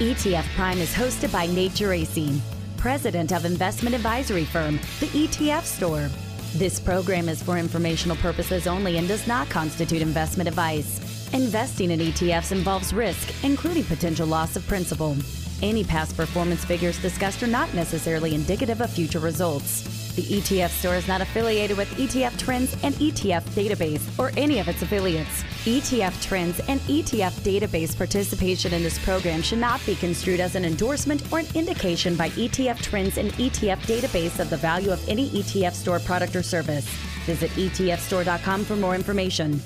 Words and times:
ETF 0.00 0.48
Prime 0.54 0.78
is 0.78 0.94
hosted 0.94 1.30
by 1.30 1.44
Nate 1.44 1.72
Geraci, 1.72 2.40
president 2.78 3.32
of 3.32 3.44
investment 3.44 3.94
advisory 3.94 4.46
firm, 4.46 4.76
the 4.98 5.08
ETF 5.08 5.64
Store. 5.64 6.08
This 6.54 6.80
program 6.80 7.28
is 7.28 7.42
for 7.42 7.58
informational 7.58 8.16
purposes 8.16 8.66
only 8.66 8.96
and 8.96 9.06
does 9.06 9.26
not 9.26 9.50
constitute 9.50 10.00
investment 10.00 10.48
advice. 10.48 11.28
Investing 11.34 11.90
in 11.90 12.00
ETFs 12.00 12.50
involves 12.50 12.94
risk, 12.94 13.44
including 13.44 13.84
potential 13.84 14.26
loss 14.26 14.56
of 14.56 14.66
principal. 14.66 15.18
Any 15.60 15.84
past 15.84 16.16
performance 16.16 16.64
figures 16.64 16.98
discussed 17.02 17.42
are 17.42 17.46
not 17.46 17.74
necessarily 17.74 18.34
indicative 18.34 18.80
of 18.80 18.88
future 18.88 19.20
results. 19.20 19.99
The 20.20 20.36
ETF 20.38 20.68
store 20.68 20.96
is 20.96 21.08
not 21.08 21.22
affiliated 21.22 21.78
with 21.78 21.88
ETF 21.92 22.38
Trends 22.38 22.76
and 22.82 22.94
ETF 22.96 23.42
Database 23.54 24.18
or 24.18 24.30
any 24.36 24.58
of 24.58 24.68
its 24.68 24.82
affiliates. 24.82 25.44
ETF 25.64 26.20
Trends 26.20 26.60
and 26.68 26.78
ETF 26.80 27.32
Database 27.40 27.96
participation 27.96 28.74
in 28.74 28.82
this 28.82 29.02
program 29.02 29.40
should 29.40 29.60
not 29.60 29.80
be 29.86 29.94
construed 29.94 30.38
as 30.38 30.56
an 30.56 30.66
endorsement 30.66 31.22
or 31.32 31.38
an 31.38 31.46
indication 31.54 32.16
by 32.16 32.28
ETF 32.30 32.82
Trends 32.82 33.16
and 33.16 33.32
ETF 33.32 33.78
Database 33.86 34.40
of 34.40 34.50
the 34.50 34.58
value 34.58 34.90
of 34.90 35.08
any 35.08 35.30
ETF 35.30 35.72
store 35.72 36.00
product 36.00 36.36
or 36.36 36.42
service. 36.42 36.86
Visit 37.24 37.50
ETFstore.com 37.52 38.66
for 38.66 38.76
more 38.76 38.94
information. 38.94 39.58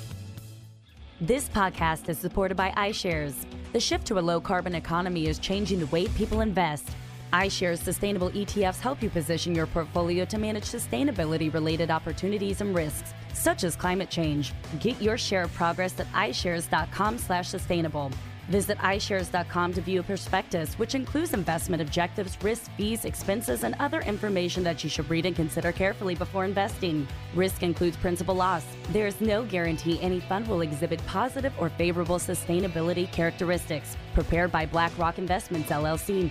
This 1.20 1.48
podcast 1.48 2.09
is 2.09 2.19
supported 2.19 2.56
by 2.56 2.70
iShares. 2.77 3.34
The 3.73 3.80
shift 3.80 4.06
to 4.06 4.20
a 4.20 4.23
low 4.23 4.41
carbon 4.41 4.77
economy 4.77 5.27
is 5.27 5.41
changing 5.41 5.80
the 5.80 5.86
way 5.86 6.06
people 6.06 6.42
invest 6.42 6.91
iShares 7.34 7.79
sustainable 7.79 8.30
ETFs 8.30 8.79
help 8.79 9.02
you 9.02 9.11
position 9.11 9.56
your 9.56 9.66
portfolio 9.66 10.25
to 10.25 10.38
manage 10.38 10.65
sustainability 10.65 11.52
related 11.52 11.91
opportunities 11.91 12.61
and 12.61 12.77
risks, 12.77 13.12
such 13.33 13.65
as 13.65 13.75
climate 13.75 14.09
change. 14.09 14.52
Get 14.79 15.02
your 15.02 15.19
share 15.19 15.42
of 15.42 15.55
progress 15.55 15.98
at 15.98 16.06
iShares.com/sustainable. 16.12 18.12
Visit 18.48 18.78
iShares.com 18.78 19.73
to 19.73 19.80
view 19.80 20.01
a 20.01 20.02
prospectus, 20.05 20.75
which 20.75 20.95
includes 20.95 21.33
investment 21.33 21.83
objectives, 21.83 22.39
risks, 22.41 22.69
fees, 22.77 23.05
expenses, 23.05 23.64
and 23.64 23.75
other 23.80 24.03
information 24.03 24.62
that 24.62 24.84
you 24.84 24.91
should 24.91 25.11
read 25.11 25.27
and 25.27 25.34
consider 25.34 25.73
carefully 25.73 26.14
before 26.14 26.45
investing. 26.45 27.08
Risk 27.34 27.64
includes 27.64 27.97
principal 27.97 28.34
loss. 28.34 28.64
There 28.92 29.08
is 29.08 29.20
no 29.20 29.45
guarantee 29.45 30.01
any 30.01 30.20
fund 30.20 30.47
will 30.47 30.61
exhibit 30.61 31.05
positive 31.06 31.53
or 31.58 31.70
favorable 31.70 32.19
sustainability 32.19 33.11
characteristics. 33.11 33.97
Prepared 34.12 34.53
by 34.53 34.67
BlackRock 34.67 35.19
Investments, 35.19 35.70
LLC. 35.70 36.30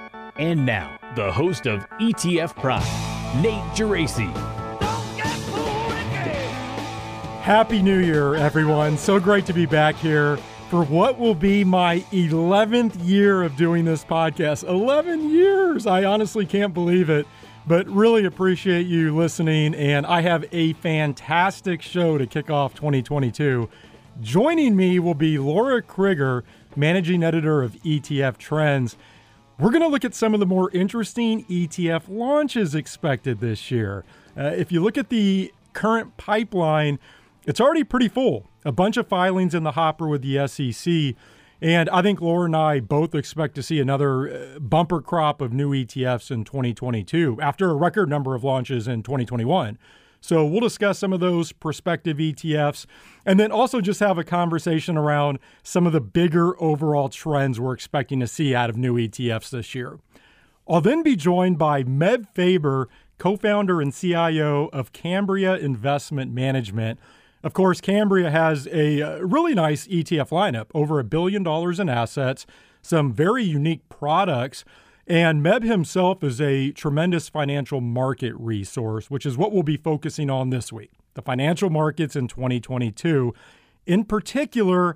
And 0.41 0.65
now, 0.65 0.97
the 1.15 1.31
host 1.31 1.67
of 1.67 1.87
ETF 1.99 2.55
Prime, 2.55 2.81
Nate 3.43 3.61
Geraci. 3.75 4.25
Happy 7.41 7.79
New 7.83 7.99
Year, 7.99 8.33
everyone. 8.33 8.97
So 8.97 9.19
great 9.19 9.45
to 9.45 9.53
be 9.53 9.67
back 9.67 9.93
here 9.93 10.37
for 10.71 10.83
what 10.83 11.19
will 11.19 11.35
be 11.35 11.63
my 11.63 11.99
11th 12.11 13.07
year 13.07 13.43
of 13.43 13.55
doing 13.55 13.85
this 13.85 14.03
podcast. 14.03 14.67
11 14.67 15.29
years! 15.29 15.85
I 15.85 16.05
honestly 16.05 16.47
can't 16.47 16.73
believe 16.73 17.11
it, 17.11 17.27
but 17.67 17.87
really 17.87 18.25
appreciate 18.25 18.87
you 18.87 19.15
listening. 19.15 19.75
And 19.75 20.07
I 20.07 20.21
have 20.21 20.43
a 20.51 20.73
fantastic 20.73 21.83
show 21.83 22.17
to 22.17 22.25
kick 22.25 22.49
off 22.49 22.73
2022. 22.73 23.69
Joining 24.21 24.75
me 24.75 24.97
will 24.97 25.13
be 25.13 25.37
Laura 25.37 25.83
Crigger, 25.83 26.41
managing 26.75 27.21
editor 27.21 27.61
of 27.61 27.73
ETF 27.83 28.37
Trends. 28.37 28.97
We're 29.61 29.69
going 29.69 29.83
to 29.83 29.89
look 29.89 30.03
at 30.03 30.15
some 30.15 30.33
of 30.33 30.39
the 30.39 30.47
more 30.47 30.71
interesting 30.71 31.45
ETF 31.45 32.05
launches 32.09 32.73
expected 32.73 33.41
this 33.41 33.69
year. 33.69 34.03
Uh, 34.35 34.45
if 34.45 34.71
you 34.71 34.81
look 34.81 34.97
at 34.97 35.09
the 35.09 35.53
current 35.73 36.17
pipeline, 36.17 36.97
it's 37.45 37.61
already 37.61 37.83
pretty 37.83 38.07
full. 38.07 38.49
A 38.65 38.71
bunch 38.71 38.97
of 38.97 39.07
filings 39.07 39.53
in 39.53 39.61
the 39.61 39.73
hopper 39.73 40.07
with 40.07 40.23
the 40.23 40.47
SEC. 40.47 41.13
And 41.61 41.91
I 41.91 42.01
think 42.01 42.21
Laura 42.21 42.45
and 42.45 42.55
I 42.55 42.79
both 42.79 43.13
expect 43.13 43.53
to 43.53 43.61
see 43.61 43.79
another 43.79 44.55
uh, 44.55 44.59
bumper 44.59 44.99
crop 44.99 45.41
of 45.41 45.53
new 45.53 45.69
ETFs 45.73 46.31
in 46.31 46.43
2022 46.43 47.37
after 47.39 47.69
a 47.69 47.75
record 47.75 48.09
number 48.09 48.33
of 48.33 48.43
launches 48.43 48.87
in 48.87 49.03
2021. 49.03 49.77
So 50.21 50.45
we'll 50.45 50.61
discuss 50.61 50.99
some 50.99 51.13
of 51.13 51.19
those 51.19 51.51
prospective 51.51 52.17
ETFs 52.17 52.85
and 53.25 53.39
then 53.39 53.51
also 53.51 53.81
just 53.81 53.99
have 53.99 54.17
a 54.17 54.23
conversation 54.23 54.97
around 54.97 55.39
some 55.63 55.87
of 55.87 55.93
the 55.93 56.01
bigger 56.01 56.61
overall 56.61 57.09
trends 57.09 57.59
we're 57.59 57.73
expecting 57.73 58.19
to 58.19 58.27
see 58.27 58.53
out 58.53 58.69
of 58.69 58.77
new 58.77 58.95
ETFs 58.95 59.49
this 59.49 59.73
year. 59.73 59.99
I'll 60.69 60.81
then 60.81 61.03
be 61.03 61.15
joined 61.15 61.57
by 61.57 61.83
Meb 61.83 62.27
Faber, 62.33 62.87
co 63.17 63.35
founder 63.35 63.81
and 63.81 63.93
CIO 63.93 64.69
of 64.71 64.93
Cambria 64.93 65.57
Investment 65.57 66.31
Management 66.31 66.99
of 67.43 67.53
course, 67.53 67.81
Cambria 67.81 68.29
has 68.29 68.67
a 68.67 69.01
uh, 69.01 69.17
really 69.19 69.55
nice 69.55 69.87
ETF 69.87 70.29
lineup, 70.29 70.67
over 70.73 70.99
a 70.99 71.03
billion 71.03 71.41
dollars 71.43 71.79
in 71.79 71.89
assets, 71.89 72.45
some 72.81 73.13
very 73.13 73.43
unique 73.43 73.87
products. 73.89 74.63
And 75.07 75.43
Meb 75.43 75.63
himself 75.63 76.23
is 76.23 76.39
a 76.39 76.71
tremendous 76.71 77.27
financial 77.29 77.81
market 77.81 78.33
resource, 78.37 79.09
which 79.09 79.25
is 79.25 79.37
what 79.37 79.51
we'll 79.51 79.63
be 79.63 79.77
focusing 79.77 80.29
on 80.29 80.49
this 80.49 80.71
week 80.71 80.91
the 81.13 81.21
financial 81.21 81.69
markets 81.69 82.15
in 82.15 82.27
2022. 82.27 83.33
In 83.85 84.05
particular, 84.05 84.95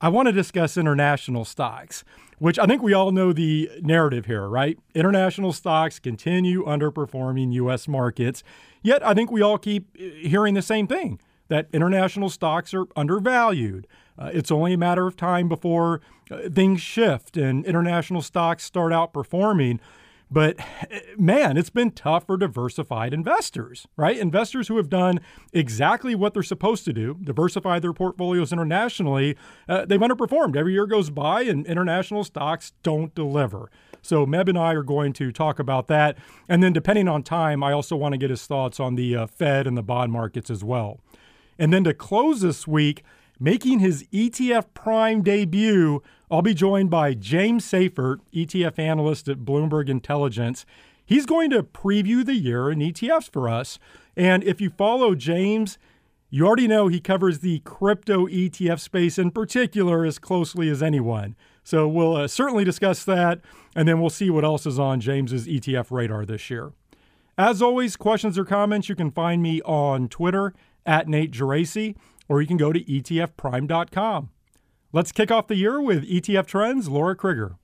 I 0.00 0.08
want 0.08 0.26
to 0.26 0.32
discuss 0.32 0.76
international 0.76 1.44
stocks, 1.44 2.04
which 2.38 2.58
I 2.58 2.66
think 2.66 2.82
we 2.82 2.94
all 2.94 3.12
know 3.12 3.32
the 3.32 3.70
narrative 3.82 4.26
here, 4.26 4.48
right? 4.48 4.78
International 4.94 5.52
stocks 5.52 5.98
continue 5.98 6.64
underperforming 6.64 7.52
U.S. 7.52 7.86
markets. 7.86 8.42
Yet 8.82 9.06
I 9.06 9.14
think 9.14 9.30
we 9.30 9.42
all 9.42 9.58
keep 9.58 9.96
hearing 9.96 10.54
the 10.54 10.62
same 10.62 10.86
thing 10.86 11.20
that 11.48 11.68
international 11.72 12.30
stocks 12.30 12.72
are 12.72 12.86
undervalued. 12.96 13.86
Uh, 14.18 14.30
it's 14.32 14.50
only 14.50 14.72
a 14.72 14.78
matter 14.78 15.06
of 15.06 15.16
time 15.16 15.48
before 15.48 16.00
things 16.48 16.80
shift 16.80 17.36
and 17.36 17.64
international 17.64 18.22
stocks 18.22 18.64
start 18.64 18.92
outperforming. 18.92 19.80
But 20.30 20.58
man, 21.18 21.58
it's 21.58 21.68
been 21.68 21.90
tough 21.90 22.26
for 22.26 22.38
diversified 22.38 23.12
investors, 23.12 23.86
right? 23.96 24.16
Investors 24.16 24.68
who 24.68 24.78
have 24.78 24.88
done 24.88 25.20
exactly 25.52 26.14
what 26.14 26.32
they're 26.32 26.42
supposed 26.42 26.86
to 26.86 26.92
do, 26.94 27.18
diversify 27.22 27.78
their 27.80 27.92
portfolios 27.92 28.50
internationally, 28.50 29.36
uh, 29.68 29.84
they've 29.84 30.00
underperformed. 30.00 30.56
Every 30.56 30.72
year 30.72 30.86
goes 30.86 31.10
by 31.10 31.42
and 31.42 31.66
international 31.66 32.24
stocks 32.24 32.72
don't 32.82 33.14
deliver. 33.14 33.70
So 34.00 34.24
Meb 34.26 34.48
and 34.48 34.58
I 34.58 34.72
are 34.72 34.82
going 34.82 35.12
to 35.14 35.32
talk 35.32 35.58
about 35.58 35.88
that. 35.88 36.16
And 36.48 36.62
then, 36.62 36.72
depending 36.72 37.08
on 37.08 37.22
time, 37.22 37.62
I 37.62 37.72
also 37.72 37.94
want 37.94 38.14
to 38.14 38.18
get 38.18 38.30
his 38.30 38.46
thoughts 38.46 38.80
on 38.80 38.96
the 38.96 39.14
uh, 39.14 39.26
Fed 39.26 39.66
and 39.66 39.76
the 39.76 39.82
bond 39.82 40.12
markets 40.12 40.50
as 40.50 40.64
well. 40.64 40.98
And 41.58 41.72
then 41.72 41.84
to 41.84 41.94
close 41.94 42.40
this 42.40 42.66
week, 42.66 43.04
making 43.38 43.78
his 43.78 44.04
ETF 44.12 44.66
Prime 44.74 45.22
debut, 45.22 46.02
I'll 46.32 46.40
be 46.40 46.54
joined 46.54 46.88
by 46.88 47.12
James 47.12 47.62
Seyffart, 47.62 48.20
ETF 48.32 48.78
analyst 48.78 49.28
at 49.28 49.40
Bloomberg 49.40 49.90
Intelligence. 49.90 50.64
He's 51.04 51.26
going 51.26 51.50
to 51.50 51.62
preview 51.62 52.24
the 52.24 52.34
year 52.34 52.70
in 52.70 52.78
ETFs 52.78 53.30
for 53.30 53.50
us. 53.50 53.78
And 54.16 54.42
if 54.42 54.58
you 54.58 54.70
follow 54.70 55.14
James, 55.14 55.76
you 56.30 56.46
already 56.46 56.66
know 56.66 56.88
he 56.88 57.00
covers 57.00 57.40
the 57.40 57.58
crypto 57.66 58.26
ETF 58.28 58.80
space 58.80 59.18
in 59.18 59.30
particular 59.30 60.06
as 60.06 60.18
closely 60.18 60.70
as 60.70 60.82
anyone. 60.82 61.36
So 61.64 61.86
we'll 61.86 62.16
uh, 62.16 62.28
certainly 62.28 62.64
discuss 62.64 63.04
that, 63.04 63.42
and 63.76 63.86
then 63.86 64.00
we'll 64.00 64.08
see 64.08 64.30
what 64.30 64.42
else 64.42 64.64
is 64.64 64.78
on 64.78 65.00
James's 65.00 65.46
ETF 65.46 65.90
radar 65.90 66.24
this 66.24 66.48
year. 66.48 66.72
As 67.36 67.60
always, 67.60 67.94
questions 67.94 68.38
or 68.38 68.46
comments, 68.46 68.88
you 68.88 68.94
can 68.94 69.10
find 69.10 69.42
me 69.42 69.60
on 69.66 70.08
Twitter 70.08 70.54
at 70.86 71.08
Nate 71.08 71.32
Geraci, 71.32 71.94
or 72.26 72.40
you 72.40 72.48
can 72.48 72.56
go 72.56 72.72
to 72.72 72.82
etfprime.com. 72.82 74.30
Let's 74.94 75.10
kick 75.10 75.30
off 75.30 75.46
the 75.46 75.56
year 75.56 75.80
with 75.80 76.06
ETF 76.06 76.44
Trends, 76.44 76.86
Laura 76.86 77.16
Crigger. 77.16 77.56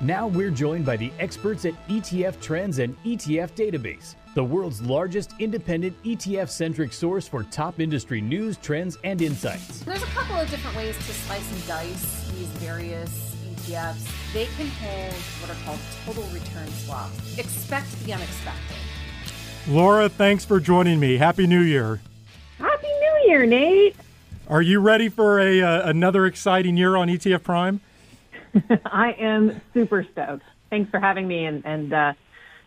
Now 0.00 0.26
we're 0.26 0.50
joined 0.50 0.84
by 0.84 0.96
the 0.96 1.12
experts 1.20 1.64
at 1.64 1.74
ETF 1.86 2.40
Trends 2.40 2.80
and 2.80 3.00
ETF 3.04 3.52
Database, 3.52 4.16
the 4.34 4.42
world's 4.42 4.82
largest 4.82 5.34
independent 5.38 5.94
ETF 6.02 6.48
centric 6.48 6.92
source 6.92 7.28
for 7.28 7.44
top 7.44 7.78
industry 7.78 8.20
news, 8.20 8.56
trends, 8.56 8.98
and 9.04 9.22
insights. 9.22 9.84
There's 9.84 10.02
a 10.02 10.06
couple 10.06 10.34
of 10.34 10.50
different 10.50 10.76
ways 10.76 10.96
to 10.96 11.02
slice 11.12 11.52
and 11.52 11.66
dice 11.68 12.28
these 12.32 12.48
various 12.58 13.36
ETFs. 13.54 14.32
They 14.32 14.46
can 14.56 14.66
hold 14.66 15.12
what 15.14 15.50
are 15.52 15.64
called 15.64 15.78
total 16.04 16.24
return 16.34 16.66
swaps. 16.72 17.38
Expect 17.38 17.88
the 18.04 18.14
unexpected. 18.14 18.76
Laura, 19.68 20.08
thanks 20.08 20.44
for 20.44 20.58
joining 20.58 20.98
me. 20.98 21.18
Happy 21.18 21.46
New 21.46 21.60
Year. 21.60 22.00
Happy 22.58 22.88
New 22.88 23.30
Year, 23.30 23.46
Nate. 23.46 23.94
Are 24.50 24.60
you 24.60 24.80
ready 24.80 25.08
for 25.08 25.38
a 25.38 25.62
uh, 25.62 25.88
another 25.88 26.26
exciting 26.26 26.76
year 26.76 26.96
on 26.96 27.06
ETF 27.06 27.44
Prime? 27.44 27.80
I 28.84 29.12
am 29.12 29.60
super 29.72 30.04
stoked. 30.10 30.42
Thanks 30.70 30.90
for 30.90 30.98
having 30.98 31.28
me, 31.28 31.44
and, 31.44 31.64
and 31.64 31.92
uh, 31.92 32.12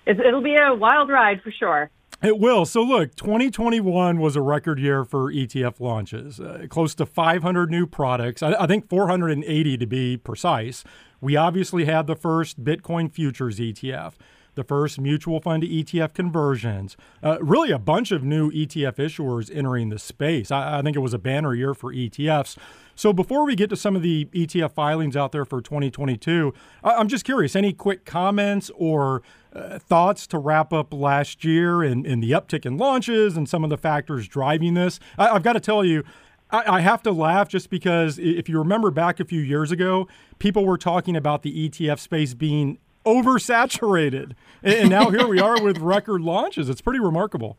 it'll 0.06 0.41
be 0.41 0.56
a 0.56 0.74
wild 0.74 1.09
ride 1.09 1.41
for 1.41 1.51
sure. 1.51 1.89
It 2.24 2.39
will. 2.39 2.63
So, 2.63 2.81
look, 2.81 3.15
2021 3.15 4.18
was 4.18 4.38
a 4.38 4.41
record 4.41 4.80
year 4.80 5.03
for 5.03 5.30
ETF 5.30 5.81
launches. 5.81 6.39
Uh, 6.39 6.68
close 6.69 6.95
to 6.95 7.06
500 7.06 7.69
new 7.69 7.85
products. 7.85 8.41
I, 8.41 8.53
I, 8.53 8.65
think 8.65 8.88
480 8.88 9.77
to 9.77 9.85
be 9.85 10.15
precise. 10.15 10.85
We 11.19 11.35
obviously 11.35 11.83
had 11.83 12.07
the 12.07 12.15
first 12.15 12.63
Bitcoin 12.63 13.12
futures 13.12 13.59
ETF, 13.59 14.13
the 14.55 14.63
first 14.63 15.00
mutual 15.00 15.39
fund 15.39 15.63
to 15.63 15.67
ETF 15.67 16.13
conversions, 16.13 16.95
uh, 17.21 17.38
really 17.41 17.71
a 17.71 17.79
bunch 17.79 18.11
of 18.11 18.23
new 18.23 18.51
ETF 18.51 18.95
issuers 18.95 19.53
entering 19.53 19.89
the 19.89 20.00
space. 20.00 20.51
I, 20.51 20.79
I 20.79 20.81
think 20.81 20.95
it 20.95 21.00
was 21.00 21.13
a 21.13 21.19
banner 21.19 21.53
year 21.53 21.73
for 21.73 21.94
ETFs. 21.94 22.57
So 22.95 23.11
before 23.11 23.45
we 23.45 23.55
get 23.55 23.69
to 23.71 23.75
some 23.75 23.95
of 23.95 24.01
the 24.01 24.25
ETF 24.25 24.73
filings 24.73 25.17
out 25.17 25.31
there 25.31 25.45
for 25.45 25.61
2022, 25.61 26.53
I'm 26.83 27.07
just 27.07 27.25
curious, 27.25 27.55
any 27.55 27.73
quick 27.73 28.05
comments 28.05 28.69
or 28.75 29.23
uh, 29.53 29.79
thoughts 29.79 30.27
to 30.27 30.38
wrap 30.38 30.71
up 30.71 30.94
last 30.94 31.44
year 31.44 31.81
and, 31.81 32.06
and, 32.06 32.23
the 32.23 32.31
uptick 32.31 32.65
in 32.65 32.77
launches 32.77 33.38
and 33.38 33.47
some 33.47 33.63
of 33.63 33.69
the 33.69 33.77
factors 33.77 34.27
driving 34.27 34.73
this? 34.73 34.99
I, 35.17 35.27
have 35.33 35.44
got 35.44 35.53
to 35.53 35.59
tell 35.59 35.85
you, 35.85 36.03
I, 36.49 36.77
I 36.77 36.81
have 36.81 37.03
to 37.03 37.11
laugh 37.11 37.49
just 37.49 37.69
because 37.69 38.17
if 38.17 38.49
you 38.49 38.57
remember 38.57 38.89
back 38.91 39.19
a 39.19 39.25
few 39.25 39.41
years 39.41 39.71
ago, 39.71 40.07
people 40.39 40.65
were 40.65 40.77
talking 40.77 41.15
about 41.15 41.41
the 41.44 41.69
ETF 41.69 41.99
space 41.99 42.33
being 42.33 42.77
oversaturated. 43.05 44.33
And 44.61 44.89
now 44.89 45.09
here 45.09 45.27
we 45.27 45.39
are 45.39 45.61
with 45.61 45.77
record 45.79 46.21
launches. 46.21 46.69
It's 46.69 46.81
pretty 46.81 47.00
remarkable. 47.00 47.57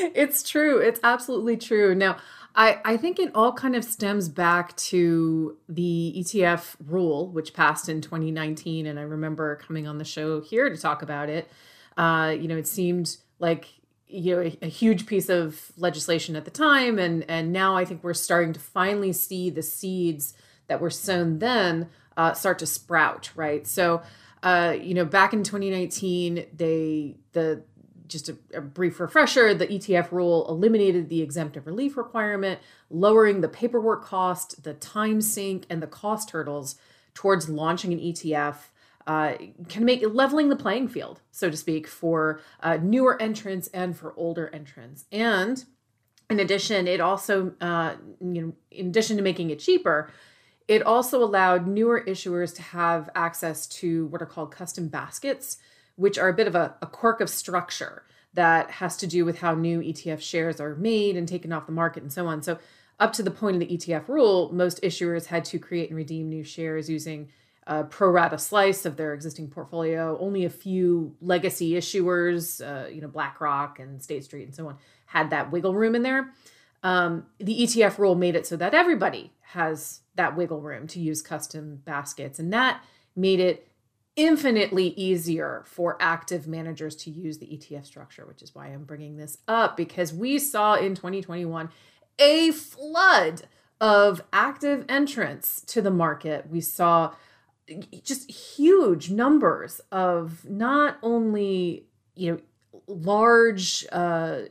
It's 0.00 0.42
true. 0.42 0.78
It's 0.78 1.00
absolutely 1.02 1.56
true. 1.56 1.94
Now, 1.94 2.18
I, 2.54 2.80
I 2.84 2.96
think 2.96 3.18
it 3.18 3.30
all 3.34 3.52
kind 3.52 3.74
of 3.74 3.84
stems 3.84 4.28
back 4.28 4.76
to 4.76 5.56
the 5.68 6.14
ETF 6.18 6.76
rule, 6.86 7.28
which 7.28 7.54
passed 7.54 7.88
in 7.88 8.00
2019. 8.00 8.86
And 8.86 8.98
I 8.98 9.02
remember 9.02 9.56
coming 9.56 9.86
on 9.86 9.98
the 9.98 10.04
show 10.04 10.40
here 10.40 10.68
to 10.68 10.76
talk 10.76 11.02
about 11.02 11.28
it. 11.28 11.48
Uh, 11.96 12.34
you 12.38 12.48
know, 12.48 12.56
it 12.56 12.66
seemed 12.66 13.16
like 13.38 13.68
you 14.08 14.36
know 14.36 14.42
a, 14.42 14.58
a, 14.62 14.68
huge 14.68 15.06
piece 15.06 15.28
of 15.28 15.72
legislation 15.76 16.36
at 16.36 16.44
the 16.44 16.50
time, 16.50 16.98
and 16.98 17.24
and 17.28 17.52
now 17.52 17.76
I 17.76 17.84
think 17.84 18.04
we're 18.04 18.14
starting 18.14 18.52
to 18.52 18.60
finally 18.60 19.12
see 19.12 19.50
the 19.50 19.62
seeds 19.62 20.34
that 20.68 20.80
were 20.80 20.90
sown 20.90 21.38
then 21.38 21.88
uh, 22.16 22.32
start 22.34 22.58
to 22.60 22.66
sprout. 22.66 23.30
Right. 23.34 23.66
So, 23.66 24.02
uh, 24.42 24.76
you 24.80 24.94
know, 24.94 25.04
back 25.04 25.32
in 25.32 25.42
2019, 25.42 26.46
they 26.54 27.16
the 27.32 27.62
just 28.08 28.28
a, 28.28 28.36
a, 28.52 28.60
brief 28.60 29.00
refresher 29.00 29.54
the 29.54 29.66
ETF 29.66 30.12
rule 30.12 30.46
eliminated 30.48 31.08
the 31.08 31.22
exemptive 31.22 31.66
relief 31.66 31.96
requirement, 31.96 32.60
lowering 32.90 33.40
the 33.40 33.48
paperwork 33.48 34.04
cost, 34.04 34.64
the 34.64 34.74
time 34.74 35.22
sink, 35.22 35.64
and 35.70 35.82
the 35.82 35.86
cost 35.86 36.30
hurdles 36.30 36.76
towards 37.14 37.48
launching 37.48 37.92
an 37.92 37.98
ETF. 37.98 38.56
Uh, 39.04 39.34
can 39.68 39.84
make 39.84 40.04
leveling 40.12 40.48
the 40.48 40.54
playing 40.54 40.86
field, 40.86 41.20
so 41.32 41.50
to 41.50 41.56
speak, 41.56 41.88
for 41.88 42.40
uh, 42.60 42.78
newer 42.80 43.20
entrants 43.20 43.66
and 43.68 43.96
for 43.96 44.14
older 44.16 44.48
entrants. 44.54 45.06
And 45.10 45.64
in 46.30 46.38
addition, 46.38 46.86
it 46.86 47.00
also, 47.00 47.52
uh, 47.60 47.96
you 48.20 48.42
know, 48.42 48.52
in 48.70 48.86
addition 48.88 49.16
to 49.16 49.22
making 49.22 49.50
it 49.50 49.58
cheaper, 49.58 50.08
it 50.72 50.82
also 50.82 51.22
allowed 51.22 51.66
newer 51.66 52.02
issuers 52.06 52.54
to 52.54 52.62
have 52.62 53.10
access 53.14 53.66
to 53.66 54.06
what 54.06 54.22
are 54.22 54.26
called 54.26 54.50
custom 54.50 54.88
baskets, 54.88 55.58
which 55.96 56.16
are 56.16 56.30
a 56.30 56.32
bit 56.32 56.46
of 56.46 56.54
a, 56.54 56.74
a 56.80 56.86
quirk 56.86 57.20
of 57.20 57.28
structure 57.28 58.04
that 58.32 58.70
has 58.70 58.96
to 58.96 59.06
do 59.06 59.26
with 59.26 59.40
how 59.40 59.54
new 59.54 59.80
ETF 59.80 60.22
shares 60.22 60.62
are 60.62 60.74
made 60.74 61.14
and 61.14 61.28
taken 61.28 61.52
off 61.52 61.66
the 61.66 61.72
market 61.72 62.02
and 62.02 62.10
so 62.10 62.26
on. 62.26 62.40
So, 62.40 62.58
up 62.98 63.12
to 63.14 63.22
the 63.22 63.30
point 63.30 63.56
of 63.56 63.68
the 63.68 63.76
ETF 63.76 64.08
rule, 64.08 64.50
most 64.50 64.80
issuers 64.80 65.26
had 65.26 65.44
to 65.46 65.58
create 65.58 65.90
and 65.90 65.96
redeem 65.96 66.30
new 66.30 66.42
shares 66.42 66.88
using 66.88 67.28
a 67.66 67.84
pro 67.84 68.08
rata 68.08 68.38
slice 68.38 68.86
of 68.86 68.96
their 68.96 69.12
existing 69.12 69.48
portfolio. 69.48 70.16
Only 70.18 70.46
a 70.46 70.50
few 70.50 71.14
legacy 71.20 71.72
issuers, 71.72 72.62
uh, 72.64 72.88
you 72.88 73.02
know, 73.02 73.08
BlackRock 73.08 73.78
and 73.78 74.02
State 74.02 74.24
Street 74.24 74.44
and 74.44 74.54
so 74.54 74.68
on, 74.68 74.78
had 75.04 75.28
that 75.30 75.52
wiggle 75.52 75.74
room 75.74 75.94
in 75.94 76.02
there. 76.02 76.32
Um, 76.82 77.26
the 77.38 77.60
ETF 77.60 77.98
rule 77.98 78.14
made 78.14 78.36
it 78.36 78.46
so 78.46 78.56
that 78.56 78.72
everybody 78.72 79.32
has 79.40 80.01
that 80.14 80.36
wiggle 80.36 80.60
room 80.60 80.86
to 80.88 81.00
use 81.00 81.22
custom 81.22 81.82
baskets, 81.84 82.38
and 82.38 82.52
that 82.52 82.82
made 83.16 83.40
it 83.40 83.68
infinitely 84.14 84.88
easier 84.88 85.64
for 85.66 85.96
active 86.00 86.46
managers 86.46 86.94
to 86.94 87.10
use 87.10 87.38
the 87.38 87.46
ETF 87.46 87.86
structure, 87.86 88.26
which 88.26 88.42
is 88.42 88.54
why 88.54 88.66
I'm 88.66 88.84
bringing 88.84 89.16
this 89.16 89.38
up 89.48 89.76
because 89.76 90.12
we 90.12 90.38
saw 90.38 90.74
in 90.74 90.94
2021 90.94 91.70
a 92.18 92.50
flood 92.50 93.42
of 93.80 94.22
active 94.32 94.84
entrants 94.88 95.62
to 95.62 95.80
the 95.80 95.90
market. 95.90 96.48
We 96.50 96.60
saw 96.60 97.14
just 98.02 98.30
huge 98.30 99.10
numbers 99.10 99.80
of 99.90 100.48
not 100.48 100.98
only, 101.02 101.86
you 102.14 102.32
know, 102.32 102.38
large 102.86 103.86
uh, 103.92 104.42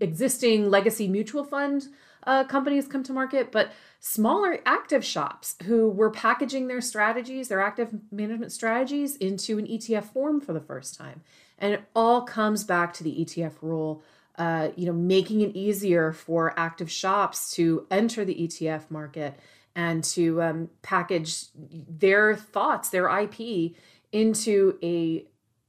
existing 0.00 0.68
legacy 0.68 1.08
mutual 1.08 1.44
fund 1.44 1.88
uh, 2.24 2.44
companies 2.44 2.86
come 2.86 3.02
to 3.04 3.12
market, 3.12 3.50
but 3.50 3.72
smaller 4.00 4.58
active 4.64 5.04
shops 5.04 5.56
who 5.64 5.88
were 5.88 6.10
packaging 6.10 6.66
their 6.66 6.80
strategies, 6.80 7.48
their 7.48 7.60
active 7.60 7.94
management 8.10 8.50
strategies, 8.50 9.16
into 9.16 9.58
an 9.58 9.66
ETF 9.66 10.04
form 10.04 10.40
for 10.40 10.54
the 10.54 10.60
first 10.60 10.96
time. 10.96 11.20
And 11.58 11.74
it 11.74 11.82
all 11.94 12.22
comes 12.22 12.64
back 12.64 12.94
to 12.94 13.04
the 13.04 13.24
ETF 13.24 13.54
rule. 13.60 14.02
Uh, 14.36 14.70
you 14.74 14.86
know, 14.86 14.92
making 14.92 15.42
it 15.42 15.54
easier 15.54 16.12
for 16.12 16.58
active 16.58 16.90
shops 16.90 17.50
to 17.52 17.86
enter 17.90 18.24
the 18.24 18.34
ETF 18.34 18.90
market 18.90 19.38
and 19.76 20.02
to 20.02 20.40
um, 20.40 20.70
package 20.80 21.44
their 21.54 22.34
thoughts, 22.34 22.88
their 22.88 23.06
IP, 23.08 23.74
into 24.12 24.78
a 24.82 25.26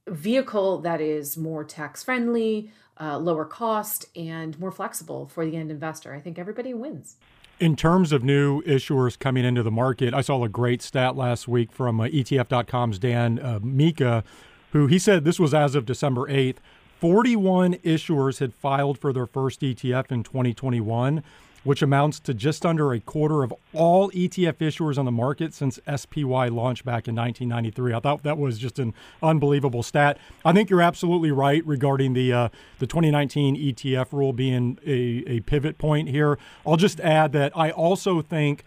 vehicle 0.08 0.78
that 0.78 1.02
is 1.02 1.36
more 1.36 1.64
tax 1.64 2.02
friendly, 2.02 2.70
uh, 2.98 3.18
lower 3.18 3.44
cost, 3.44 4.06
and 4.16 4.58
more 4.58 4.72
flexible 4.72 5.26
for 5.26 5.44
the 5.44 5.56
end 5.56 5.70
investor. 5.70 6.14
I 6.14 6.20
think 6.20 6.38
everybody 6.38 6.72
wins. 6.72 7.16
In 7.62 7.76
terms 7.76 8.10
of 8.10 8.24
new 8.24 8.60
issuers 8.62 9.16
coming 9.16 9.44
into 9.44 9.62
the 9.62 9.70
market, 9.70 10.12
I 10.12 10.20
saw 10.20 10.42
a 10.42 10.48
great 10.48 10.82
stat 10.82 11.14
last 11.14 11.46
week 11.46 11.70
from 11.70 12.00
uh, 12.00 12.06
ETF.com's 12.06 12.98
Dan 12.98 13.38
uh, 13.38 13.60
Mika, 13.62 14.24
who 14.72 14.88
he 14.88 14.98
said 14.98 15.22
this 15.22 15.38
was 15.38 15.54
as 15.54 15.76
of 15.76 15.86
December 15.86 16.22
8th. 16.22 16.56
41 16.98 17.74
issuers 17.74 18.40
had 18.40 18.52
filed 18.52 18.98
for 18.98 19.12
their 19.12 19.26
first 19.26 19.60
ETF 19.60 20.10
in 20.10 20.24
2021 20.24 21.22
which 21.64 21.82
amounts 21.82 22.18
to 22.20 22.34
just 22.34 22.66
under 22.66 22.92
a 22.92 23.00
quarter 23.00 23.42
of 23.42 23.52
all 23.72 24.10
ETF 24.10 24.54
issuers 24.54 24.98
on 24.98 25.04
the 25.04 25.12
market 25.12 25.54
since 25.54 25.78
SPY 25.96 26.48
launched 26.48 26.84
back 26.84 27.08
in 27.08 27.14
1993. 27.14 27.94
I 27.94 28.00
thought 28.00 28.22
that 28.22 28.38
was 28.38 28.58
just 28.58 28.78
an 28.78 28.94
unbelievable 29.22 29.82
stat. 29.82 30.18
I 30.44 30.52
think 30.52 30.70
you're 30.70 30.82
absolutely 30.82 31.30
right 31.30 31.64
regarding 31.66 32.14
the 32.14 32.32
uh, 32.32 32.48
the 32.78 32.86
2019 32.86 33.56
ETF 33.56 34.12
rule 34.12 34.32
being 34.32 34.78
a, 34.86 35.24
a 35.26 35.40
pivot 35.40 35.78
point 35.78 36.08
here. 36.08 36.38
I'll 36.66 36.76
just 36.76 37.00
add 37.00 37.32
that 37.32 37.56
I 37.56 37.70
also 37.70 38.22
think 38.22 38.64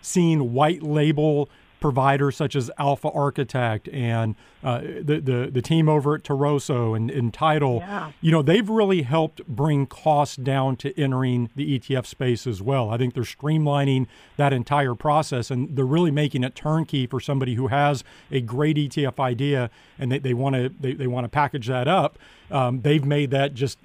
seeing 0.00 0.52
white 0.52 0.82
label 0.82 1.48
providers 1.80 2.36
such 2.36 2.56
as 2.56 2.70
Alpha 2.78 3.08
Architect 3.10 3.88
and 3.88 4.34
uh, 4.62 4.80
the, 4.80 5.20
the 5.20 5.50
the 5.52 5.62
team 5.62 5.88
over 5.88 6.14
at 6.14 6.22
Toroso 6.22 6.96
and, 6.96 7.10
and 7.10 7.32
Tidal, 7.32 7.78
yeah. 7.78 8.12
you 8.20 8.32
know, 8.32 8.42
they've 8.42 8.68
really 8.68 9.02
helped 9.02 9.46
bring 9.46 9.86
costs 9.86 10.36
down 10.36 10.76
to 10.76 10.98
entering 11.00 11.50
the 11.54 11.78
ETF 11.78 12.06
space 12.06 12.46
as 12.46 12.60
well. 12.60 12.90
I 12.90 12.96
think 12.96 13.14
they're 13.14 13.22
streamlining 13.22 14.06
that 14.36 14.52
entire 14.52 14.94
process 14.94 15.50
and 15.50 15.76
they're 15.76 15.84
really 15.84 16.10
making 16.10 16.44
it 16.44 16.54
turnkey 16.54 17.06
for 17.06 17.20
somebody 17.20 17.54
who 17.54 17.68
has 17.68 18.02
a 18.30 18.40
great 18.40 18.76
ETF 18.76 19.20
idea 19.20 19.70
and 19.98 20.10
they, 20.10 20.18
they 20.18 20.34
want 20.34 20.56
to 20.56 20.68
they, 20.80 20.92
they 20.92 21.06
want 21.06 21.24
to 21.24 21.28
package 21.28 21.68
that 21.68 21.86
up. 21.88 22.18
Um, 22.50 22.80
they've 22.80 23.04
made 23.04 23.30
that 23.30 23.54
just 23.54 23.78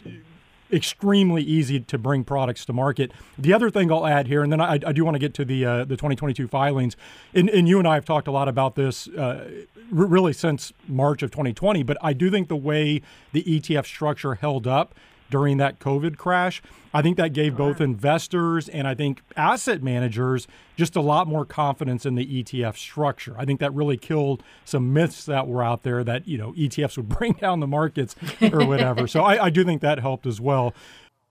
extremely 0.71 1.43
easy 1.43 1.79
to 1.79 1.97
bring 1.97 2.23
products 2.23 2.65
to 2.65 2.73
market. 2.73 3.11
The 3.37 3.53
other 3.53 3.69
thing 3.69 3.91
I'll 3.91 4.05
add 4.05 4.27
here, 4.27 4.43
and 4.43 4.51
then 4.51 4.61
I, 4.61 4.73
I 4.73 4.91
do 4.91 5.03
want 5.05 5.15
to 5.15 5.19
get 5.19 5.33
to 5.35 5.45
the 5.45 5.65
uh, 5.65 5.77
the 5.85 5.95
2022 5.95 6.47
filings, 6.47 6.95
and, 7.33 7.49
and, 7.49 7.67
you 7.67 7.79
and 7.79 7.87
I 7.87 7.95
have 7.95 8.05
talked 8.05 8.27
a 8.27 8.31
lot 8.31 8.47
about 8.47 8.75
this 8.75 9.07
uh, 9.09 9.49
really 9.91 10.33
since 10.33 10.73
March 10.87 11.23
of 11.23 11.31
2020, 11.31 11.83
but 11.83 11.97
I 12.01 12.13
do 12.13 12.29
think 12.29 12.47
the 12.47 12.55
way 12.55 13.01
the 13.31 13.43
ETF 13.43 13.85
structure 13.85 14.35
held 14.35 14.67
up 14.67 14.95
during 15.33 15.57
that 15.57 15.79
COVID 15.79 16.15
crash. 16.15 16.61
I 16.93 17.01
think 17.01 17.17
that 17.17 17.33
gave 17.33 17.57
both 17.57 17.81
investors 17.81 18.69
and 18.69 18.87
I 18.87 18.93
think 18.93 19.23
asset 19.35 19.81
managers 19.81 20.47
just 20.75 20.95
a 20.95 21.01
lot 21.01 21.27
more 21.27 21.43
confidence 21.43 22.05
in 22.05 22.13
the 22.13 22.43
ETF 22.43 22.77
structure. 22.77 23.33
I 23.35 23.43
think 23.43 23.59
that 23.59 23.73
really 23.73 23.97
killed 23.97 24.43
some 24.63 24.93
myths 24.93 25.25
that 25.25 25.47
were 25.47 25.63
out 25.63 25.81
there 25.81 26.03
that, 26.03 26.27
you 26.27 26.37
know, 26.37 26.51
ETFs 26.51 26.97
would 26.97 27.09
bring 27.17 27.33
down 27.33 27.61
the 27.61 27.67
markets 27.67 28.15
or 28.43 28.63
whatever. 28.67 29.07
so 29.07 29.23
I, 29.23 29.45
I 29.45 29.49
do 29.49 29.63
think 29.63 29.81
that 29.81 29.97
helped 30.01 30.27
as 30.27 30.39
well. 30.39 30.75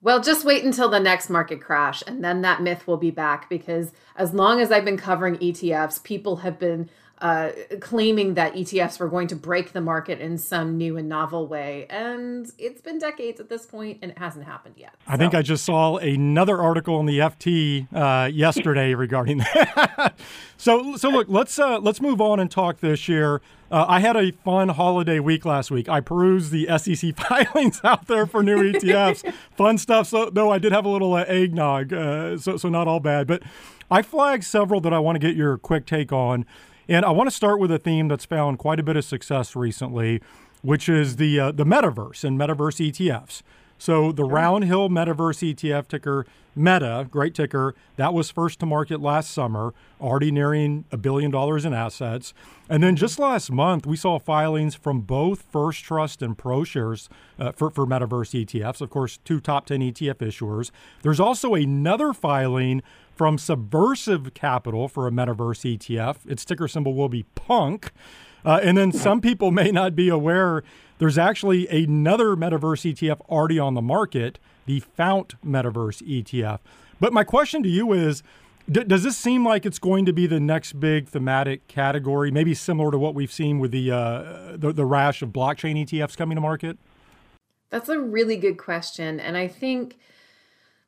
Well, 0.01 0.21
just 0.21 0.45
wait 0.45 0.65
until 0.65 0.89
the 0.89 0.99
next 0.99 1.31
market 1.31 1.61
crash, 1.61 2.03
and 2.09 2.25
then 2.25 2.43
that 2.43 2.61
myth 2.61 2.89
will 2.89 2.97
be 2.97 3.13
back 3.13 3.49
because 3.49 3.93
as 4.17 4.35
long 4.35 4.61
as 4.61 4.73
I've 4.73 4.85
been 4.85 4.97
covering 4.97 5.37
ETFs, 5.37 6.03
people 6.03 6.39
have 6.39 6.59
been 6.59 6.91
uh, 7.23 7.53
claiming 7.79 8.35
that 8.35 8.53
ETFs 8.55 8.99
were 8.99 9.09
going 9.09 9.29
to 9.29 9.37
break 9.37 9.73
the 9.73 9.81
market 9.81 10.21
in 10.21 10.37
some 10.37 10.77
new 10.77 10.97
and 10.97 11.09
novel 11.09 11.47
way. 11.47 11.87
And 11.89 12.51
it's 12.59 12.81
been 12.81 12.99
decades 12.99 13.39
at 13.39 13.49
this 13.49 13.65
point, 13.65 14.01
and 14.03 14.11
it 14.11 14.19
hasn't 14.19 14.45
happened 14.45 14.75
yet. 14.77 14.95
I 15.07 15.17
think 15.17 15.33
I 15.33 15.41
just 15.41 15.65
saw 15.65 15.99
another 15.99 16.61
article 16.61 16.99
in 16.99 17.07
the 17.07 17.21
FT 17.21 17.87
uh, 17.95 18.27
yesterday 18.27 18.95
regarding 18.95 19.39
that. 19.39 20.15
so, 20.57 20.97
so 20.97 21.11
look, 21.11 21.29
let's 21.31 21.61
uh, 21.61 21.79
let's 21.79 22.01
move 22.01 22.21
on 22.21 22.41
and 22.41 22.51
talk 22.51 22.81
this 22.81 23.09
year. 23.09 23.41
Uh, 23.71 23.87
I 23.89 24.01
had 24.01 24.17
a 24.17 24.33
fun 24.33 24.71
holiday 24.71 25.21
week 25.21 25.45
last 25.45 25.71
week. 25.71 25.89
I 25.89 26.01
perused 26.01 26.51
the 26.51 26.67
SEC 26.77 27.17
filings 27.17 27.81
out 27.85 28.09
there 28.09 28.27
for 28.27 28.43
new 28.43 28.59
ETFs. 28.73 29.33
fun 29.57 29.79
stuff. 29.79 30.09
So, 30.09 30.29
though 30.29 30.51
I 30.51 30.59
did 30.59 30.73
have 30.73 30.85
a 30.85 30.89
little 30.89 31.15
uh, 31.15 31.25
eggnog, 31.29 31.93
uh, 31.93 32.37
so 32.37 32.57
so 32.57 32.69
not 32.69 32.89
all 32.89 32.99
bad. 32.99 33.29
But 33.29 33.45
I 33.93 34.03
flagged 34.03 34.43
several 34.43 34.81
that 34.81 34.93
I 34.93 34.99
want 34.99 35.15
to 35.15 35.21
get 35.21 35.37
your 35.37 35.57
quick 35.57 35.87
take 35.87 36.13
on. 36.13 36.47
And 36.89 37.05
I 37.05 37.11
want 37.11 37.29
to 37.31 37.35
start 37.35 37.61
with 37.61 37.71
a 37.71 37.79
theme 37.79 38.09
that's 38.09 38.25
found 38.25 38.59
quite 38.59 38.81
a 38.81 38.83
bit 38.83 38.97
of 38.97 39.05
success 39.05 39.55
recently, 39.55 40.21
which 40.63 40.89
is 40.89 41.17
the 41.17 41.39
uh, 41.39 41.53
the 41.53 41.65
metaverse 41.65 42.25
and 42.25 42.39
metaverse 42.39 42.91
ETFs. 42.91 43.43
So 43.79 44.13
the 44.13 44.23
Roundhill 44.23 44.91
Metaverse 44.91 45.55
ETF 45.55 45.89
ticker 45.89 46.25
Meta, 46.55 47.07
great 47.11 47.35
ticker, 47.35 47.75
that 47.97 48.13
was 48.13 48.31
first 48.31 48.61
to 48.61 48.67
market 48.67 49.01
last 49.01 49.31
summer, 49.31 49.73
already 50.01 50.31
nearing 50.31 50.85
a 50.93 50.97
billion 50.97 51.31
dollars 51.31 51.65
in 51.65 51.73
assets. 51.73 52.35
And 52.69 52.83
then 52.83 52.95
just 52.95 53.19
last 53.19 53.51
month, 53.51 53.87
we 53.87 53.97
saw 53.97 54.19
filings 54.19 54.75
from 54.75 55.01
both 55.01 55.43
First 55.51 55.83
Trust 55.83 56.23
and 56.23 56.37
ProShares 56.37 57.09
uh, 57.39 57.53
for, 57.53 57.71
for 57.71 57.87
Metaverse 57.87 58.45
ETFs, 58.45 58.81
of 58.81 58.91
course, 58.91 59.19
two 59.25 59.41
top 59.41 59.67
10 59.67 59.81
ETF 59.81 60.17
issuers. 60.17 60.71
There's 61.03 61.21
also 61.21 61.55
another 61.55 62.13
filing 62.13 62.83
from 63.15 63.39
Subversive 63.39 64.35
Capital 64.35 64.89
for 64.89 65.07
a 65.07 65.11
Metaverse 65.11 65.79
ETF. 65.79 66.19
Its 66.27 66.45
ticker 66.45 66.69
symbol 66.69 66.95
will 66.95 67.09
be 67.09 67.25
PUNK. 67.35 67.93
Uh, 68.45 68.61
and 68.63 68.77
then 68.77 68.93
some 68.93 69.21
people 69.21 69.51
may 69.51 69.71
not 69.71 69.95
be 69.95 70.09
aware 70.09 70.63
there's 70.99 71.19
actually 71.19 71.67
another 71.67 72.37
Metaverse 72.37 72.93
ETF 72.93 73.21
already 73.23 73.59
on 73.59 73.75
the 73.75 73.83
market, 73.83 74.39
the 74.67 74.79
Fount 74.79 75.35
Metaverse 75.45 76.01
ETF. 76.03 76.61
But 77.01 77.13
my 77.13 77.25
question 77.25 77.63
to 77.65 77.69
you 77.69 77.93
is 77.93 78.23
d- 78.71 78.85
Does 78.85 79.03
this 79.03 79.17
seem 79.17 79.45
like 79.45 79.67
it's 79.67 79.81
going 79.81 80.07
to 80.07 80.13
be 80.13 80.29
the 80.29 80.39
next 80.39 80.79
big 80.79 81.09
thematic 81.09 81.67
category, 81.67 82.31
maybe 82.31 82.55
similar 82.55 82.93
to 82.93 82.99
what 82.99 83.17
we've 83.17 83.33
seen 83.33 83.59
with 83.59 83.73
the, 83.73 83.91
uh, 83.91 84.57
the, 84.57 84.73
the 84.73 84.85
rash 84.85 85.23
of 85.23 85.31
blockchain 85.31 85.85
ETFs 85.85 86.17
coming 86.17 86.37
to 86.37 86.41
market? 86.41 86.79
That's 87.71 87.89
a 87.89 87.99
really 87.99 88.37
good 88.37 88.59
question. 88.59 89.19
And 89.19 89.37
I 89.37 89.49
think 89.49 89.99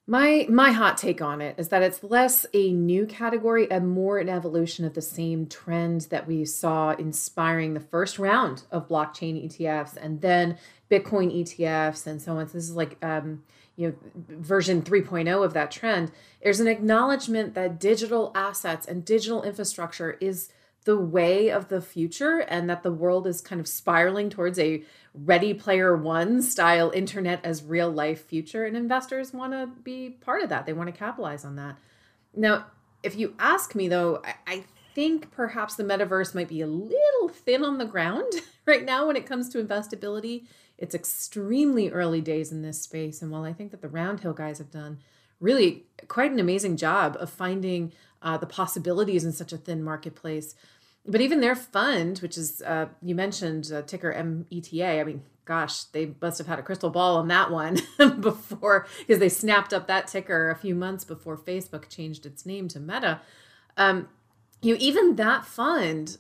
my 0.07 0.47
my 0.51 0.71
hot 0.71 0.99
take 0.99 1.23
on 1.23 1.41
it 1.41 1.55
is 1.59 1.69
that 1.69 1.83
it's 1.83 2.03
less 2.03 2.45
a 2.53 2.73
new 2.73 3.07
category 3.07 3.71
and 3.71 3.89
more 3.89 4.19
an 4.19 4.29
evolution 4.29 4.85
of 4.85 4.93
the 4.93 5.03
same 5.03 5.47
trend 5.47 6.03
that 6.11 6.27
we 6.27 6.45
saw 6.45 6.91
inspiring 6.93 7.73
the 7.73 7.81
first 7.81 8.19
round 8.19 8.65
of 8.71 8.89
blockchain 8.89 9.47
ETFs 9.47 9.97
and 9.97 10.21
then 10.21 10.59
Bitcoin 10.91 11.35
ETFs 11.35 12.07
and 12.07 12.21
so 12.21 12.37
on. 12.37 12.47
So 12.47 12.53
this 12.53 12.65
is 12.65 12.77
like 12.77 13.03
um, 13.03 13.43
you 13.77 13.89
know 13.89 13.95
version 14.29 14.83
3.0 14.83 15.43
of 15.43 15.55
that 15.55 15.71
trend. 15.71 16.13
There's 16.43 16.61
an 16.61 16.69
acknowledgement 16.69 17.55
that 17.55 17.81
digital 17.81 18.31
assets 18.35 18.87
and 18.87 19.07
digital 19.07 19.43
infrastructure 19.43 20.19
is 20.21 20.51
the 20.85 20.99
way 20.99 21.51
of 21.51 21.69
the 21.69 21.81
future 21.81 22.41
and 22.41 22.69
that 22.69 22.83
the 22.83 22.93
world 22.93 23.27
is 23.27 23.41
kind 23.41 23.61
of 23.61 23.67
spiraling 23.67 24.29
towards 24.29 24.59
a 24.59 24.85
ready 25.15 25.55
player 25.55 25.97
one 25.97 26.43
style 26.43 26.91
internet 26.91 27.45
as 27.45 27.63
real 27.63 27.91
life 27.91 28.27
future 28.27 28.65
and 28.65 28.77
investors 28.77 29.33
want 29.33 29.53
to 29.53 29.67
be 29.83 30.11
part 30.11 30.43
of 30.43 30.49
that. 30.51 30.67
They 30.67 30.73
want 30.73 30.93
to 30.93 30.99
capitalize 30.99 31.45
on 31.45 31.57
that. 31.57 31.79
Now 32.35 32.67
if 33.03 33.17
you 33.17 33.35
ask 33.39 33.75
me 33.75 33.89
though 33.89 34.23
I, 34.25 34.35
I 34.47 34.65
think 34.95 35.31
perhaps 35.31 35.75
the 35.75 35.85
metaverse 35.85 36.35
might 36.35 36.49
be 36.49 36.61
a 36.61 36.67
little 36.67 37.29
thin 37.29 37.65
on 37.65 37.79
the 37.79 37.85
ground 37.85 38.33
right 38.67 38.85
now 38.85 39.07
when 39.07 39.17
it 39.17 39.27
comes 39.27 39.49
to 39.51 39.65
investability. 39.65 40.45
It's 40.77 40.95
extremely 40.95 41.91
early 41.91 42.21
days 42.21 42.53
in 42.53 42.63
this 42.63 42.83
space 42.83 43.23
and 43.23 43.31
while 43.31 43.45
i 43.45 43.53
think 43.53 43.71
that 43.71 43.81
the 43.81 43.89
roundhill 43.89 44.35
guys 44.35 44.59
have 44.59 44.73
done 44.73 44.99
really 45.41 45.85
quite 46.09 46.33
an 46.33 46.41
amazing 46.41 46.77
job 46.77 47.17
of 47.21 47.31
finding 47.31 47.93
uh, 48.23 48.39
the 48.39 48.47
possibilities 48.47 49.25
in 49.25 49.33
such 49.33 49.53
a 49.53 49.59
thin 49.59 49.83
marketplace 49.83 50.55
but 51.07 51.21
even 51.21 51.41
their 51.41 51.55
fund, 51.55 52.19
which 52.19 52.39
is 52.39 52.63
uh, 52.63 52.87
you 53.03 53.15
mentioned 53.15 53.71
uh, 53.73 53.83
ticker 53.83 54.13
META. 54.13 55.01
I 55.01 55.05
mean, 55.05 55.23
gosh, 55.45 55.85
they 55.85 56.15
must 56.21 56.39
have 56.39 56.47
had 56.47 56.59
a 56.59 56.63
crystal 56.63 56.91
ball 56.91 57.17
on 57.17 57.29
that 57.29 57.51
one 57.51 57.79
before 58.21 58.87
because 59.01 59.19
they 59.19 59.29
snapped 59.29 59.75
up 59.75 59.87
that 59.87 60.07
ticker 60.07 60.51
a 60.51 60.57
few 60.57 60.75
months 60.75 61.05
before 61.05 61.37
Facebook 61.37 61.89
changed 61.89 62.25
its 62.25 62.47
name 62.47 62.69
to 62.69 62.81
Meta. 62.81 63.21
Um, 63.77 64.09
you 64.63 64.75
know, 64.75 64.81
even 64.81 65.17
that 65.17 65.45
fund 65.45 66.17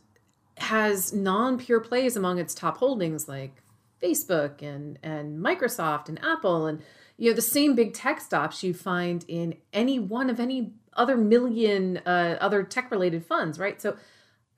has 0.59 1.13
non-pure 1.13 1.81
plays 1.81 2.17
among 2.17 2.39
its 2.39 2.55
top 2.55 2.77
holdings 2.77 3.29
like 3.29 3.63
Facebook 4.03 4.63
and 4.63 4.99
and 5.03 5.43
Microsoft 5.43 6.09
and 6.09 6.23
Apple 6.23 6.67
and 6.67 6.83
you 7.17 7.31
know 7.31 7.35
the 7.35 7.43
same 7.43 7.75
big 7.75 7.95
tech 7.95 8.21
stocks 8.21 8.63
you 8.63 8.75
find 8.75 9.25
in 9.29 9.57
any 9.73 9.99
one 9.99 10.29
of 10.29 10.39
any 10.39 10.75
other 10.93 11.17
million 11.17 11.99
uh, 12.05 12.37
other 12.41 12.63
tech 12.63 12.91
related 12.91 13.25
funds, 13.25 13.59
right? 13.59 13.81
So 13.81 13.97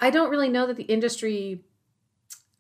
I 0.00 0.10
don't 0.10 0.30
really 0.30 0.48
know 0.48 0.66
that 0.66 0.76
the 0.76 0.84
industry 0.84 1.64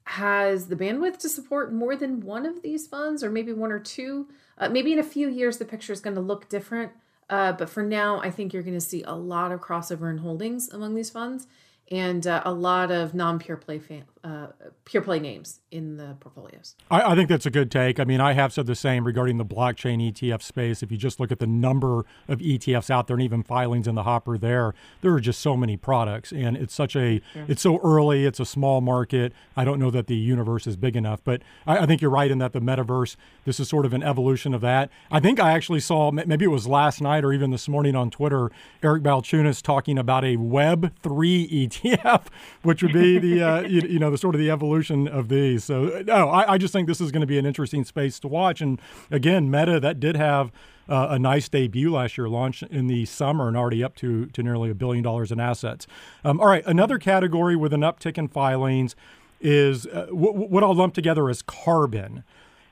has 0.04 0.68
the 0.68 0.76
bandwidth 0.76 1.18
to 1.18 1.28
support 1.28 1.72
more 1.72 1.96
than 1.96 2.20
one 2.20 2.46
of 2.46 2.62
these 2.62 2.86
funds 2.86 3.24
or 3.24 3.30
maybe 3.30 3.52
one 3.52 3.72
or 3.72 3.80
two. 3.80 4.28
Uh, 4.56 4.68
maybe 4.68 4.92
in 4.92 4.98
a 4.98 5.04
few 5.04 5.28
years, 5.28 5.58
the 5.58 5.64
picture 5.64 5.92
is 5.92 6.00
going 6.00 6.14
to 6.14 6.22
look 6.22 6.48
different. 6.48 6.92
Uh, 7.28 7.52
but 7.52 7.68
for 7.68 7.82
now, 7.82 8.20
I 8.20 8.30
think 8.30 8.52
you're 8.52 8.62
going 8.62 8.74
to 8.74 8.80
see 8.80 9.02
a 9.02 9.14
lot 9.14 9.50
of 9.50 9.60
crossover 9.60 10.10
in 10.10 10.18
holdings 10.18 10.68
among 10.68 10.94
these 10.94 11.10
funds 11.10 11.48
and 11.90 12.26
uh, 12.26 12.42
a 12.44 12.52
lot 12.52 12.90
of 12.90 13.14
non-pure 13.14 13.56
play 13.56 13.78
fam- 13.78 14.04
uh, 14.26 14.48
pure 14.84 15.02
play 15.02 15.20
names 15.20 15.60
in 15.70 15.98
the 15.98 16.16
portfolios. 16.18 16.74
I, 16.90 17.12
I, 17.12 17.14
think 17.14 17.28
that's 17.28 17.46
a 17.46 17.50
good 17.50 17.70
take. 17.70 18.00
I 18.00 18.04
mean, 18.04 18.20
I 18.20 18.32
have 18.32 18.52
said 18.52 18.66
the 18.66 18.74
same 18.74 19.06
regarding 19.06 19.38
the 19.38 19.44
blockchain 19.44 20.12
ETF 20.12 20.42
space. 20.42 20.82
If 20.82 20.90
you 20.90 20.96
just 20.96 21.20
look 21.20 21.30
at 21.30 21.38
the 21.38 21.46
number 21.46 22.04
of 22.26 22.40
ETFs 22.40 22.90
out 22.90 23.06
there 23.06 23.14
and 23.14 23.22
even 23.22 23.44
filings 23.44 23.86
in 23.86 23.94
the 23.94 24.02
hopper 24.02 24.36
there, 24.36 24.74
there 25.00 25.12
are 25.12 25.20
just 25.20 25.40
so 25.40 25.56
many 25.56 25.76
products, 25.76 26.32
and 26.32 26.56
it's 26.56 26.74
such 26.74 26.96
a 26.96 27.20
sure. 27.32 27.44
it's 27.46 27.62
so 27.62 27.78
early. 27.84 28.24
It's 28.24 28.40
a 28.40 28.44
small 28.44 28.80
market. 28.80 29.32
I 29.56 29.64
don't 29.64 29.78
know 29.78 29.92
that 29.92 30.08
the 30.08 30.16
universe 30.16 30.66
is 30.66 30.76
big 30.76 30.96
enough, 30.96 31.20
but 31.22 31.42
I, 31.64 31.78
I 31.78 31.86
think 31.86 32.00
you're 32.00 32.10
right 32.10 32.30
in 32.30 32.38
that 32.38 32.52
the 32.52 32.60
metaverse. 32.60 33.14
This 33.44 33.60
is 33.60 33.68
sort 33.68 33.86
of 33.86 33.92
an 33.92 34.02
evolution 34.02 34.54
of 34.54 34.60
that. 34.62 34.90
I 35.08 35.20
think 35.20 35.38
I 35.38 35.52
actually 35.52 35.80
saw 35.80 36.10
maybe 36.10 36.46
it 36.46 36.48
was 36.48 36.66
last 36.66 37.00
night 37.00 37.24
or 37.24 37.32
even 37.32 37.52
this 37.52 37.68
morning 37.68 37.94
on 37.94 38.10
Twitter, 38.10 38.50
Eric 38.82 39.04
Balchunas 39.04 39.62
talking 39.62 39.98
about 39.98 40.24
a 40.24 40.34
Web 40.36 40.92
three 41.00 41.46
ETF, 41.48 42.24
which 42.62 42.82
would 42.82 42.92
be 42.92 43.18
the 43.18 43.42
uh, 43.42 43.60
you, 43.60 43.82
you 43.82 43.98
know 44.00 44.15
sort 44.18 44.34
of 44.34 44.40
the 44.40 44.50
evolution 44.50 45.08
of 45.08 45.28
these. 45.28 45.64
So 45.64 46.02
no, 46.06 46.28
I, 46.28 46.54
I 46.54 46.58
just 46.58 46.72
think 46.72 46.88
this 46.88 47.00
is 47.00 47.10
going 47.10 47.20
to 47.20 47.26
be 47.26 47.38
an 47.38 47.46
interesting 47.46 47.84
space 47.84 48.18
to 48.20 48.28
watch. 48.28 48.60
And 48.60 48.80
again, 49.10 49.50
Meta 49.50 49.80
that 49.80 50.00
did 50.00 50.16
have 50.16 50.52
uh, 50.88 51.08
a 51.10 51.18
nice 51.18 51.48
debut 51.48 51.92
last 51.92 52.16
year, 52.16 52.28
launched 52.28 52.62
in 52.64 52.86
the 52.86 53.04
summer 53.06 53.48
and 53.48 53.56
already 53.56 53.82
up 53.82 53.96
to 53.96 54.26
to 54.26 54.42
nearly 54.42 54.70
a 54.70 54.74
billion 54.74 55.02
dollars 55.02 55.32
in 55.32 55.40
assets. 55.40 55.86
Um, 56.24 56.40
all 56.40 56.46
right, 56.46 56.64
another 56.66 56.98
category 56.98 57.56
with 57.56 57.72
an 57.72 57.80
uptick 57.80 58.18
in 58.18 58.28
filings 58.28 58.94
is 59.40 59.86
uh, 59.86 60.06
w- 60.06 60.32
what 60.32 60.62
I'll 60.62 60.74
lump 60.74 60.94
together 60.94 61.28
as 61.28 61.42
carbon. 61.42 62.24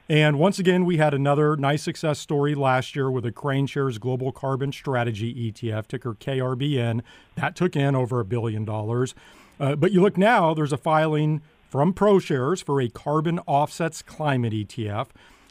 And 0.09 0.39
once 0.39 0.59
again, 0.59 0.85
we 0.85 0.99
had 0.99 1.15
another 1.15 1.57
nice 1.57 1.83
success 1.83 2.19
story 2.19 2.55
last 2.55 2.95
year 2.95 3.11
with 3.11 3.25
a 3.25 3.33
KraneShares 3.33 3.99
Global 3.99 4.33
Carbon 4.33 4.71
Strategy 4.71 5.51
ETF, 5.51 5.87
ticker 5.87 6.13
KRBN. 6.15 7.01
That 7.37 7.57
took 7.57 7.75
in 7.75 7.97
over 7.97 8.21
a 8.21 8.25
billion 8.25 8.67
dollars. 8.67 9.15
Uh, 9.58 9.76
but 9.76 9.92
you 9.92 10.00
look 10.00 10.18
now, 10.18 10.54
there's 10.54 10.73
a 10.73 10.76
filing 10.76 11.42
from 11.68 11.92
ProShares 11.92 12.62
for 12.62 12.80
a 12.80 12.88
carbon 12.88 13.40
offsets 13.46 14.02
climate 14.02 14.52
ETF. 14.52 15.08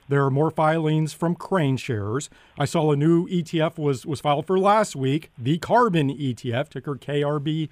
There 0.10 0.24
are 0.26 0.32
more 0.32 0.52
filings 0.52 1.14
from 1.14 1.36
KraneShares. 1.36 2.30
I 2.58 2.66
saw 2.66 2.92
a 2.92 2.96
new 2.96 3.28
ETF 3.28 3.78
was 3.78 4.06
was 4.06 4.22
filed 4.22 4.46
for 4.46 4.60
last 4.60 4.96
week, 4.96 5.32
the 5.38 5.58
carbon 5.58 6.10
ETF, 6.10 6.70
ticker 6.70 6.96
KRB. 6.96 7.70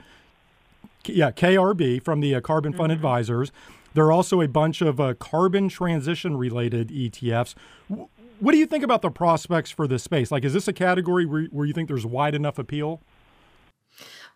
Yeah, 1.05 1.31
KRB 1.31 2.03
from 2.03 2.19
the 2.19 2.35
uh, 2.35 2.41
Carbon 2.41 2.73
Fund 2.73 2.91
mm-hmm. 2.91 2.97
Advisors. 2.97 3.51
There 3.93 4.05
are 4.05 4.11
also 4.11 4.39
a 4.39 4.47
bunch 4.47 4.81
of 4.81 4.99
uh, 4.99 5.15
carbon 5.15 5.67
transition 5.67 6.37
related 6.37 6.89
ETFs. 6.89 7.55
W- 7.89 8.07
what 8.39 8.53
do 8.53 8.57
you 8.57 8.65
think 8.65 8.83
about 8.83 9.01
the 9.01 9.11
prospects 9.11 9.71
for 9.71 9.87
this 9.87 10.03
space? 10.03 10.31
Like, 10.31 10.43
is 10.43 10.53
this 10.53 10.67
a 10.67 10.73
category 10.73 11.25
where, 11.25 11.43
where 11.45 11.65
you 11.65 11.73
think 11.73 11.87
there's 11.87 12.05
wide 12.05 12.33
enough 12.35 12.57
appeal? 12.57 13.01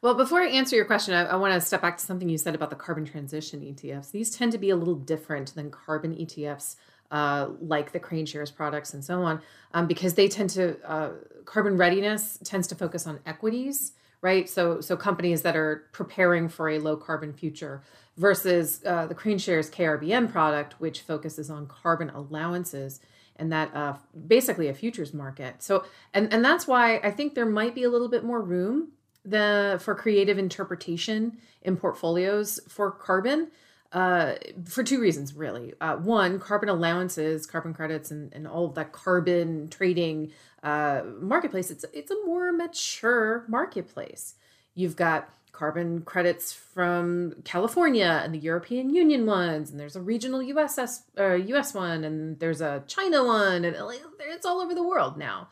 Well, 0.05 0.13
before 0.13 0.43
I 0.43 0.49
answer 0.49 0.75
your 0.75 0.85
question, 0.85 1.15
I, 1.15 1.23
I 1.23 1.35
want 1.35 1.55
to 1.55 1.59
step 1.59 1.81
back 1.81 1.97
to 1.97 2.05
something 2.05 2.29
you 2.29 2.37
said 2.37 2.53
about 2.53 2.69
the 2.69 2.75
carbon 2.75 3.05
transition 3.05 3.61
ETFs. 3.61 4.11
These 4.11 4.29
tend 4.29 4.51
to 4.51 4.59
be 4.59 4.69
a 4.69 4.75
little 4.75 4.93
different 4.93 5.55
than 5.55 5.71
carbon 5.71 6.13
ETFs, 6.13 6.75
uh, 7.09 7.47
like 7.59 7.91
the 7.91 7.99
KraneShares 7.99 8.55
products 8.55 8.93
and 8.93 9.03
so 9.03 9.23
on, 9.23 9.41
um, 9.73 9.87
because 9.87 10.13
they 10.13 10.27
tend 10.27 10.51
to 10.51 10.77
uh, 10.87 11.09
carbon 11.45 11.75
readiness 11.75 12.37
tends 12.43 12.67
to 12.67 12.75
focus 12.75 13.07
on 13.07 13.19
equities, 13.25 13.93
right? 14.21 14.47
So, 14.47 14.79
so 14.79 14.95
companies 14.95 15.41
that 15.41 15.55
are 15.55 15.87
preparing 15.91 16.49
for 16.49 16.69
a 16.69 16.77
low 16.77 16.97
carbon 16.97 17.33
future 17.33 17.81
versus 18.15 18.83
uh, 18.85 19.07
the 19.07 19.15
KraneShares 19.15 19.71
KRBN 19.71 20.31
product, 20.31 20.79
which 20.79 21.01
focuses 21.01 21.49
on 21.49 21.65
carbon 21.65 22.11
allowances 22.11 22.99
and 23.37 23.51
that 23.51 23.75
uh, 23.75 23.95
basically 24.27 24.67
a 24.67 24.73
futures 24.75 25.15
market. 25.15 25.63
So, 25.63 25.83
and 26.13 26.31
and 26.31 26.45
that's 26.45 26.67
why 26.67 26.97
I 26.97 27.09
think 27.09 27.33
there 27.33 27.47
might 27.47 27.73
be 27.73 27.81
a 27.81 27.89
little 27.89 28.07
bit 28.07 28.23
more 28.23 28.39
room 28.39 28.91
the 29.25 29.79
for 29.81 29.95
creative 29.95 30.37
interpretation 30.37 31.37
in 31.61 31.77
portfolios 31.77 32.59
for 32.67 32.91
carbon 32.91 33.49
uh, 33.95 34.35
for 34.65 34.83
two 34.83 34.99
reasons, 34.99 35.33
really. 35.33 35.73
Uh, 35.79 35.95
one, 35.95 36.37
carbon 36.37 36.67
allowances, 36.67 37.45
carbon 37.45 37.73
credits, 37.73 38.11
and, 38.11 38.33
and 38.33 38.45
all 38.45 38.65
of 38.65 38.75
that 38.75 38.91
carbon 38.91 39.69
trading 39.69 40.31
uh, 40.63 41.01
marketplace. 41.21 41.71
It's 41.71 41.85
it's 41.93 42.11
a 42.11 42.25
more 42.25 42.51
mature 42.51 43.45
marketplace. 43.47 44.35
You've 44.73 44.97
got 44.97 45.29
carbon 45.53 46.01
credits 46.01 46.51
from 46.51 47.35
California 47.45 48.19
and 48.21 48.33
the 48.33 48.39
European 48.39 48.89
Union 48.89 49.25
ones, 49.25 49.71
and 49.71 49.79
there's 49.79 49.95
a 49.95 50.01
regional 50.01 50.43
US 50.43 50.77
uh, 51.17 51.33
US 51.33 51.73
one, 51.73 52.03
and 52.03 52.37
there's 52.39 52.59
a 52.59 52.83
China 52.87 53.23
one, 53.23 53.63
and 53.63 53.77
it's 54.19 54.45
all 54.45 54.59
over 54.59 54.75
the 54.75 54.83
world 54.83 55.17
now. 55.17 55.47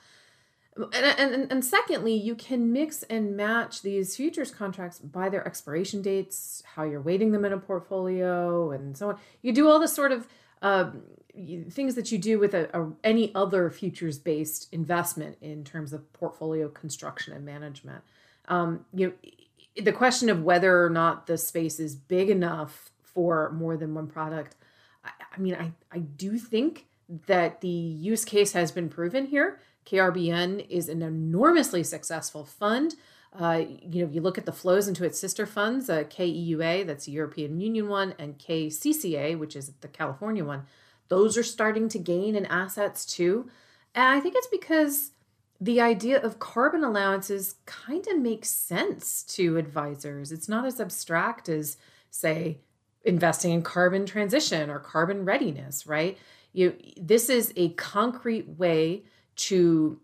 And, 0.75 1.19
and, 1.19 1.51
and 1.51 1.63
secondly, 1.63 2.13
you 2.13 2.35
can 2.35 2.73
mix 2.73 3.03
and 3.03 3.37
match 3.37 3.83
these 3.83 4.15
futures 4.15 4.49
contracts 4.49 4.99
by 4.99 5.29
their 5.29 5.47
expiration 5.47 6.01
dates, 6.01 6.63
how 6.75 6.83
you're 6.83 7.01
weighting 7.01 7.31
them 7.31 7.45
in 7.45 7.53
a 7.53 7.59
portfolio, 7.59 8.71
and 8.71 8.97
so 8.97 9.09
on. 9.09 9.17
You 9.41 9.53
do 9.53 9.67
all 9.67 9.79
the 9.79 9.87
sort 9.87 10.11
of 10.11 10.27
uh, 10.63 10.91
things 11.69 11.93
that 11.95 12.11
you 12.11 12.17
do 12.17 12.39
with 12.39 12.55
a, 12.55 12.75
a 12.75 12.91
any 13.03 13.33
other 13.35 13.69
futures 13.69 14.17
based 14.17 14.67
investment 14.71 15.37
in 15.41 15.63
terms 15.63 15.93
of 15.93 16.11
portfolio 16.13 16.69
construction 16.69 17.33
and 17.33 17.45
management. 17.45 18.03
Um, 18.47 18.85
you 18.93 19.07
know, 19.07 19.83
the 19.83 19.93
question 19.93 20.29
of 20.29 20.43
whether 20.43 20.83
or 20.83 20.89
not 20.89 21.27
the 21.27 21.37
space 21.37 21.79
is 21.79 21.95
big 21.95 22.29
enough 22.29 22.91
for 23.03 23.51
more 23.51 23.77
than 23.77 23.93
one 23.93 24.07
product. 24.07 24.55
I, 25.03 25.11
I 25.35 25.39
mean, 25.39 25.55
I, 25.55 25.71
I 25.91 25.99
do 25.99 26.37
think 26.37 26.87
that 27.27 27.61
the 27.61 27.67
use 27.67 28.25
case 28.25 28.53
has 28.53 28.71
been 28.71 28.89
proven 28.89 29.27
here 29.27 29.59
KRBN 29.85 30.69
is 30.69 30.89
an 30.89 31.01
enormously 31.01 31.83
successful 31.83 32.45
fund. 32.45 32.95
Uh, 33.37 33.63
you 33.81 34.05
know, 34.05 34.11
you 34.11 34.21
look 34.21 34.37
at 34.37 34.45
the 34.45 34.51
flows 34.51 34.87
into 34.87 35.03
its 35.03 35.19
sister 35.19 35.45
funds, 35.45 35.89
uh, 35.89 36.03
KEUA, 36.03 36.85
that's 36.85 37.05
the 37.05 37.11
European 37.11 37.59
Union 37.59 37.87
one, 37.87 38.13
and 38.19 38.37
KCCA, 38.37 39.37
which 39.37 39.55
is 39.55 39.71
the 39.81 39.87
California 39.87 40.45
one, 40.45 40.65
those 41.07 41.37
are 41.37 41.43
starting 41.43 41.89
to 41.89 41.99
gain 41.99 42.35
in 42.35 42.45
assets 42.45 43.05
too. 43.05 43.49
And 43.95 44.05
I 44.05 44.19
think 44.19 44.35
it's 44.35 44.47
because 44.47 45.11
the 45.59 45.81
idea 45.81 46.21
of 46.21 46.39
carbon 46.39 46.83
allowances 46.83 47.55
kind 47.65 48.05
of 48.07 48.19
makes 48.19 48.49
sense 48.49 49.23
to 49.23 49.57
advisors. 49.57 50.31
It's 50.31 50.49
not 50.49 50.65
as 50.65 50.79
abstract 50.79 51.49
as, 51.49 51.77
say, 52.09 52.59
investing 53.03 53.51
in 53.51 53.61
carbon 53.61 54.05
transition 54.05 54.69
or 54.69 54.79
carbon 54.79 55.25
readiness, 55.25 55.87
right? 55.87 56.17
You, 56.51 56.75
this 56.99 57.29
is 57.29 57.53
a 57.55 57.69
concrete 57.69 58.47
way 58.57 59.03
to 59.35 59.99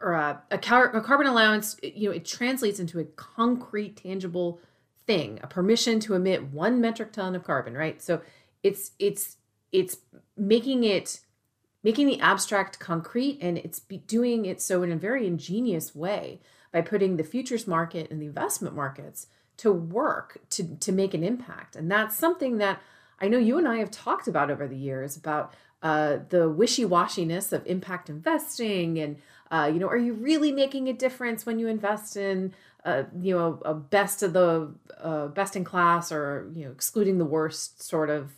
or 0.00 0.12
a, 0.12 0.42
a, 0.52 0.58
car, 0.58 0.94
a 0.94 1.00
carbon 1.00 1.26
allowance 1.26 1.76
you 1.82 2.08
know 2.08 2.14
it 2.14 2.24
translates 2.24 2.78
into 2.78 3.00
a 3.00 3.04
concrete 3.04 3.96
tangible 3.96 4.60
thing 5.06 5.40
a 5.42 5.46
permission 5.46 5.98
to 5.98 6.14
emit 6.14 6.52
one 6.52 6.80
metric 6.80 7.12
ton 7.12 7.34
of 7.34 7.44
carbon 7.44 7.74
right? 7.74 8.00
So 8.02 8.20
it's 8.62 8.92
it's 8.98 9.36
it's 9.72 9.98
making 10.36 10.84
it 10.84 11.20
making 11.82 12.06
the 12.06 12.20
abstract 12.20 12.78
concrete 12.78 13.38
and 13.40 13.58
it's 13.58 13.80
doing 13.80 14.46
it 14.46 14.60
so 14.60 14.82
in 14.82 14.92
a 14.92 14.96
very 14.96 15.26
ingenious 15.26 15.94
way 15.94 16.40
by 16.72 16.80
putting 16.80 17.16
the 17.16 17.24
futures 17.24 17.66
market 17.66 18.10
and 18.10 18.20
the 18.20 18.26
investment 18.26 18.74
markets 18.74 19.26
to 19.58 19.72
work 19.72 20.38
to 20.50 20.76
to 20.76 20.92
make 20.92 21.14
an 21.14 21.24
impact. 21.24 21.76
And 21.76 21.90
that's 21.90 22.16
something 22.16 22.58
that 22.58 22.80
i 23.20 23.28
know 23.28 23.38
you 23.38 23.58
and 23.58 23.66
i 23.66 23.78
have 23.78 23.90
talked 23.90 24.28
about 24.28 24.50
over 24.50 24.68
the 24.68 24.76
years 24.76 25.16
about 25.16 25.54
uh, 25.82 26.18
the 26.30 26.48
wishy-washiness 26.48 27.52
of 27.52 27.64
impact 27.66 28.10
investing 28.10 28.98
and 28.98 29.16
uh, 29.50 29.70
you 29.72 29.78
know 29.78 29.86
are 29.86 29.96
you 29.96 30.12
really 30.12 30.52
making 30.52 30.88
a 30.88 30.92
difference 30.92 31.46
when 31.46 31.58
you 31.58 31.68
invest 31.68 32.16
in 32.16 32.52
uh, 32.84 33.04
you 33.20 33.36
know 33.36 33.60
a 33.64 33.74
best 33.74 34.22
of 34.22 34.32
the 34.32 34.72
uh, 35.00 35.28
best 35.28 35.54
in 35.54 35.64
class 35.64 36.10
or 36.10 36.50
you 36.54 36.64
know 36.64 36.70
excluding 36.70 37.18
the 37.18 37.24
worst 37.24 37.82
sort 37.82 38.10
of 38.10 38.32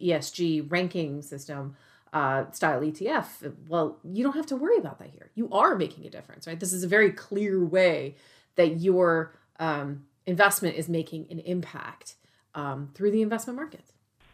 esg 0.00 0.70
ranking 0.70 1.22
system 1.22 1.76
uh, 2.12 2.44
style 2.50 2.80
etf 2.80 3.54
well 3.68 3.98
you 4.04 4.24
don't 4.24 4.34
have 4.34 4.46
to 4.46 4.56
worry 4.56 4.76
about 4.76 4.98
that 4.98 5.10
here. 5.10 5.30
You 5.36 5.48
are 5.52 5.76
making 5.76 6.06
a 6.06 6.10
difference 6.10 6.46
right? 6.46 6.58
This 6.58 6.72
is 6.72 6.82
a 6.82 6.88
very 6.88 7.12
clear 7.12 7.64
way 7.64 8.16
that 8.56 8.80
your 8.80 9.36
um, 9.60 10.06
investment 10.26 10.76
is 10.76 10.88
making 10.88 11.28
an 11.30 11.38
impact 11.38 12.16
um, 12.56 12.90
through 12.94 13.12
the 13.12 13.22
investment 13.22 13.56
markets 13.56 13.92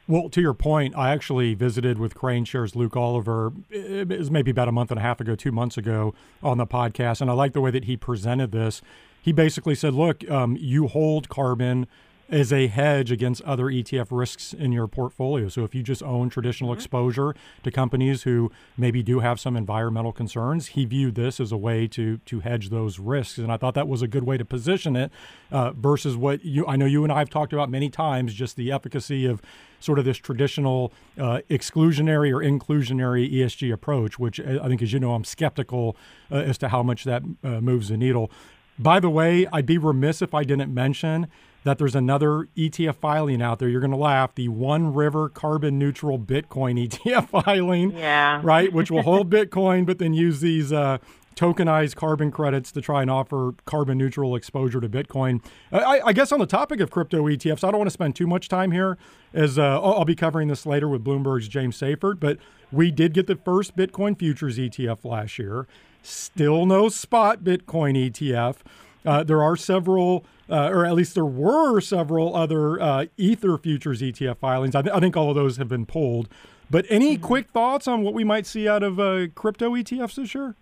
well, 0.08 0.28
to 0.28 0.40
your 0.40 0.54
point, 0.54 0.96
I 0.96 1.10
actually 1.10 1.54
visited 1.54 1.98
with 1.98 2.14
KraneShares 2.14 2.76
Luke 2.76 2.96
Oliver. 2.96 3.52
It 3.70 4.08
was 4.08 4.30
maybe 4.30 4.50
about 4.50 4.68
a 4.68 4.72
month 4.72 4.90
and 4.90 5.00
a 5.00 5.02
half 5.02 5.20
ago, 5.20 5.34
two 5.34 5.52
months 5.52 5.76
ago 5.76 6.14
on 6.42 6.58
the 6.58 6.66
podcast. 6.66 7.20
And 7.20 7.30
I 7.30 7.34
like 7.34 7.52
the 7.52 7.60
way 7.60 7.70
that 7.72 7.84
he 7.84 7.96
presented 7.96 8.52
this. 8.52 8.82
He 9.20 9.32
basically 9.32 9.74
said, 9.74 9.94
look, 9.94 10.28
um, 10.30 10.56
you 10.60 10.86
hold 10.86 11.28
carbon 11.28 11.88
as 12.28 12.52
a 12.52 12.66
hedge 12.66 13.12
against 13.12 13.40
other 13.42 13.66
ETF 13.66 14.08
risks 14.10 14.52
in 14.52 14.72
your 14.72 14.88
portfolio. 14.88 15.48
So 15.48 15.64
if 15.64 15.74
you 15.74 15.82
just 15.82 16.02
own 16.02 16.28
traditional 16.28 16.70
mm-hmm. 16.70 16.78
exposure 16.78 17.34
to 17.62 17.70
companies 17.70 18.22
who 18.22 18.50
maybe 18.76 19.02
do 19.02 19.20
have 19.20 19.38
some 19.38 19.56
environmental 19.56 20.12
concerns, 20.12 20.68
he 20.68 20.84
viewed 20.84 21.14
this 21.14 21.38
as 21.38 21.52
a 21.52 21.56
way 21.56 21.86
to 21.88 22.18
to 22.18 22.40
hedge 22.40 22.70
those 22.70 22.98
risks, 22.98 23.38
and 23.38 23.52
I 23.52 23.56
thought 23.56 23.74
that 23.74 23.88
was 23.88 24.02
a 24.02 24.08
good 24.08 24.24
way 24.24 24.36
to 24.36 24.44
position 24.44 24.96
it 24.96 25.12
uh, 25.50 25.72
versus 25.72 26.16
what 26.16 26.44
you. 26.44 26.66
I 26.66 26.76
know 26.76 26.86
you 26.86 27.04
and 27.04 27.12
I 27.12 27.20
have 27.20 27.30
talked 27.30 27.52
about 27.52 27.70
many 27.70 27.88
times, 27.90 28.34
just 28.34 28.56
the 28.56 28.72
efficacy 28.72 29.26
of 29.26 29.40
sort 29.80 29.98
of 29.98 30.04
this 30.04 30.16
traditional 30.18 30.92
uh, 31.18 31.40
exclusionary 31.50 32.32
or 32.32 32.40
inclusionary 32.40 33.32
ESG 33.32 33.72
approach, 33.72 34.18
which 34.18 34.40
uh, 34.40 34.58
I 34.62 34.68
think, 34.68 34.82
as 34.82 34.92
you 34.92 35.00
know, 35.00 35.14
I'm 35.14 35.24
skeptical 35.24 35.96
uh, 36.30 36.36
as 36.36 36.58
to 36.58 36.68
how 36.68 36.82
much 36.82 37.04
that 37.04 37.22
uh, 37.42 37.60
moves 37.60 37.88
the 37.88 37.96
needle. 37.96 38.30
By 38.78 39.00
the 39.00 39.10
way, 39.10 39.46
I'd 39.52 39.66
be 39.66 39.78
remiss 39.78 40.20
if 40.20 40.34
I 40.34 40.44
didn't 40.44 40.72
mention 40.72 41.28
that 41.64 41.78
there's 41.78 41.96
another 41.96 42.48
ETF 42.56 42.96
filing 42.96 43.42
out 43.42 43.58
there. 43.58 43.68
You're 43.68 43.80
going 43.80 43.90
to 43.90 43.96
laugh. 43.96 44.34
The 44.34 44.48
One 44.48 44.94
River 44.94 45.28
Carbon 45.28 45.78
Neutral 45.78 46.18
Bitcoin 46.18 46.88
ETF 46.88 47.28
filing. 47.44 47.92
Yeah. 47.96 48.40
Right, 48.42 48.72
which 48.72 48.90
will 48.90 49.02
hold 49.02 49.30
Bitcoin, 49.32 49.84
but 49.84 49.98
then 49.98 50.14
use 50.14 50.40
these 50.40 50.72
uh, 50.72 50.98
tokenized 51.36 51.94
carbon 51.94 52.30
credits 52.30 52.72
to 52.72 52.80
try 52.80 53.02
and 53.02 53.10
offer 53.10 53.52
carbon 53.66 53.98
neutral 53.98 54.34
exposure 54.34 54.80
to 54.80 54.88
Bitcoin. 54.88 55.44
I, 55.70 56.00
I, 56.06 56.12
guess 56.12 56.32
on 56.32 56.40
the 56.40 56.46
topic 56.46 56.80
of 56.80 56.90
crypto 56.90 57.22
ETFs, 57.24 57.62
I 57.62 57.70
don't 57.70 57.78
want 57.78 57.88
to 57.88 57.92
spend 57.92 58.16
too 58.16 58.26
much 58.26 58.48
time 58.48 58.72
here, 58.72 58.96
as 59.34 59.58
uh, 59.58 59.80
I'll 59.80 60.06
be 60.06 60.16
covering 60.16 60.48
this 60.48 60.64
later 60.64 60.88
with 60.88 61.04
Bloomberg's 61.04 61.46
James 61.46 61.78
Seyffart. 61.78 62.18
But 62.18 62.38
we 62.72 62.90
did 62.90 63.12
get 63.12 63.26
the 63.26 63.36
first 63.36 63.76
Bitcoin 63.76 64.18
futures 64.18 64.58
ETF 64.58 65.04
last 65.04 65.38
year. 65.38 65.66
Still 66.02 66.66
no 66.66 66.88
spot 66.88 67.44
Bitcoin 67.44 68.10
ETF. 68.10 68.56
Uh, 69.04 69.22
there 69.22 69.42
are 69.42 69.56
several, 69.56 70.24
uh, 70.50 70.68
or 70.68 70.84
at 70.84 70.94
least 70.94 71.14
there 71.14 71.24
were 71.24 71.80
several 71.80 72.34
other 72.34 72.80
uh, 72.80 73.06
Ether 73.16 73.56
futures 73.58 74.00
ETF 74.00 74.38
filings. 74.38 74.74
I, 74.74 74.82
th- 74.82 74.94
I, 74.94 75.00
think 75.00 75.16
all 75.16 75.28
of 75.28 75.36
those 75.36 75.58
have 75.58 75.68
been 75.68 75.86
pulled. 75.86 76.28
But 76.70 76.86
any 76.88 77.14
mm-hmm. 77.14 77.24
quick 77.24 77.50
thoughts 77.50 77.86
on 77.86 78.02
what 78.02 78.14
we 78.14 78.24
might 78.24 78.46
see 78.46 78.68
out 78.68 78.82
of 78.82 78.98
uh, 78.98 79.28
crypto 79.34 79.72
ETFs 79.72 80.16
this 80.16 80.34
year? 80.34 80.56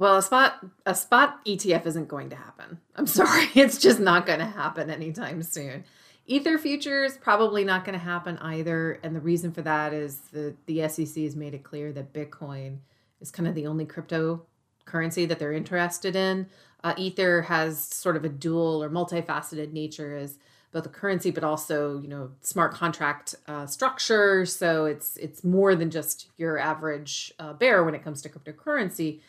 Well, 0.00 0.16
a 0.16 0.22
spot 0.22 0.64
a 0.86 0.94
spot 0.94 1.44
ETF 1.44 1.84
isn't 1.84 2.08
going 2.08 2.30
to 2.30 2.36
happen. 2.36 2.80
I'm 2.96 3.06
sorry, 3.20 3.48
it's 3.54 3.76
just 3.76 4.00
not 4.00 4.24
going 4.24 4.38
to 4.38 4.46
happen 4.46 4.88
anytime 4.88 5.42
soon. 5.42 5.84
Ether 6.26 6.56
futures 6.56 7.18
probably 7.18 7.64
not 7.64 7.84
going 7.84 7.98
to 7.98 8.04
happen 8.04 8.38
either, 8.38 8.98
and 9.02 9.14
the 9.14 9.20
reason 9.20 9.52
for 9.52 9.60
that 9.60 9.92
is 9.92 10.16
the 10.32 10.56
the 10.64 10.88
SEC 10.88 11.22
has 11.22 11.36
made 11.36 11.52
it 11.52 11.64
clear 11.64 11.92
that 11.92 12.14
Bitcoin 12.14 12.78
is 13.20 13.30
kind 13.30 13.46
of 13.46 13.54
the 13.54 13.66
only 13.66 13.84
cryptocurrency 13.84 15.28
that 15.28 15.38
they're 15.38 15.52
interested 15.52 16.16
in. 16.16 16.46
Uh, 16.82 16.94
Ether 16.96 17.42
has 17.42 17.84
sort 17.84 18.16
of 18.16 18.24
a 18.24 18.30
dual 18.30 18.82
or 18.82 18.88
multifaceted 18.88 19.74
nature 19.74 20.16
as 20.16 20.38
both 20.72 20.86
a 20.86 20.88
currency, 20.88 21.30
but 21.30 21.44
also 21.44 22.00
you 22.00 22.08
know 22.08 22.30
smart 22.40 22.72
contract 22.72 23.34
uh, 23.48 23.66
structure. 23.66 24.46
So 24.46 24.86
it's 24.86 25.18
it's 25.18 25.44
more 25.44 25.74
than 25.74 25.90
just 25.90 26.30
your 26.38 26.56
average 26.56 27.34
uh, 27.38 27.52
bear 27.52 27.84
when 27.84 27.94
it 27.94 28.02
comes 28.02 28.22
to 28.22 28.30
cryptocurrency. 28.30 29.20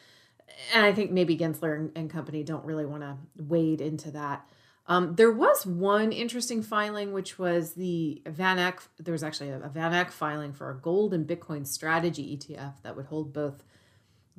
And 0.73 0.85
I 0.85 0.93
think 0.93 1.11
maybe 1.11 1.37
Gensler 1.37 1.91
and, 1.95 2.09
company 2.09 2.43
don't 2.43 2.65
really 2.65 2.85
want 2.85 3.03
to 3.03 3.17
wade 3.43 3.81
into 3.81 4.11
that. 4.11 4.47
Um, 4.87 5.15
there 5.15 5.31
was 5.31 5.65
one 5.65 6.11
interesting 6.11 6.63
filing, 6.63 7.13
which 7.13 7.37
was 7.37 7.73
the 7.73 8.21
VanEck. 8.25 8.79
There 8.99 9.11
was 9.11 9.23
actually 9.23 9.49
a, 9.49 9.59
a 9.59 10.05
filing 10.05 10.53
for 10.53 10.69
a 10.69 10.75
gold 10.75 11.13
and 11.13 11.27
Bitcoin 11.27 11.65
strategy 11.65 12.35
ETF 12.35 12.81
that 12.83 12.95
would 12.95 13.05
hold 13.05 13.31
both 13.31 13.63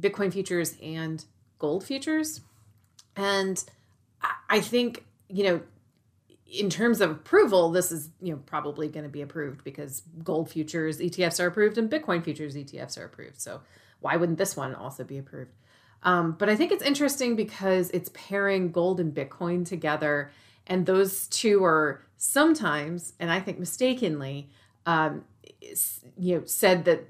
Bitcoin 0.01 0.33
futures 0.33 0.77
and 0.83 1.25
gold 1.59 1.85
futures. 1.85 2.41
And 3.17 3.63
I 4.49 4.61
think, 4.61 5.05
you 5.29 5.45
know, 5.45 5.61
in 6.47 6.69
terms 6.69 7.01
of 7.01 7.11
approval, 7.11 7.71
this 7.71 7.91
is, 7.91 8.11
you 8.21 8.33
know, 8.33 8.41
probably 8.45 8.89
going 8.89 9.05
to 9.05 9.11
be 9.11 9.23
approved 9.23 9.65
because 9.65 10.03
gold 10.23 10.51
futures 10.51 10.99
ETFs 10.99 11.43
are 11.43 11.47
approved 11.47 11.79
and 11.79 11.91
Bitcoin 11.91 12.23
futures 12.23 12.55
ETFs 12.57 12.99
are 12.99 13.05
approved. 13.05 13.41
So 13.41 13.63
why 14.01 14.17
wouldn't 14.17 14.39
this 14.39 14.57
one 14.57 14.75
also 14.75 15.05
be 15.05 15.17
approved? 15.17 15.53
Um, 16.03 16.33
but 16.39 16.49
I 16.49 16.57
think 16.57 16.73
it's 16.73 16.83
interesting 16.83 17.37
because 17.37 17.91
it's 17.91 18.11
pairing 18.13 18.73
gold 18.73 19.01
and 19.01 19.15
Bitcoin 19.15 19.67
together. 19.67 20.33
And 20.67 20.87
those 20.87 21.29
two 21.29 21.65
are 21.65 22.05
sometimes, 22.17 23.15
and 23.21 23.31
I 23.31 23.41
think 23.41 23.59
mistakenly, 23.59 24.49
um, 24.87 25.25
you 26.19 26.37
know, 26.37 26.43
said 26.45 26.85
that 26.87 27.05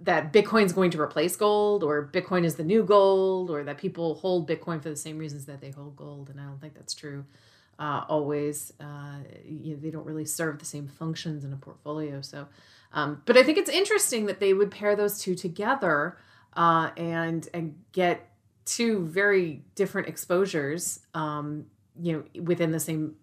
that 0.00 0.32
Bitcoin's 0.32 0.72
going 0.72 0.90
to 0.90 1.00
replace 1.00 1.36
gold 1.36 1.84
or 1.84 2.10
Bitcoin 2.12 2.44
is 2.44 2.56
the 2.56 2.64
new 2.64 2.82
gold 2.82 3.50
or 3.50 3.62
that 3.62 3.78
people 3.78 4.16
hold 4.16 4.48
Bitcoin 4.48 4.82
for 4.82 4.90
the 4.90 4.96
same 4.96 5.18
reasons 5.18 5.46
that 5.46 5.60
they 5.60 5.70
hold 5.70 5.96
gold. 5.96 6.28
And 6.30 6.40
I 6.40 6.44
don't 6.44 6.60
think 6.60 6.74
that's 6.74 6.94
true 6.94 7.24
uh, 7.78 8.04
always. 8.08 8.72
Uh, 8.80 9.18
you 9.46 9.74
know, 9.74 9.80
they 9.80 9.90
don't 9.90 10.04
really 10.04 10.24
serve 10.24 10.58
the 10.58 10.64
same 10.64 10.88
functions 10.88 11.44
in 11.44 11.52
a 11.52 11.56
portfolio. 11.56 12.20
So, 12.20 12.46
um, 12.92 13.22
but 13.24 13.36
I 13.36 13.42
think 13.42 13.58
it's 13.58 13.70
interesting 13.70 14.26
that 14.26 14.40
they 14.40 14.52
would 14.52 14.70
pair 14.70 14.96
those 14.96 15.20
two 15.20 15.34
together 15.34 16.18
uh, 16.56 16.90
and 16.96 17.48
and 17.54 17.76
get 17.92 18.30
two 18.64 19.06
very 19.06 19.62
different 19.74 20.08
exposures. 20.08 21.00
Um, 21.14 21.66
you 22.00 22.12
know, 22.12 22.42
within 22.42 22.72
the 22.72 22.80
same 22.80 23.16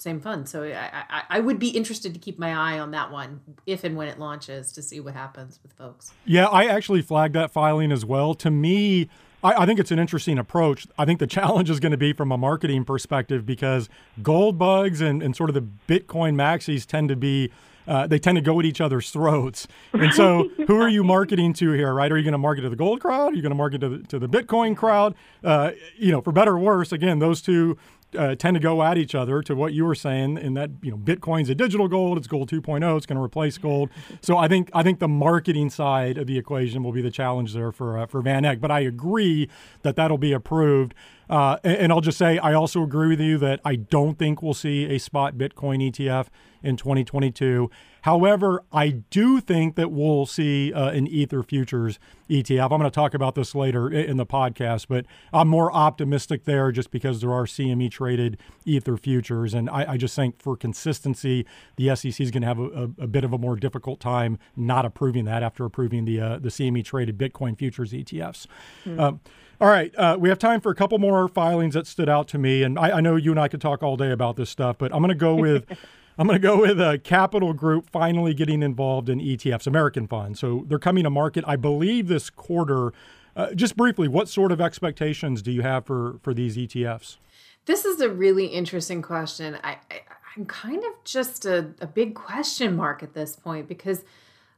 same 0.00 0.20
fund. 0.20 0.48
So 0.48 0.62
I, 0.64 1.04
I, 1.10 1.22
I, 1.28 1.40
would 1.40 1.58
be 1.58 1.68
interested 1.68 2.14
to 2.14 2.18
keep 2.18 2.38
my 2.38 2.54
eye 2.54 2.78
on 2.78 2.90
that 2.92 3.12
one 3.12 3.40
if 3.66 3.84
and 3.84 3.96
when 3.96 4.08
it 4.08 4.18
launches 4.18 4.72
to 4.72 4.82
see 4.82 4.98
what 4.98 5.14
happens 5.14 5.60
with 5.62 5.74
folks. 5.74 6.12
Yeah, 6.24 6.46
I 6.46 6.64
actually 6.64 7.02
flagged 7.02 7.34
that 7.34 7.50
filing 7.50 7.92
as 7.92 8.04
well. 8.04 8.34
To 8.34 8.50
me, 8.50 9.10
I, 9.44 9.62
I 9.62 9.66
think 9.66 9.78
it's 9.78 9.90
an 9.90 9.98
interesting 9.98 10.38
approach. 10.38 10.86
I 10.98 11.04
think 11.04 11.18
the 11.18 11.26
challenge 11.26 11.68
is 11.70 11.80
going 11.80 11.92
to 11.92 11.98
be 11.98 12.12
from 12.12 12.32
a 12.32 12.38
marketing 12.38 12.84
perspective 12.84 13.44
because 13.44 13.88
gold 14.22 14.58
bugs 14.58 15.00
and, 15.00 15.22
and 15.22 15.36
sort 15.36 15.50
of 15.50 15.54
the 15.54 15.66
Bitcoin 15.88 16.34
maxis 16.34 16.86
tend 16.86 17.08
to 17.10 17.16
be 17.16 17.50
uh, 17.90 18.06
they 18.06 18.20
tend 18.20 18.36
to 18.36 18.42
go 18.42 18.58
at 18.60 18.64
each 18.64 18.80
other's 18.80 19.10
throats. 19.10 19.66
And 19.92 20.14
so, 20.14 20.48
who 20.68 20.80
are 20.80 20.88
you 20.88 21.02
marketing 21.02 21.52
to 21.54 21.72
here, 21.72 21.92
right? 21.92 22.10
Are 22.10 22.16
you 22.16 22.22
going 22.22 22.32
to 22.32 22.38
market 22.38 22.62
to 22.62 22.70
the 22.70 22.76
gold 22.76 23.00
crowd? 23.00 23.32
Are 23.32 23.36
you 23.36 23.42
going 23.42 23.50
to 23.50 23.56
market 23.56 23.80
to 23.80 23.88
the, 23.88 23.98
to 24.06 24.18
the 24.20 24.28
Bitcoin 24.28 24.76
crowd? 24.76 25.16
Uh, 25.42 25.72
you 25.96 26.12
know, 26.12 26.20
for 26.20 26.30
better 26.30 26.52
or 26.52 26.58
worse, 26.60 26.92
again, 26.92 27.18
those 27.18 27.42
two 27.42 27.76
uh, 28.16 28.34
tend 28.34 28.54
to 28.54 28.60
go 28.60 28.82
at 28.82 28.96
each 28.98 29.14
other 29.14 29.42
to 29.42 29.54
what 29.54 29.72
you 29.72 29.84
were 29.84 29.94
saying 29.94 30.36
in 30.38 30.54
that 30.54 30.70
you 30.82 30.90
know 30.90 30.96
bitcoin's 30.96 31.48
a 31.48 31.54
digital 31.54 31.86
gold 31.86 32.18
it's 32.18 32.26
gold 32.26 32.50
2.0 32.50 32.96
it's 32.96 33.06
going 33.06 33.16
to 33.16 33.22
replace 33.22 33.56
gold 33.56 33.88
so 34.20 34.36
i 34.36 34.48
think 34.48 34.68
i 34.74 34.82
think 34.82 34.98
the 34.98 35.06
marketing 35.08 35.70
side 35.70 36.18
of 36.18 36.26
the 36.26 36.36
equation 36.36 36.82
will 36.82 36.92
be 36.92 37.02
the 37.02 37.10
challenge 37.10 37.54
there 37.54 37.70
for 37.70 37.98
uh, 37.98 38.06
for 38.06 38.20
van 38.20 38.44
eck 38.44 38.60
but 38.60 38.70
i 38.70 38.80
agree 38.80 39.48
that 39.82 39.96
that'll 39.96 40.18
be 40.18 40.32
approved 40.32 40.94
uh, 41.30 41.58
and, 41.62 41.76
and, 41.76 41.92
I'll 41.92 42.00
just 42.00 42.18
say, 42.18 42.38
I 42.38 42.54
also 42.54 42.82
agree 42.82 43.08
with 43.08 43.20
you 43.20 43.38
that 43.38 43.60
I 43.64 43.76
don't 43.76 44.18
think 44.18 44.42
we'll 44.42 44.52
see 44.52 44.84
a 44.86 44.98
spot 44.98 45.36
Bitcoin 45.36 45.90
ETF 45.90 46.26
in 46.60 46.76
2022. 46.76 47.70
However, 48.02 48.64
I 48.72 48.88
do 48.88 49.40
think 49.40 49.76
that 49.76 49.92
we'll 49.92 50.26
see 50.26 50.72
uh, 50.72 50.90
an 50.90 51.06
Ether 51.06 51.44
futures 51.44 52.00
ETF. 52.28 52.72
I'm 52.72 52.78
going 52.78 52.82
to 52.82 52.90
talk 52.90 53.14
about 53.14 53.36
this 53.36 53.54
later 53.54 53.88
in 53.88 54.16
the 54.16 54.26
podcast, 54.26 54.86
but 54.88 55.06
I'm 55.32 55.46
more 55.46 55.72
optimistic 55.72 56.44
there 56.44 56.72
just 56.72 56.90
because 56.90 57.20
there 57.20 57.32
are 57.32 57.44
CME 57.44 57.92
traded 57.92 58.38
Ether 58.64 58.96
futures. 58.96 59.54
And 59.54 59.70
I, 59.70 59.92
I 59.92 59.96
just 59.96 60.16
think 60.16 60.42
for 60.42 60.56
consistency, 60.56 61.46
the 61.76 61.94
SEC 61.94 62.20
is 62.20 62.30
going 62.32 62.42
to 62.42 62.48
have 62.48 62.58
a, 62.58 62.64
a, 62.64 62.82
a, 63.04 63.06
bit 63.06 63.22
of 63.22 63.32
a 63.32 63.38
more 63.38 63.54
difficult 63.54 64.00
time 64.00 64.36
not 64.56 64.84
approving 64.84 65.26
that 65.26 65.42
after 65.42 65.64
approving 65.64 66.06
the, 66.06 66.20
uh, 66.20 66.38
the 66.38 66.48
CME 66.48 66.84
traded 66.84 67.18
Bitcoin 67.18 67.56
futures 67.56 67.92
ETFs. 67.92 68.46
Mm. 68.84 68.98
Um, 69.00 69.20
all 69.60 69.68
right, 69.68 69.94
uh, 69.96 70.16
we 70.18 70.28
have 70.30 70.38
time 70.38 70.60
for 70.60 70.72
a 70.72 70.74
couple 70.74 70.98
more 70.98 71.28
filings 71.28 71.74
that 71.74 71.86
stood 71.86 72.08
out 72.08 72.28
to 72.28 72.38
me, 72.38 72.62
and 72.62 72.78
I, 72.78 72.98
I 72.98 73.00
know 73.00 73.16
you 73.16 73.30
and 73.30 73.38
I 73.38 73.48
could 73.48 73.60
talk 73.60 73.82
all 73.82 73.96
day 73.96 74.10
about 74.10 74.36
this 74.36 74.48
stuff, 74.48 74.78
but 74.78 74.92
I'm 74.94 75.00
going 75.00 75.10
to 75.10 75.14
go 75.14 75.34
with 75.34 75.66
I'm 76.18 76.26
going 76.26 76.40
to 76.40 76.46
go 76.46 76.60
with 76.60 76.80
a 76.80 76.98
Capital 76.98 77.52
Group 77.54 77.88
finally 77.88 78.34
getting 78.34 78.62
involved 78.62 79.08
in 79.08 79.20
ETFs, 79.20 79.66
American 79.66 80.06
funds. 80.06 80.38
So 80.38 80.64
they're 80.68 80.78
coming 80.78 81.04
to 81.04 81.10
market, 81.10 81.44
I 81.46 81.56
believe, 81.56 82.08
this 82.08 82.28
quarter. 82.28 82.92
Uh, 83.34 83.54
just 83.54 83.76
briefly, 83.76 84.06
what 84.08 84.28
sort 84.28 84.52
of 84.52 84.60
expectations 84.60 85.40
do 85.40 85.50
you 85.50 85.62
have 85.62 85.86
for 85.86 86.18
for 86.22 86.34
these 86.34 86.56
ETFs? 86.56 87.18
This 87.66 87.84
is 87.84 88.00
a 88.00 88.08
really 88.08 88.46
interesting 88.46 89.02
question. 89.02 89.58
I, 89.62 89.78
I 89.90 90.00
am 90.36 90.46
kind 90.46 90.82
of 90.82 90.92
just 91.04 91.44
a, 91.44 91.74
a 91.80 91.86
big 91.86 92.14
question 92.14 92.76
mark 92.76 93.02
at 93.02 93.14
this 93.14 93.36
point 93.36 93.68
because 93.68 94.04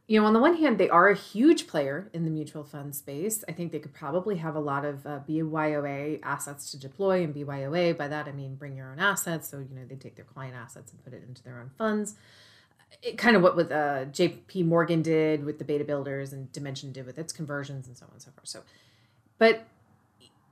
you 0.07 0.19
know, 0.19 0.27
on 0.27 0.33
the 0.33 0.39
one 0.39 0.57
hand, 0.57 0.77
they 0.77 0.89
are 0.89 1.07
a 1.07 1.15
huge 1.15 1.65
player 1.65 2.09
in 2.13 2.25
the 2.25 2.29
mutual 2.29 2.63
fund 2.63 2.93
space. 2.93 3.43
I 3.47 3.53
think 3.53 3.71
they 3.71 3.79
could 3.79 3.93
probably 3.93 4.35
have 4.35 4.55
a 4.55 4.59
lot 4.59 4.83
of 4.83 5.05
uh, 5.05 5.19
BYOA 5.27 6.19
assets 6.23 6.71
to 6.71 6.77
deploy. 6.77 7.23
And 7.23 7.33
BYOA, 7.33 7.97
by 7.97 8.09
that 8.09 8.27
I 8.27 8.33
mean 8.33 8.55
bring 8.55 8.75
your 8.75 8.91
own 8.91 8.99
assets. 8.99 9.49
So, 9.49 9.59
you 9.59 9.73
know, 9.73 9.85
they 9.87 9.95
take 9.95 10.15
their 10.15 10.25
client 10.25 10.55
assets 10.55 10.91
and 10.91 11.01
put 11.03 11.13
it 11.13 11.23
into 11.25 11.41
their 11.43 11.59
own 11.59 11.71
funds. 11.77 12.15
It, 13.01 13.17
kind 13.17 13.37
of 13.37 13.41
what 13.41 13.55
with 13.55 13.71
uh, 13.71 14.05
JP 14.05 14.65
Morgan 14.65 15.01
did 15.01 15.45
with 15.45 15.57
the 15.57 15.65
beta 15.65 15.85
builders 15.85 16.33
and 16.33 16.51
Dimension 16.51 16.91
did 16.91 17.05
with 17.05 17.17
its 17.17 17.31
conversions 17.31 17.87
and 17.87 17.97
so 17.97 18.05
on 18.05 18.11
and 18.13 18.21
so 18.21 18.31
forth. 18.31 18.47
So, 18.47 18.63
but, 19.37 19.65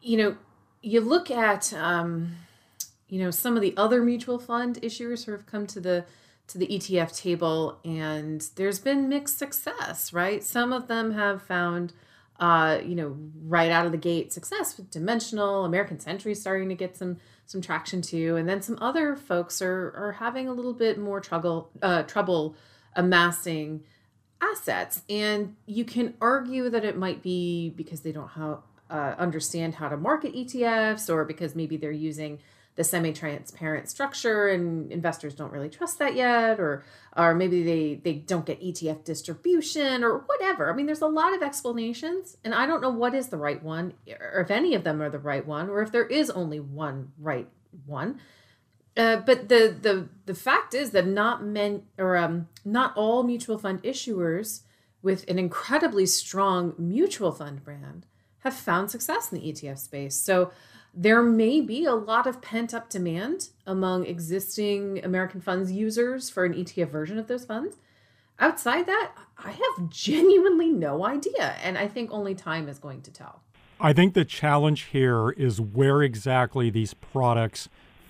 you 0.01 0.17
know, 0.17 0.37
you 0.81 1.01
look 1.01 1.29
at, 1.29 1.73
um, 1.73 2.37
you 3.09 3.21
know, 3.21 3.31
some 3.31 3.57
of 3.57 3.61
the 3.61 3.73
other 3.75 4.01
mutual 4.01 4.39
fund 4.39 4.81
issuers 4.81 5.25
who 5.25 5.33
have 5.33 5.45
come 5.45 5.67
to 5.67 5.81
the 5.81 6.05
to 6.51 6.57
the 6.57 6.67
ETF 6.67 7.17
table, 7.17 7.79
and 7.83 8.41
there's 8.55 8.79
been 8.79 9.09
mixed 9.09 9.37
success, 9.37 10.13
right? 10.13 10.43
Some 10.43 10.73
of 10.73 10.87
them 10.87 11.11
have 11.13 11.41
found, 11.41 11.93
uh, 12.39 12.79
you 12.83 12.95
know, 12.95 13.17
right 13.43 13.71
out 13.71 13.85
of 13.85 13.91
the 13.91 13.97
gate 13.97 14.33
success 14.33 14.77
with 14.77 14.89
Dimensional, 14.89 15.65
American 15.65 15.99
Century 15.99 16.35
starting 16.35 16.69
to 16.69 16.75
get 16.75 16.97
some 16.97 17.17
some 17.45 17.61
traction 17.61 18.01
too, 18.01 18.37
and 18.37 18.47
then 18.47 18.61
some 18.61 18.77
other 18.81 19.15
folks 19.15 19.61
are 19.61 19.93
are 19.95 20.15
having 20.19 20.47
a 20.47 20.53
little 20.53 20.73
bit 20.73 20.97
more 20.97 21.19
trouble 21.19 21.71
uh, 21.81 22.03
trouble 22.03 22.55
amassing 22.95 23.83
assets, 24.41 25.03
and 25.09 25.55
you 25.65 25.85
can 25.85 26.15
argue 26.19 26.69
that 26.69 26.83
it 26.83 26.97
might 26.97 27.21
be 27.21 27.69
because 27.69 28.01
they 28.01 28.11
don't 28.11 28.29
have, 28.29 28.59
uh, 28.89 29.15
understand 29.17 29.75
how 29.75 29.87
to 29.87 29.97
market 29.97 30.33
ETFs, 30.33 31.09
or 31.09 31.25
because 31.25 31.55
maybe 31.55 31.77
they're 31.77 31.91
using 31.91 32.39
the 32.75 32.83
semi-transparent 32.83 33.89
structure 33.89 34.47
and 34.47 34.91
investors 34.91 35.35
don't 35.35 35.51
really 35.51 35.69
trust 35.69 35.99
that 35.99 36.15
yet 36.15 36.59
or 36.59 36.83
or 37.17 37.35
maybe 37.35 37.63
they 37.63 37.95
they 37.95 38.13
don't 38.13 38.45
get 38.45 38.61
ETF 38.61 39.03
distribution 39.03 40.03
or 40.03 40.19
whatever. 40.19 40.71
I 40.71 40.75
mean 40.75 40.85
there's 40.85 41.01
a 41.01 41.07
lot 41.07 41.35
of 41.35 41.41
explanations 41.41 42.37
and 42.43 42.55
I 42.55 42.65
don't 42.65 42.81
know 42.81 42.89
what 42.89 43.13
is 43.13 43.27
the 43.27 43.37
right 43.37 43.61
one 43.61 43.93
or 44.19 44.39
if 44.39 44.49
any 44.49 44.73
of 44.73 44.83
them 44.83 45.01
are 45.01 45.09
the 45.09 45.19
right 45.19 45.45
one 45.45 45.69
or 45.69 45.81
if 45.81 45.91
there 45.91 46.05
is 46.05 46.29
only 46.29 46.59
one 46.59 47.11
right 47.19 47.49
one. 47.85 48.19
Uh, 48.95 49.17
but 49.17 49.49
the 49.49 49.75
the 49.81 50.09
the 50.25 50.35
fact 50.35 50.73
is 50.73 50.91
that 50.91 51.07
not 51.07 51.43
men 51.43 51.83
or 51.97 52.17
um, 52.17 52.47
not 52.65 52.95
all 52.95 53.23
mutual 53.23 53.57
fund 53.57 53.81
issuers 53.83 54.61
with 55.01 55.27
an 55.29 55.39
incredibly 55.39 56.05
strong 56.05 56.73
mutual 56.77 57.31
fund 57.31 57.63
brand 57.63 58.05
have 58.39 58.53
found 58.53 58.91
success 58.91 59.31
in 59.31 59.39
the 59.39 59.51
ETF 59.51 59.79
space. 59.79 60.15
So 60.15 60.51
there 60.93 61.23
may 61.23 61.61
be 61.61 61.85
a 61.85 61.93
lot 61.93 62.27
of 62.27 62.41
pent 62.41 62.73
up 62.73 62.89
demand 62.89 63.49
among 63.65 64.05
existing 64.05 65.03
American 65.03 65.39
funds 65.39 65.71
users 65.71 66.29
for 66.29 66.45
an 66.45 66.53
ETF 66.53 66.89
version 66.89 67.17
of 67.17 67.27
those 67.27 67.45
funds. 67.45 67.77
Outside 68.39 68.87
that, 68.87 69.13
I 69.37 69.51
have 69.51 69.89
genuinely 69.89 70.69
no 70.69 71.05
idea. 71.05 71.55
And 71.63 71.77
I 71.77 71.87
think 71.87 72.11
only 72.11 72.35
time 72.35 72.67
is 72.67 72.79
going 72.79 73.01
to 73.03 73.11
tell. 73.11 73.41
I 73.79 73.93
think 73.93 74.13
the 74.13 74.25
challenge 74.25 74.83
here 74.91 75.31
is 75.31 75.61
where 75.61 76.01
exactly 76.01 76.69
these 76.69 76.93
products 76.93 77.69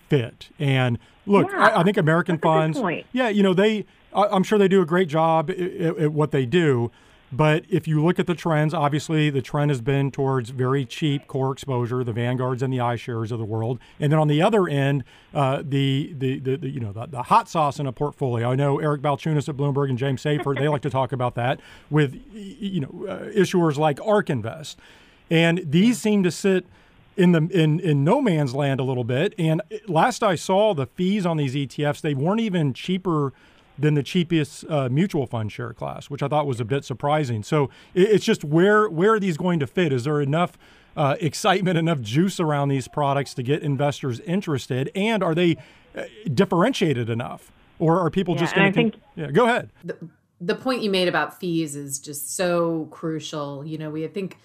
fit. 0.10 0.50
And 0.60 1.00
look, 1.26 1.50
yeah, 1.52 1.68
I, 1.68 1.82
I, 1.82 1.84
think 1.84 1.98
American 1.98 2.38
funds, 2.38 2.80
yeah, 3.14 3.30
you 3.30 3.44
know, 3.44 3.54
they, 3.54 3.86
I'm 4.14 4.44
sure 4.44 4.58
they 4.58 4.68
do 4.68 4.82
a 4.82 4.86
great 4.86 5.08
job 5.08 5.50
at, 5.50 5.58
at 5.58 6.12
what 6.12 6.32
they 6.32 6.46
do. 6.46 6.92
But 7.32 7.64
if 7.70 7.88
you 7.88 8.04
look 8.04 8.20
at 8.20 8.28
the 8.28 8.36
trends, 8.36 8.74
obviously 8.74 9.30
the 9.30 9.42
trend 9.42 9.72
has 9.72 9.80
been 9.80 10.12
towards 10.12 10.50
very 10.50 10.86
cheap 10.86 11.28
core 11.28 11.54
exposure, 11.54 12.04
the 12.04 12.12
Vanguards 12.12 12.62
and 12.62 12.74
the 12.74 12.80
iShares 12.80 13.32
of 13.32 13.40
the 13.40 13.46
world. 13.46 13.80
And 14.00 14.12
then 14.12 14.20
on 14.20 14.28
the 14.28 14.42
other 14.42 14.68
end, 14.68 15.06
uh, 15.34 15.64
the, 15.64 16.14
the, 16.18 16.40
the, 16.40 16.56
the, 16.58 16.70
you 16.70 16.82
know 16.82 16.92
the, 16.92 17.06
the, 17.06 17.24
hot 17.24 17.48
sauce 17.48 17.80
in 17.80 17.88
a 17.88 17.94
portfolio. 17.94 18.52
I 18.52 18.56
know 18.56 18.80
Eric 18.80 19.02
Balchunas 19.02 19.48
at 19.48 19.56
Bloomberg 19.56 19.90
and 19.90 19.98
James 19.98 20.22
Seyffart, 20.22 20.60
they 20.60 20.68
like 20.68 20.82
to 20.82 20.90
talk 20.90 21.14
about 21.14 21.36
that 21.36 21.62
with 21.90 22.22
you 22.34 22.82
know 22.82 23.08
uh, 23.08 23.20
issuers 23.30 23.78
like 23.78 24.00
ARK 24.06 24.30
Invest. 24.30 24.78
And 25.30 25.62
these 25.66 26.02
seem 26.02 26.24
to 26.24 26.32
sit 26.32 26.66
in 27.16 27.32
the 27.32 27.48
in 27.52 27.80
in 27.80 28.04
no 28.04 28.22
man's 28.22 28.54
land 28.54 28.82
a 28.82 28.84
little 28.84 29.06
bit. 29.06 29.34
And 29.38 29.62
last 29.88 30.22
I 30.22 30.36
saw, 30.36 30.74
the 30.74 30.88
fees 30.88 31.26
on 31.26 31.38
these 31.38 31.56
ETFs 31.56 32.02
they 32.02 32.14
weren't 32.14 32.42
even 32.42 32.74
cheaper 32.74 33.32
than 33.78 33.94
the 33.94 34.04
cheapest 34.04 34.66
uh, 34.70 34.90
mutual 34.90 35.26
fund 35.26 35.52
share 35.52 35.74
class, 35.74 36.10
which 36.10 36.22
I 36.22 36.28
thought 36.28 36.46
was 36.46 36.60
a 36.60 36.66
bit 36.66 36.86
surprising. 36.86 37.44
So 37.44 37.70
it's 37.94 38.26
just 38.26 38.44
where 38.44 38.90
where 38.90 39.14
are 39.14 39.20
these 39.20 39.38
going 39.38 39.60
to 39.60 39.68
fit? 39.68 39.92
Is 39.94 40.04
there 40.04 40.22
enough 40.22 40.58
uh, 40.96 41.16
excitement, 41.20 41.78
enough 41.78 42.02
juice 42.02 42.40
around 42.40 42.70
these 42.70 42.88
products 42.88 43.34
to 43.36 43.44
get 43.44 43.62
investors 43.62 44.20
interested, 44.22 44.92
and 44.96 45.24
are 45.24 45.36
they 45.36 45.58
uh, 45.96 46.04
differentiated 46.34 47.10
enough, 47.10 47.52
or 47.80 48.00
are 48.00 48.10
people 48.10 48.36
yeah, 48.36 48.40
just 48.42 48.56
going 48.56 48.74
to? 48.74 48.82
Con- 48.92 49.02
yeah, 49.16 49.32
go 49.32 49.46
ahead. 49.46 49.72
The, 49.84 49.98
the 50.40 50.56
point 50.56 50.82
you 50.82 50.90
made 50.90 51.08
about 51.08 51.40
fees 51.40 51.76
is 51.76 52.00
just 52.00 52.36
so 52.36 52.88
crucial. 52.92 53.66
You 53.66 53.78
know, 53.78 53.90
we 53.90 54.04
I 54.04 54.10
think 54.10 54.38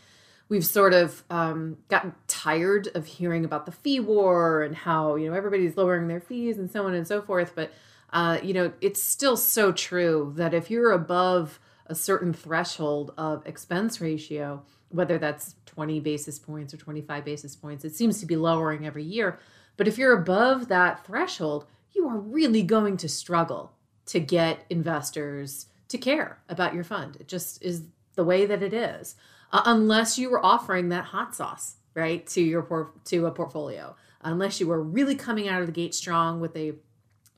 we've 0.48 0.64
sort 0.64 0.94
of 0.94 1.24
um, 1.30 1.78
gotten 1.88 2.14
tired 2.28 2.88
of 2.94 3.06
hearing 3.06 3.44
about 3.44 3.66
the 3.66 3.72
fee 3.72 4.00
war 4.00 4.62
and 4.62 4.76
how 4.76 5.16
you 5.16 5.28
know 5.28 5.34
everybody's 5.34 5.76
lowering 5.76 6.08
their 6.08 6.20
fees 6.20 6.58
and 6.58 6.70
so 6.70 6.86
on 6.86 6.94
and 6.94 7.06
so 7.06 7.20
forth, 7.20 7.52
but 7.54 7.72
uh, 8.10 8.38
you 8.42 8.54
know, 8.54 8.72
it's 8.80 9.02
still 9.02 9.36
so 9.36 9.72
true 9.72 10.32
that 10.36 10.54
if 10.54 10.70
you're 10.70 10.92
above 10.92 11.60
a 11.86 11.94
certain 11.94 12.32
threshold 12.32 13.12
of 13.16 13.46
expense 13.46 14.00
ratio, 14.00 14.62
whether 14.90 15.18
that's 15.18 15.54
20 15.66 16.00
basis 16.00 16.38
points 16.38 16.72
or 16.72 16.76
25 16.76 17.24
basis 17.24 17.56
points, 17.56 17.84
it 17.84 17.94
seems 17.94 18.20
to 18.20 18.26
be 18.26 18.36
lowering 18.36 18.86
every 18.86 19.04
year. 19.04 19.38
But 19.76 19.88
if 19.88 19.98
you're 19.98 20.18
above 20.18 20.68
that 20.68 21.04
threshold, 21.04 21.66
you 21.92 22.08
are 22.08 22.16
really 22.16 22.62
going 22.62 22.96
to 22.98 23.08
struggle 23.08 23.72
to 24.06 24.20
get 24.20 24.64
investors 24.70 25.66
to 25.88 25.98
care 25.98 26.38
about 26.48 26.74
your 26.74 26.84
fund. 26.84 27.16
It 27.20 27.28
just 27.28 27.62
is 27.62 27.82
the 28.14 28.24
way 28.24 28.46
that 28.46 28.62
it 28.62 28.72
is, 28.72 29.16
uh, 29.52 29.62
unless 29.66 30.18
you 30.18 30.30
were 30.30 30.44
offering 30.44 30.88
that 30.88 31.04
hot 31.04 31.34
sauce, 31.34 31.76
right, 31.94 32.26
to 32.28 32.40
your 32.40 32.62
por- 32.62 32.92
to 33.04 33.26
a 33.26 33.30
portfolio. 33.30 33.94
Unless 34.22 34.58
you 34.58 34.66
were 34.66 34.82
really 34.82 35.14
coming 35.14 35.48
out 35.48 35.60
of 35.60 35.66
the 35.66 35.72
gate 35.72 35.94
strong 35.94 36.40
with 36.40 36.56
a 36.56 36.74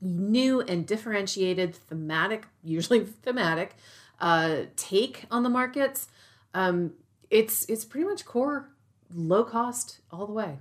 new 0.01 0.61
and 0.61 0.87
differentiated 0.87 1.75
thematic, 1.75 2.47
usually 2.63 3.05
thematic, 3.23 3.75
uh, 4.21 4.63
take 4.77 5.25
on 5.31 5.43
the 5.43 5.49
markets, 5.49 6.09
um, 6.55 6.93
it's 7.31 7.65
it's 7.69 7.85
pretty 7.85 8.07
much 8.07 8.25
core, 8.25 8.71
low 9.15 9.45
cost 9.45 10.01
all 10.11 10.27
the 10.27 10.33
way. 10.33 10.59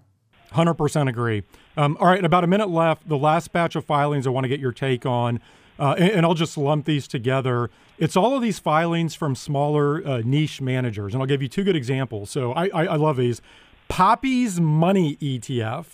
100% 0.54 1.10
agree. 1.10 1.44
Um, 1.76 1.98
all 2.00 2.08
right, 2.08 2.24
about 2.24 2.44
a 2.44 2.48
minute 2.48 2.70
left. 2.70 3.08
The 3.08 3.18
last 3.18 3.52
batch 3.52 3.76
of 3.76 3.84
filings 3.84 4.26
I 4.26 4.30
want 4.30 4.46
to 4.46 4.48
get 4.48 4.60
your 4.60 4.72
take 4.72 5.06
on, 5.06 5.42
uh, 5.78 5.96
and, 5.98 6.12
and, 6.12 6.26
I'll 6.26 6.34
just 6.34 6.58
lump 6.58 6.86
these 6.86 7.08
together. 7.08 7.70
It's 7.98 8.16
all 8.16 8.36
of 8.36 8.42
these 8.42 8.58
filings 8.58 9.14
from 9.14 9.36
smaller 9.36 10.06
uh, 10.08 10.22
niche 10.24 10.62
managers, 10.62 11.14
and 11.14 11.22
I'll 11.22 11.28
give 11.28 11.42
you 11.42 11.48
two 11.48 11.64
good 11.64 11.76
examples. 11.76 12.30
So 12.30 12.54
I, 12.54 12.68
I, 12.68 12.86
I 12.86 12.96
love 12.96 13.18
these. 13.18 13.42
Poppy's 13.90 14.60
Money 14.60 15.18
ETF, 15.18 15.86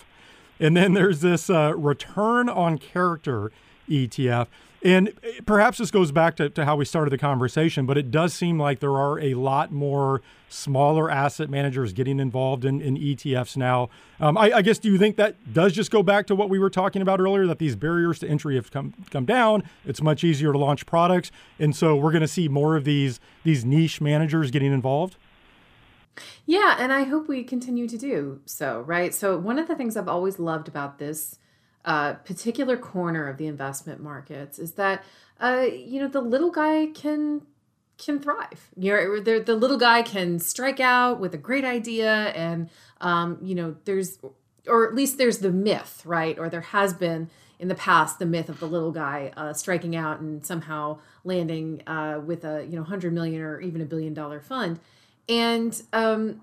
and 0.60 0.76
then 0.76 0.94
there's 0.94 1.20
this 1.20 1.50
uh, 1.50 1.74
Return 1.76 2.48
on 2.48 2.78
Character 2.78 3.50
ETF. 3.88 4.46
And 4.84 5.12
perhaps 5.46 5.78
this 5.78 5.90
goes 5.90 6.12
back 6.12 6.36
to, 6.36 6.50
to 6.50 6.66
how 6.66 6.76
we 6.76 6.84
started 6.84 7.10
the 7.10 7.16
conversation, 7.16 7.86
but 7.86 7.96
it 7.96 8.10
does 8.10 8.34
seem 8.34 8.58
like 8.58 8.80
there 8.80 8.98
are 8.98 9.18
a 9.18 9.32
lot 9.32 9.72
more 9.72 10.20
smaller 10.50 11.10
asset 11.10 11.48
managers 11.48 11.94
getting 11.94 12.20
involved 12.20 12.66
in, 12.66 12.82
in 12.82 12.98
ETFs 12.98 13.56
now. 13.56 13.88
Um, 14.20 14.36
I, 14.36 14.52
I, 14.52 14.62
guess, 14.62 14.78
do 14.78 14.92
you 14.92 14.98
think 14.98 15.16
that 15.16 15.54
does 15.54 15.72
just 15.72 15.90
go 15.90 16.02
back 16.02 16.26
to 16.26 16.34
what 16.34 16.50
we 16.50 16.58
were 16.58 16.68
talking 16.68 17.00
about 17.00 17.18
earlier, 17.18 17.46
that 17.46 17.58
these 17.58 17.76
barriers 17.76 18.18
to 18.18 18.28
entry 18.28 18.56
have 18.56 18.70
come, 18.70 18.92
come 19.10 19.24
down? 19.24 19.62
It's 19.86 20.02
much 20.02 20.22
easier 20.22 20.52
to 20.52 20.58
launch 20.58 20.84
products. 20.84 21.32
And 21.58 21.74
so 21.74 21.96
we're 21.96 22.12
going 22.12 22.20
to 22.20 22.28
see 22.28 22.48
more 22.48 22.76
of 22.76 22.84
these, 22.84 23.20
these 23.42 23.64
niche 23.64 24.02
managers 24.02 24.50
getting 24.50 24.72
involved? 24.72 25.16
Yeah, 26.46 26.76
and 26.78 26.92
I 26.92 27.04
hope 27.04 27.28
we 27.28 27.42
continue 27.44 27.88
to 27.88 27.98
do 27.98 28.40
so, 28.46 28.80
right? 28.80 29.14
So, 29.14 29.38
one 29.38 29.58
of 29.58 29.68
the 29.68 29.74
things 29.74 29.96
I've 29.96 30.08
always 30.08 30.38
loved 30.38 30.68
about 30.68 30.98
this 30.98 31.38
uh, 31.84 32.14
particular 32.14 32.76
corner 32.76 33.28
of 33.28 33.36
the 33.36 33.46
investment 33.46 34.02
markets 34.02 34.58
is 34.58 34.72
that 34.72 35.04
uh, 35.40 35.66
you 35.70 36.00
know 36.00 36.08
the 36.08 36.20
little 36.20 36.50
guy 36.50 36.86
can 36.86 37.42
can 37.98 38.18
thrive. 38.18 38.70
You 38.76 38.92
know, 38.92 39.20
the, 39.20 39.40
the 39.40 39.54
little 39.54 39.78
guy 39.78 40.02
can 40.02 40.38
strike 40.38 40.80
out 40.80 41.20
with 41.20 41.34
a 41.34 41.38
great 41.38 41.64
idea, 41.64 42.12
and 42.12 42.70
um, 43.00 43.38
you 43.42 43.54
know, 43.54 43.76
there's 43.84 44.18
or 44.66 44.88
at 44.88 44.94
least 44.94 45.18
there's 45.18 45.38
the 45.38 45.50
myth, 45.50 46.02
right? 46.04 46.38
Or 46.38 46.48
there 46.48 46.60
has 46.60 46.94
been 46.94 47.30
in 47.58 47.68
the 47.68 47.74
past 47.74 48.18
the 48.18 48.26
myth 48.26 48.48
of 48.48 48.60
the 48.60 48.66
little 48.66 48.90
guy 48.90 49.32
uh, 49.36 49.52
striking 49.52 49.94
out 49.94 50.20
and 50.20 50.44
somehow 50.44 50.98
landing 51.22 51.82
uh, 51.86 52.20
with 52.24 52.44
a 52.44 52.64
you 52.64 52.76
know 52.76 52.82
hundred 52.82 53.12
million 53.12 53.40
or 53.40 53.60
even 53.60 53.80
a 53.80 53.84
billion 53.84 54.14
dollar 54.14 54.40
fund, 54.40 54.80
and 55.28 55.82
um, 55.92 56.40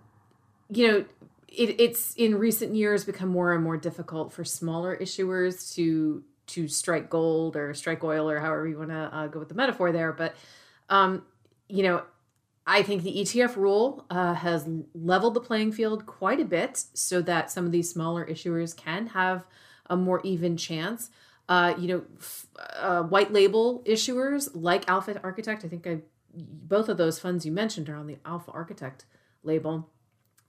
you 0.69 0.87
know 0.87 1.05
it, 1.47 1.79
it's 1.79 2.13
in 2.15 2.35
recent 2.35 2.75
years 2.75 3.03
become 3.03 3.29
more 3.29 3.53
and 3.53 3.63
more 3.63 3.77
difficult 3.77 4.31
for 4.31 4.43
smaller 4.43 4.97
issuers 4.97 5.73
to 5.75 6.23
to 6.47 6.67
strike 6.67 7.09
gold 7.09 7.55
or 7.55 7.73
strike 7.73 8.03
oil 8.03 8.29
or 8.29 8.39
however 8.39 8.67
you 8.67 8.77
want 8.77 8.89
to 8.89 8.95
uh, 8.95 9.27
go 9.27 9.39
with 9.39 9.49
the 9.49 9.55
metaphor 9.55 9.91
there. 9.91 10.11
But 10.11 10.35
um, 10.89 11.23
you 11.69 11.83
know, 11.83 12.03
I 12.67 12.83
think 12.83 13.03
the 13.03 13.21
ETF 13.21 13.55
rule 13.55 14.05
uh, 14.09 14.33
has 14.33 14.67
leveled 14.93 15.33
the 15.33 15.39
playing 15.39 15.71
field 15.71 16.05
quite 16.05 16.39
a 16.39 16.45
bit, 16.45 16.83
so 16.93 17.21
that 17.21 17.49
some 17.51 17.65
of 17.65 17.71
these 17.71 17.89
smaller 17.89 18.25
issuers 18.25 18.75
can 18.75 19.07
have 19.07 19.45
a 19.87 19.95
more 19.95 20.21
even 20.23 20.57
chance. 20.57 21.09
Uh, 21.49 21.73
you 21.77 21.87
know, 21.87 22.03
f- 22.17 22.47
uh, 22.75 23.03
white 23.03 23.33
label 23.33 23.83
issuers 23.85 24.49
like 24.53 24.89
Alpha 24.89 25.19
Architect. 25.23 25.65
I 25.65 25.67
think 25.67 25.87
I 25.87 25.99
both 26.33 26.89
of 26.89 26.97
those 26.97 27.19
funds 27.19 27.45
you 27.45 27.51
mentioned 27.51 27.89
are 27.89 27.95
on 27.95 28.07
the 28.07 28.17
Alpha 28.25 28.51
Architect 28.51 29.05
label, 29.43 29.89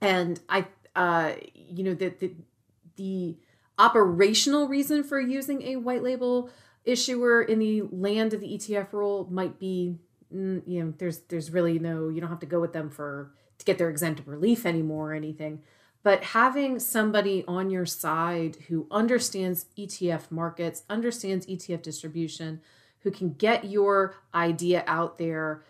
and 0.01 0.39
I 0.49 0.67
uh, 0.95 1.33
you 1.53 1.83
know, 1.83 1.93
the, 1.93 2.09
the, 2.09 2.31
the 2.95 3.37
operational 3.77 4.67
reason 4.67 5.03
for 5.03 5.19
using 5.19 5.63
a 5.63 5.75
white 5.77 6.03
label 6.03 6.49
issuer 6.85 7.41
in 7.41 7.59
the 7.59 7.81
land 7.91 8.33
of 8.33 8.41
the 8.41 8.47
ETF 8.47 8.93
rule 8.93 9.27
might 9.31 9.59
be, 9.59 9.95
mm, 10.33 10.61
you 10.67 10.83
know, 10.83 10.93
there's 10.97 11.19
there's 11.29 11.51
really 11.51 11.79
no, 11.79 12.09
you 12.09 12.21
don't 12.21 12.29
have 12.29 12.39
to 12.41 12.45
go 12.45 12.59
with 12.59 12.73
them 12.73 12.89
for 12.89 13.31
to 13.57 13.65
get 13.65 13.77
their 13.77 13.89
exemptive 13.91 14.27
relief 14.27 14.65
anymore 14.65 15.11
or 15.11 15.15
anything. 15.15 15.61
But 16.03 16.23
having 16.23 16.79
somebody 16.79 17.45
on 17.47 17.69
your 17.69 17.85
side 17.85 18.57
who 18.67 18.87
understands 18.91 19.67
ETF 19.77 20.29
markets, 20.29 20.83
understands 20.89 21.45
ETF 21.47 21.81
distribution, 21.81 22.59
who 22.99 23.11
can 23.11 23.33
get 23.33 23.65
your 23.65 24.15
idea 24.35 24.83
out 24.85 25.17
there 25.17 25.63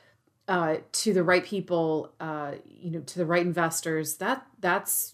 uh, 0.47 0.77
to 0.91 1.13
the 1.13 1.23
right 1.23 1.43
people, 1.43 2.13
uh, 2.19 2.53
you 2.65 2.91
know, 2.91 3.01
to 3.01 3.17
the 3.17 3.25
right 3.25 3.45
investors, 3.45 4.15
that 4.17 4.45
that's 4.60 5.13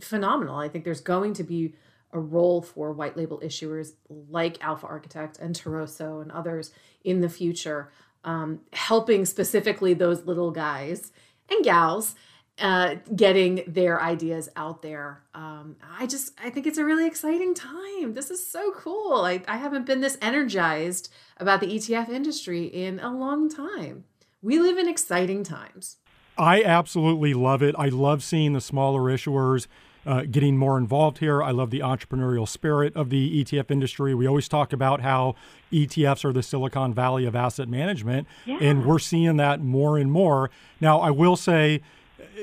phenomenal. 0.00 0.56
I 0.56 0.68
think 0.68 0.84
there's 0.84 1.00
going 1.00 1.34
to 1.34 1.44
be 1.44 1.74
a 2.12 2.18
role 2.18 2.60
for 2.60 2.92
white 2.92 3.16
label 3.16 3.38
issuers 3.40 3.92
like 4.08 4.62
Alpha 4.64 4.86
Architect 4.86 5.38
and 5.38 5.54
Toroso 5.54 6.20
and 6.20 6.32
others 6.32 6.72
in 7.04 7.20
the 7.20 7.28
future, 7.28 7.92
um, 8.24 8.60
helping 8.72 9.24
specifically 9.24 9.94
those 9.94 10.26
little 10.26 10.50
guys 10.50 11.12
and 11.48 11.64
gals 11.64 12.16
uh, 12.60 12.96
getting 13.14 13.62
their 13.66 14.02
ideas 14.02 14.48
out 14.54 14.82
there. 14.82 15.22
Um, 15.34 15.76
I 15.98 16.06
just 16.06 16.32
I 16.42 16.50
think 16.50 16.66
it's 16.66 16.78
a 16.78 16.84
really 16.84 17.06
exciting 17.06 17.54
time. 17.54 18.14
This 18.14 18.30
is 18.30 18.46
so 18.46 18.72
cool. 18.72 19.22
I, 19.22 19.42
I 19.48 19.56
haven't 19.56 19.86
been 19.86 20.00
this 20.00 20.18
energized 20.20 21.10
about 21.38 21.60
the 21.60 21.68
ETF 21.68 22.08
industry 22.10 22.64
in 22.64 23.00
a 23.00 23.16
long 23.16 23.48
time. 23.48 24.04
We 24.42 24.58
live 24.58 24.78
in 24.78 24.88
exciting 24.88 25.44
times. 25.44 25.98
I 26.38 26.62
absolutely 26.62 27.34
love 27.34 27.62
it. 27.62 27.74
I 27.78 27.88
love 27.88 28.22
seeing 28.22 28.54
the 28.54 28.60
smaller 28.60 29.02
issuers 29.02 29.66
uh, 30.06 30.22
getting 30.22 30.56
more 30.56 30.78
involved 30.78 31.18
here. 31.18 31.42
I 31.42 31.50
love 31.50 31.70
the 31.70 31.80
entrepreneurial 31.80 32.48
spirit 32.48 32.96
of 32.96 33.10
the 33.10 33.44
ETF 33.44 33.70
industry. 33.70 34.14
We 34.14 34.26
always 34.26 34.48
talk 34.48 34.72
about 34.72 35.02
how 35.02 35.34
ETFs 35.70 36.24
are 36.24 36.32
the 36.32 36.42
Silicon 36.42 36.94
Valley 36.94 37.26
of 37.26 37.36
asset 37.36 37.68
management, 37.68 38.26
yeah. 38.46 38.56
and 38.60 38.86
we're 38.86 38.98
seeing 38.98 39.36
that 39.36 39.60
more 39.60 39.98
and 39.98 40.10
more. 40.10 40.50
Now, 40.80 41.00
I 41.00 41.10
will 41.10 41.36
say, 41.36 41.82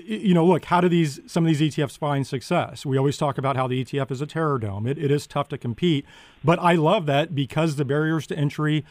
you 0.03 0.35
know, 0.35 0.45
look, 0.45 0.65
how 0.65 0.81
do 0.81 0.89
these 0.89 1.19
some 1.25 1.47
of 1.47 1.57
these 1.57 1.75
ETFs 1.75 1.97
find 1.97 2.27
success? 2.27 2.85
We 2.85 2.97
always 2.97 3.17
talk 3.17 3.39
about 3.39 3.55
how 3.55 3.67
the 3.67 3.83
ETF 3.83 4.11
is 4.11 4.21
a 4.21 4.27
terror 4.27 4.59
dome. 4.59 4.85
It, 4.85 4.99
it 4.99 5.09
is 5.09 5.25
tough 5.25 5.49
to 5.49 5.57
compete, 5.57 6.05
but 6.43 6.59
I 6.59 6.73
love 6.73 7.07
that 7.07 7.33
because 7.33 7.75
the 7.75 7.85
barriers 7.85 8.27
to 8.27 8.37
entry 8.37 8.85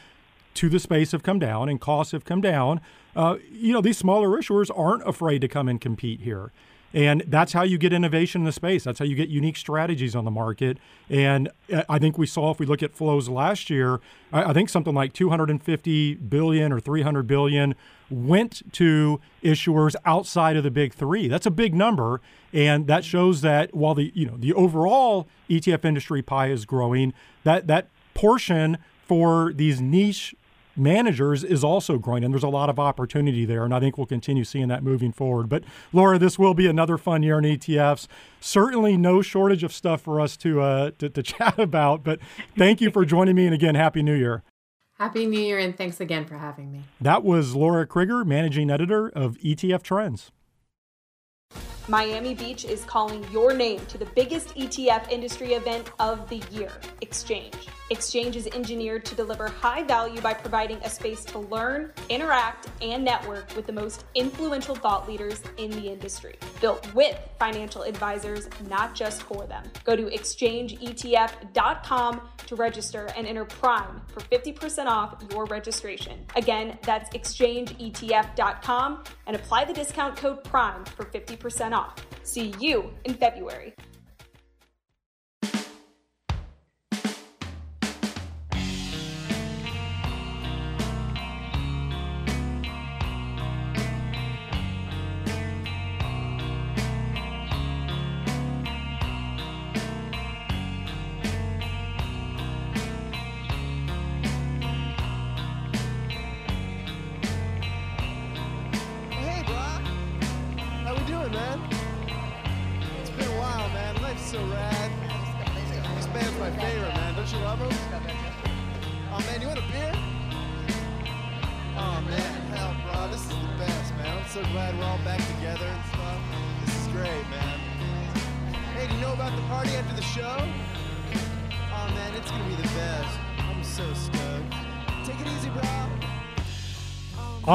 to 0.57 0.69
the 0.69 0.79
space 0.81 1.13
have 1.13 1.23
come 1.23 1.39
down 1.39 1.69
and 1.69 1.81
costs 1.81 2.13
have 2.13 2.25
come 2.25 2.41
down. 2.41 2.81
Uh, 3.15 3.37
you 3.51 3.73
know, 3.73 3.81
these 3.81 3.99
smaller 3.99 4.31
issuers 4.31 4.71
aren't 4.77 5.07
afraid 5.09 5.41
to 5.41 5.49
come 5.49 5.69
and 5.69 5.81
compete 5.81 6.21
here. 6.21 6.53
And 6.95 7.25
that's 7.27 7.53
how 7.53 7.63
you 7.63 7.77
get 7.79 7.93
innovation 7.93 8.41
in 8.43 8.45
the 8.47 8.53
space. 8.53 8.85
That's 8.85 8.99
how 8.99 9.05
you 9.05 9.17
get 9.17 9.29
unique 9.29 9.57
strategies 9.57 10.17
on 10.17 10.25
the 10.25 10.31
market. 10.31 10.79
And 11.11 11.51
uh, 11.71 11.83
I 11.89 11.99
think 11.99 12.17
we 12.17 12.27
saw, 12.27 12.51
if 12.51 12.59
we 12.59 12.65
look 12.65 12.83
at 12.83 12.95
flows 12.95 13.29
last 13.29 13.69
year, 13.69 14.01
I 14.33 14.53
think 14.53 14.71
something 14.71 14.95
like 14.95 15.13
250 15.13 16.15
billion 16.15 16.73
or 16.73 16.81
300 16.81 17.27
billion 17.27 17.75
went 18.09 18.63
to 18.73 19.21
issuers 19.43 19.95
outside 20.05 20.57
of 20.57 20.65
the 20.65 20.71
big 20.71 20.95
three. 20.95 21.29
That's 21.29 21.45
a 21.45 21.51
big 21.51 21.75
number, 21.75 22.21
and 22.53 22.87
that 22.87 23.05
shows 23.05 23.41
that 23.43 23.75
while 23.75 23.95
the 23.95 24.13
you 24.15 24.25
know 24.25 24.37
the 24.37 24.53
overall 24.55 25.27
ETF 25.51 25.85
industry 25.85 26.23
pie 26.23 26.49
is 26.49 26.65
growing, 26.65 27.13
that 27.45 27.67
that 27.67 27.89
portion 28.15 28.79
for 29.07 29.53
these 29.53 29.81
niche 29.81 30.35
managers 30.77 31.45
is 31.45 31.65
also 31.65 31.99
growing, 31.99 32.25
and 32.25 32.33
there's 32.33 32.43
a 32.43 32.49
lot 32.49 32.69
of 32.69 32.79
opportunity 32.79 33.45
there. 33.45 33.65
And 33.65 33.75
I 33.75 33.81
think 33.81 33.97
we'll 33.97 34.07
continue 34.07 34.45
seeing 34.45 34.69
that 34.69 34.83
moving 34.83 35.13
forward. 35.13 35.49
But 35.49 35.65
Laura, 35.93 36.19
this 36.19 36.39
will 36.39 36.55
be 36.55 36.67
another 36.67 36.99
fun 36.99 37.23
year 37.23 37.39
in 37.39 37.45
ETFs. 37.45 38.07
Certainly, 38.41 38.97
no 38.97 39.23
shortage 39.23 39.63
of 39.63 39.73
stuff 39.73 40.03
for 40.03 40.21
us 40.21 40.37
to 40.39 40.61
uh, 40.61 40.91
to, 40.99 41.09
to 41.09 41.23
chat 41.25 41.59
about. 41.59 42.05
But 42.05 42.21
thank 42.57 42.81
you 42.81 42.91
for 42.91 43.05
joining 43.05 43.37
me, 43.37 43.47
and 43.47 43.55
again, 43.55 43.75
happy 43.75 44.03
New 44.03 44.15
Year. 44.15 44.43
Happy 44.99 45.27
New 45.27 45.39
Year, 45.39 45.59
and 45.59 45.77
thanks 45.77 46.01
again 46.01 46.25
for 46.25 46.39
having 46.39 46.73
me. 46.73 46.83
That 47.01 47.23
was 47.23 47.55
Laura 47.55 47.87
Crigger, 47.87 48.25
managing 48.25 48.71
editor 48.71 49.09
of 49.11 49.37
ETF 49.39 49.83
Trends. 49.83 50.31
Miami 51.89 52.35
Beach 52.35 52.65
is 52.65 52.83
calling 52.85 53.25
your 53.31 53.53
name 53.53 53.85
to 53.87 53.99
the 53.99 54.07
biggest 54.07 54.49
ETF 54.57 55.11
industry 55.11 55.53
event 55.53 55.93
of 56.01 56.29
the 56.29 56.43
year, 56.51 56.73
Exchange. 57.01 57.69
Exchange 57.91 58.35
is 58.35 58.49
engineered 58.49 59.05
to 59.05 59.15
deliver 59.15 59.47
high 59.49 59.85
value 59.85 60.21
by 60.21 60.35
providing 60.35 60.79
a 60.79 60.91
space 60.91 61.25
to 61.27 61.39
learn, 61.39 61.93
interact, 62.09 62.67
and 62.83 63.05
network 63.05 63.55
with 63.55 63.67
the 63.67 63.73
most 63.73 64.07
influential 64.17 64.75
thought 64.75 65.09
leaders 65.09 65.41
in 65.57 65.71
the 65.71 65.89
industry. 65.89 66.35
Built 66.61 66.93
with 66.95 67.17
financial 67.39 67.83
advisors, 67.83 68.49
not 68.69 68.97
just 68.97 69.23
for 69.23 69.47
them. 69.47 69.63
Go 69.85 69.95
to 69.95 70.07
exchangeetf.com 70.07 72.21
to 72.47 72.57
register 72.57 73.09
and 73.17 73.25
enter 73.27 73.45
Prime 73.45 74.01
for 74.09 74.21
50% 74.21 74.87
off 74.87 75.23
your 75.31 75.45
registration. 75.45 76.27
Again, 76.35 76.79
that's 76.83 77.09
exchangeetf.com 77.17 79.05
and 79.27 79.37
apply 79.37 79.65
the 79.65 79.73
discount 79.73 80.17
code 80.17 80.43
PRIME 80.43 80.85
for 80.85 81.05
50% 81.05 81.73
off. 81.73 81.95
See 82.25 82.53
you 82.59 82.91
in 83.05 83.15
February. 83.15 83.77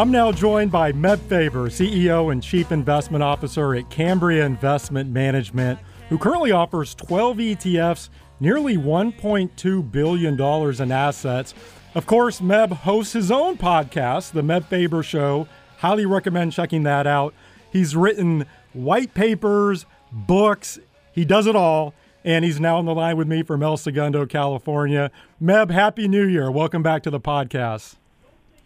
I'm 0.02 0.10
now 0.10 0.32
joined 0.32 0.72
by 0.72 0.92
Meb 0.94 1.20
Faber, 1.20 1.70
CEO 1.70 2.32
and 2.32 2.42
Chief 2.42 2.72
Investment 2.72 3.24
Officer 3.24 3.76
at 3.76 3.92
Cambria 3.92 4.44
Investment 4.44 5.12
Management, 5.12 5.80
who 6.10 6.18
currently 6.18 6.52
offers 6.52 6.96
12 6.96 7.38
ETFs, 7.38 8.10
nearly 8.40 8.78
$1.2 8.78 9.92
billion 9.92 10.82
in 10.82 10.92
assets. 10.92 11.54
Of 11.94 12.08
course, 12.08 12.42
Meb 12.42 12.72
hosts 12.72 13.14
his 13.14 13.30
own 13.30 13.60
podcast, 13.60 14.32
The 14.32 14.42
Meb 14.42 14.66
Faber 14.66 15.04
Show. 15.04 15.48
Highly 15.78 16.08
recommend 16.08 16.54
checking 16.54 16.82
that 16.82 17.06
out. 17.06 17.36
He's 17.72 17.96
written 17.96 18.48
white 18.74 19.14
papers, 19.14 19.86
books, 20.12 20.80
he 21.12 21.26
does 21.26 21.46
it 21.46 21.56
all. 21.56 21.94
And 22.26 22.44
he's 22.44 22.60
now 22.60 22.78
on 22.78 22.86
the 22.86 22.96
line 22.96 23.18
with 23.18 23.28
me 23.28 23.44
from 23.44 23.62
El 23.62 23.78
Segundo, 23.78 24.26
California. 24.26 25.12
Meb, 25.40 25.70
Happy 25.70 26.08
New 26.08 26.26
Year. 26.26 26.50
Welcome 26.50 26.82
back 26.82 27.04
to 27.04 27.12
the 27.12 27.20
podcast. 27.20 27.98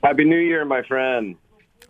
Happy 0.06 0.24
New 0.24 0.38
Year, 0.38 0.64
my 0.66 0.84
friend. 0.84 1.36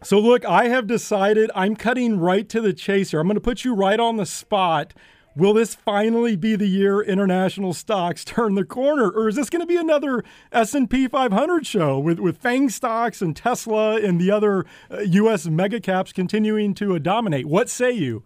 So, 0.02 0.20
look, 0.20 0.46
I 0.46 0.70
have 0.70 0.88
decided 0.88 1.52
I'm 1.54 1.76
cutting 1.76 2.18
right 2.18 2.48
to 2.48 2.62
the 2.62 2.72
chase 2.72 3.12
here. 3.12 3.20
I'm 3.20 3.28
going 3.28 3.36
to 3.36 3.42
put 3.42 3.66
you 3.66 3.76
right 3.76 4.00
on 4.00 4.16
the 4.16 4.26
spot. 4.26 4.94
Will 5.36 5.54
this 5.54 5.76
finally 5.76 6.38
be 6.38 6.56
the 6.56 6.66
year 6.66 7.02
international 7.02 7.74
stocks 7.74 8.24
turn 8.24 8.56
the 8.56 8.64
corner, 8.64 9.10
or 9.10 9.28
is 9.28 9.36
this 9.36 9.50
going 9.50 9.60
to 9.60 9.66
be 9.68 9.76
another 9.76 10.24
S&P 10.54 11.10
500 11.10 11.68
show 11.68 12.00
with 12.00 12.20
with 12.20 12.38
Fang 12.38 12.70
stocks 12.70 13.22
and 13.22 13.36
Tesla 13.36 13.98
and 13.98 14.18
the 14.18 14.32
other 14.32 14.66
uh, 14.90 15.00
U.S. 15.00 15.48
mega 15.48 15.82
caps 15.82 16.14
continuing 16.14 16.74
to 16.76 16.98
dominate? 17.00 17.48
What 17.48 17.70
say 17.70 17.92
you? 17.92 18.24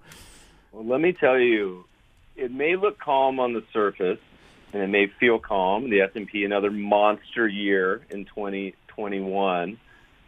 Well, 0.72 0.86
let 0.86 1.02
me 1.02 1.14
tell 1.14 1.40
you, 1.40 1.86
it 2.36 2.52
may 2.52 2.76
look 2.76 3.00
calm 3.00 3.40
on 3.40 3.54
the 3.54 3.64
surface, 3.74 4.20
and 4.72 4.84
it 4.84 4.88
may 4.90 5.08
feel 5.20 5.40
calm. 5.40 5.90
The 5.90 6.02
S&P 6.02 6.44
another 6.44 6.70
monster 6.70 7.48
year 7.48 8.06
in 8.12 8.26
2021, 9.00 9.80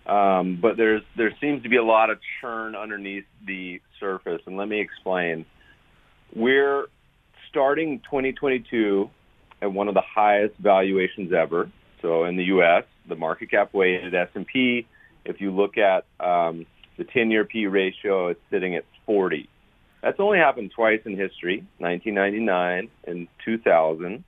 um, 0.07 0.59
but 0.61 0.77
there's 0.77 1.01
there 1.17 1.35
seems 1.41 1.63
to 1.63 1.69
be 1.69 1.77
a 1.77 1.83
lot 1.83 2.09
of 2.09 2.19
churn 2.39 2.75
underneath 2.75 3.25
the 3.45 3.81
surface, 3.99 4.41
and 4.45 4.57
let 4.57 4.67
me 4.67 4.79
explain. 4.79 5.45
We're 6.33 6.87
starting 7.49 7.99
2022 7.99 9.09
at 9.61 9.71
one 9.71 9.87
of 9.87 9.93
the 9.93 10.01
highest 10.01 10.55
valuations 10.57 11.33
ever. 11.33 11.69
So 12.01 12.23
in 12.23 12.35
the 12.35 12.45
U.S., 12.45 12.85
the 13.07 13.15
market 13.15 13.51
cap 13.51 13.73
weighted 13.73 14.15
S&P, 14.15 14.87
if 15.25 15.41
you 15.41 15.51
look 15.51 15.77
at 15.77 16.05
um, 16.19 16.65
the 16.97 17.03
10-year 17.03 17.45
P 17.45 17.67
ratio, 17.67 18.29
it's 18.29 18.39
sitting 18.49 18.75
at 18.75 18.85
40. 19.05 19.47
That's 20.01 20.19
only 20.19 20.39
happened 20.39 20.71
twice 20.75 21.01
in 21.05 21.15
history, 21.15 21.65
1999 21.77 22.89
and 23.05 23.27
2000. 23.45 24.23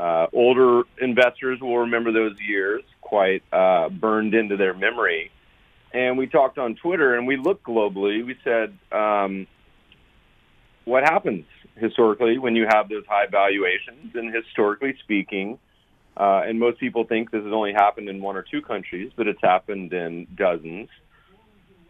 Uh, 0.00 0.26
older 0.32 0.84
investors 0.98 1.60
will 1.60 1.76
remember 1.80 2.10
those 2.10 2.40
years 2.40 2.82
quite 3.02 3.42
uh, 3.52 3.90
burned 3.90 4.32
into 4.32 4.56
their 4.56 4.72
memory. 4.72 5.30
And 5.92 6.16
we 6.16 6.26
talked 6.26 6.56
on 6.56 6.74
Twitter 6.76 7.16
and 7.16 7.26
we 7.26 7.36
looked 7.36 7.64
globally. 7.64 8.24
We 8.24 8.36
said, 8.42 8.78
um, 8.90 9.46
what 10.86 11.02
happens 11.02 11.44
historically 11.76 12.38
when 12.38 12.56
you 12.56 12.66
have 12.66 12.88
those 12.88 13.04
high 13.06 13.26
valuations? 13.26 14.14
And 14.14 14.34
historically 14.34 14.96
speaking, 15.04 15.58
uh, 16.16 16.44
and 16.46 16.58
most 16.58 16.80
people 16.80 17.04
think 17.04 17.30
this 17.30 17.44
has 17.44 17.52
only 17.52 17.74
happened 17.74 18.08
in 18.08 18.22
one 18.22 18.36
or 18.36 18.42
two 18.50 18.62
countries, 18.62 19.12
but 19.14 19.28
it's 19.28 19.42
happened 19.42 19.92
in 19.92 20.26
dozens. 20.34 20.88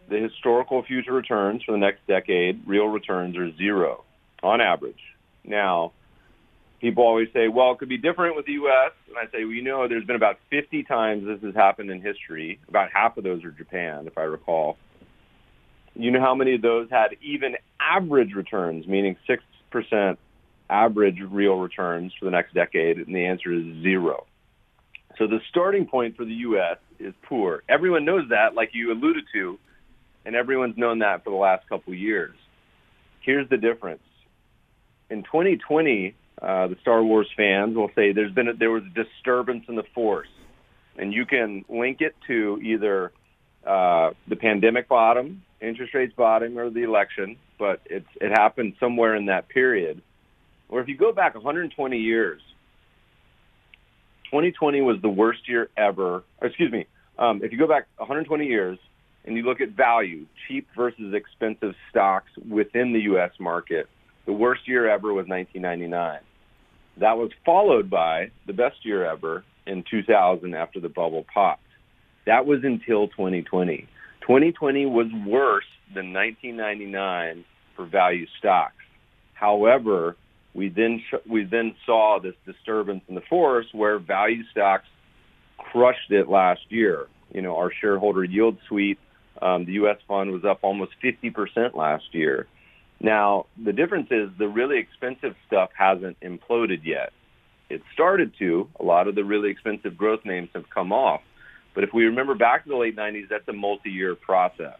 The 0.09 0.17
historical 0.17 0.83
future 0.83 1.13
returns 1.13 1.63
for 1.63 1.71
the 1.71 1.77
next 1.77 2.05
decade, 2.07 2.67
real 2.67 2.87
returns 2.87 3.37
are 3.37 3.55
zero 3.55 4.03
on 4.43 4.59
average. 4.59 4.99
Now, 5.45 5.93
people 6.81 7.03
always 7.03 7.29
say, 7.31 7.47
well, 7.47 7.71
it 7.71 7.77
could 7.77 7.89
be 7.89 7.97
different 7.97 8.35
with 8.35 8.47
the 8.47 8.53
U.S. 8.53 8.91
And 9.07 9.17
I 9.17 9.25
say, 9.31 9.45
well, 9.45 9.53
you 9.53 9.61
know, 9.61 9.87
there's 9.87 10.03
been 10.03 10.15
about 10.15 10.39
50 10.49 10.83
times 10.83 11.25
this 11.25 11.41
has 11.43 11.55
happened 11.55 11.91
in 11.91 12.01
history. 12.01 12.59
About 12.67 12.89
half 12.91 13.15
of 13.17 13.23
those 13.23 13.43
are 13.43 13.51
Japan, 13.51 14.07
if 14.07 14.17
I 14.17 14.23
recall. 14.23 14.77
You 15.93 16.09
know 16.09 16.19
how 16.19 16.33
many 16.33 16.55
of 16.55 16.61
those 16.61 16.89
had 16.89 17.15
even 17.21 17.55
average 17.79 18.33
returns, 18.33 18.87
meaning 18.87 19.15
6% 19.73 20.17
average 20.69 21.19
real 21.29 21.55
returns 21.55 22.13
for 22.17 22.25
the 22.25 22.31
next 22.31 22.53
decade? 22.53 22.97
And 22.97 23.15
the 23.15 23.25
answer 23.25 23.53
is 23.53 23.63
zero. 23.83 24.25
So 25.17 25.27
the 25.27 25.39
starting 25.49 25.85
point 25.85 26.17
for 26.17 26.25
the 26.25 26.33
U.S. 26.33 26.77
is 26.99 27.13
poor. 27.23 27.61
Everyone 27.69 28.05
knows 28.05 28.29
that, 28.29 28.55
like 28.55 28.71
you 28.73 28.91
alluded 28.91 29.25
to, 29.33 29.59
and 30.25 30.35
everyone's 30.35 30.77
known 30.77 30.99
that 30.99 31.23
for 31.23 31.29
the 31.29 31.35
last 31.35 31.67
couple 31.69 31.93
of 31.93 31.99
years. 31.99 32.35
Here's 33.19 33.47
the 33.49 33.57
difference. 33.57 34.01
In 35.09 35.23
2020, 35.23 36.15
uh, 36.41 36.67
the 36.67 36.77
Star 36.81 37.03
Wars 37.03 37.29
fans 37.37 37.75
will 37.75 37.91
say 37.95 38.13
there's 38.13 38.33
been 38.33 38.47
a, 38.47 38.53
there 38.53 38.71
was 38.71 38.83
a 38.83 39.03
disturbance 39.03 39.65
in 39.67 39.75
the 39.75 39.83
force, 39.93 40.29
and 40.97 41.13
you 41.13 41.25
can 41.25 41.63
link 41.69 42.01
it 42.01 42.15
to 42.27 42.59
either 42.63 43.11
uh, 43.65 44.11
the 44.27 44.35
pandemic 44.35 44.89
bottom, 44.89 45.43
interest 45.61 45.93
rates 45.93 46.13
bottom, 46.15 46.57
or 46.57 46.71
the 46.71 46.81
election. 46.83 47.37
But 47.59 47.81
it's 47.85 48.07
it 48.19 48.31
happened 48.31 48.73
somewhere 48.79 49.15
in 49.15 49.27
that 49.27 49.49
period. 49.49 50.01
Or 50.67 50.81
if 50.81 50.87
you 50.87 50.97
go 50.97 51.11
back 51.11 51.35
120 51.35 51.97
years, 51.97 52.41
2020 54.25 54.81
was 54.81 54.99
the 55.01 55.09
worst 55.09 55.47
year 55.47 55.69
ever. 55.77 56.23
Excuse 56.41 56.71
me, 56.71 56.87
um, 57.19 57.41
if 57.43 57.51
you 57.51 57.59
go 57.59 57.67
back 57.67 57.87
120 57.97 58.47
years 58.47 58.79
and 59.25 59.35
you 59.35 59.43
look 59.43 59.61
at 59.61 59.69
value, 59.69 60.25
cheap 60.47 60.67
versus 60.75 61.13
expensive 61.13 61.75
stocks 61.91 62.31
within 62.49 62.93
the 62.93 63.01
U.S. 63.01 63.31
market, 63.39 63.87
the 64.25 64.33
worst 64.33 64.67
year 64.67 64.89
ever 64.89 65.13
was 65.13 65.27
1999. 65.27 66.21
That 66.97 67.17
was 67.17 67.31
followed 67.45 67.89
by 67.89 68.31
the 68.47 68.53
best 68.53 68.85
year 68.85 69.05
ever 69.05 69.43
in 69.65 69.83
2000 69.89 70.53
after 70.53 70.79
the 70.79 70.89
bubble 70.89 71.25
popped. 71.33 71.63
That 72.25 72.45
was 72.45 72.59
until 72.63 73.07
2020. 73.07 73.87
2020 74.21 74.85
was 74.85 75.07
worse 75.25 75.65
than 75.93 76.13
1999 76.13 77.43
for 77.75 77.85
value 77.85 78.27
stocks. 78.37 78.75
However, 79.33 80.15
we 80.53 80.69
then 80.69 81.01
sh- 81.09 81.27
we 81.27 81.43
then 81.43 81.75
saw 81.85 82.19
this 82.21 82.35
disturbance 82.45 83.03
in 83.07 83.15
the 83.15 83.21
force 83.21 83.65
where 83.71 83.97
value 83.97 84.43
stocks 84.51 84.85
crushed 85.57 86.11
it 86.11 86.29
last 86.29 86.61
year. 86.69 87.07
You 87.33 87.41
know, 87.41 87.55
our 87.57 87.71
shareholder 87.71 88.23
yield 88.23 88.57
suite, 88.67 88.99
um, 89.41 89.65
the 89.65 89.73
U.S. 89.73 89.97
fund 90.07 90.31
was 90.31 90.43
up 90.43 90.59
almost 90.61 90.91
50% 91.03 91.75
last 91.75 92.03
year. 92.13 92.47
Now, 93.01 93.47
the 93.61 93.73
difference 93.73 94.09
is 94.11 94.29
the 94.37 94.47
really 94.47 94.77
expensive 94.77 95.35
stuff 95.47 95.71
hasn't 95.75 96.19
imploded 96.19 96.85
yet. 96.85 97.11
It 97.69 97.81
started 97.93 98.33
to. 98.39 98.69
A 98.79 98.83
lot 98.83 99.07
of 99.07 99.15
the 99.15 99.23
really 99.23 99.49
expensive 99.49 99.97
growth 99.97 100.23
names 100.23 100.49
have 100.53 100.69
come 100.69 100.93
off. 100.93 101.21
But 101.73 101.83
if 101.83 101.93
we 101.93 102.05
remember 102.05 102.35
back 102.35 102.63
to 102.63 102.69
the 102.69 102.75
late 102.75 102.95
90s, 102.95 103.29
that's 103.29 103.47
a 103.47 103.53
multi-year 103.53 104.15
process. 104.15 104.77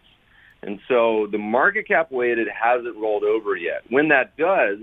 And 0.61 0.79
so 0.87 1.27
the 1.31 1.39
market 1.39 1.87
cap 1.87 2.11
weighted 2.11 2.47
hasn't 2.47 2.95
rolled 2.95 3.23
over 3.23 3.55
yet. 3.55 3.83
When 3.89 4.09
that 4.09 4.37
does, 4.37 4.77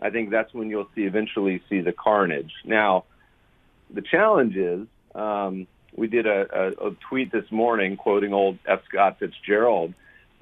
I 0.00 0.10
think 0.10 0.30
that's 0.30 0.52
when 0.54 0.70
you'll 0.70 0.88
see 0.94 1.02
eventually 1.02 1.62
see 1.68 1.80
the 1.80 1.92
carnage. 1.92 2.52
Now, 2.64 3.04
the 3.92 4.02
challenge 4.02 4.54
is 4.54 4.86
um, 5.14 5.66
we 5.96 6.06
did 6.06 6.26
a, 6.26 6.46
a, 6.52 6.88
a 6.88 6.96
tweet 7.08 7.32
this 7.32 7.50
morning 7.50 7.96
quoting 7.96 8.32
old 8.32 8.58
F. 8.68 8.80
Scott 8.88 9.18
Fitzgerald 9.18 9.94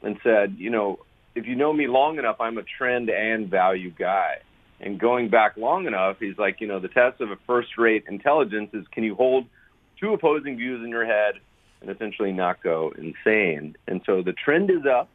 and 0.03 0.19
said, 0.23 0.57
you 0.59 0.69
know, 0.69 0.99
if 1.35 1.47
you 1.47 1.57
know 1.57 1.73
me 1.73 1.87
long 1.87 2.19
enough, 2.19 2.37
I'm 2.41 2.59
a 2.59 2.63
trend 2.63 3.11
and 3.11 3.49
value 3.49 3.91
guy. 3.91 4.39
And 4.81 4.99
going 4.99 5.29
back 5.29 5.57
long 5.57 5.87
enough, 5.87 6.19
he's 6.21 6.39
like, 6.39 6.61
you 6.61 6.67
know, 6.67 6.81
the 6.81 6.89
test 6.89 7.21
of 7.21 7.31
a 7.31 7.37
first-rate 7.47 8.05
intelligence 8.09 8.71
is 8.73 8.87
can 8.93 9.05
you 9.05 9.15
hold 9.15 9.47
two 9.99 10.13
opposing 10.13 10.57
views 10.57 10.85
in 10.85 10.91
your 10.91 11.07
head 11.07 11.35
and 11.81 11.91
essentially 11.91 12.33
not 12.33 12.63
go 12.63 12.93
insane. 12.97 13.77
And 13.87 14.03
so 14.07 14.23
the 14.23 14.33
trend 14.33 14.71
is 14.71 14.87
up, 14.87 15.09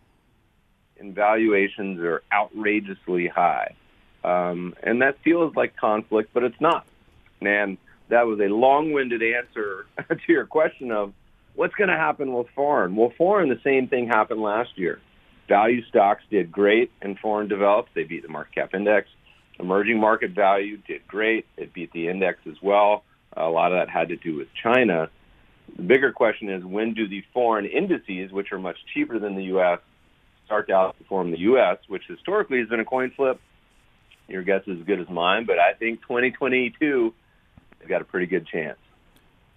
and 0.99 1.15
valuations 1.15 1.99
are 1.99 2.21
outrageously 2.31 3.27
high. 3.27 3.75
Um, 4.23 4.75
and 4.83 5.01
that 5.01 5.17
feels 5.23 5.55
like 5.55 5.77
conflict, 5.77 6.31
but 6.33 6.43
it's 6.43 6.59
not. 6.59 6.85
And 7.41 7.77
that 8.09 8.27
was 8.27 8.39
a 8.39 8.47
long-winded 8.47 9.21
answer 9.23 9.85
to 10.09 10.17
your 10.27 10.45
question 10.45 10.91
of 10.91 11.13
what's 11.55 11.75
going 11.75 11.89
to 11.89 11.95
happen 11.95 12.33
with 12.33 12.47
foreign. 12.55 12.95
Well, 12.95 13.13
foreign, 13.17 13.49
the 13.49 13.61
same 13.63 13.87
thing 13.87 14.07
happened 14.07 14.41
last 14.41 14.77
year. 14.77 14.99
Value 15.49 15.83
stocks 15.87 16.23
did 16.29 16.51
great 16.51 16.91
in 17.01 17.15
foreign 17.17 17.47
developed. 17.47 17.89
They 17.95 18.03
beat 18.03 18.21
the 18.21 18.29
market 18.29 18.53
cap 18.53 18.73
index. 18.73 19.09
Emerging 19.59 19.99
market 19.99 20.31
value 20.31 20.77
did 20.87 21.05
great. 21.07 21.45
It 21.57 21.73
beat 21.73 21.91
the 21.91 22.07
index 22.07 22.39
as 22.47 22.55
well. 22.61 23.03
A 23.35 23.49
lot 23.49 23.73
of 23.73 23.79
that 23.79 23.89
had 23.89 24.09
to 24.09 24.15
do 24.15 24.35
with 24.35 24.47
China. 24.53 25.09
The 25.75 25.83
bigger 25.83 26.11
question 26.11 26.49
is 26.49 26.63
when 26.63 26.93
do 26.93 27.07
the 27.07 27.23
foreign 27.33 27.65
indices, 27.65 28.31
which 28.31 28.51
are 28.51 28.59
much 28.59 28.77
cheaper 28.93 29.19
than 29.19 29.35
the 29.35 29.43
U.S., 29.45 29.79
start 30.45 30.67
to 30.67 30.73
outperform 30.73 31.31
the 31.31 31.39
U.S., 31.39 31.77
which 31.87 32.03
historically 32.07 32.59
has 32.59 32.69
been 32.69 32.79
a 32.79 32.85
coin 32.85 33.11
flip. 33.15 33.41
Your 34.27 34.43
guess 34.43 34.61
is 34.67 34.79
as 34.79 34.85
good 34.85 34.99
as 34.99 35.09
mine, 35.09 35.45
but 35.45 35.59
I 35.59 35.73
think 35.73 36.01
2022 36.03 37.13
has 37.79 37.89
got 37.89 38.01
a 38.01 38.05
pretty 38.05 38.27
good 38.27 38.47
chance. 38.47 38.77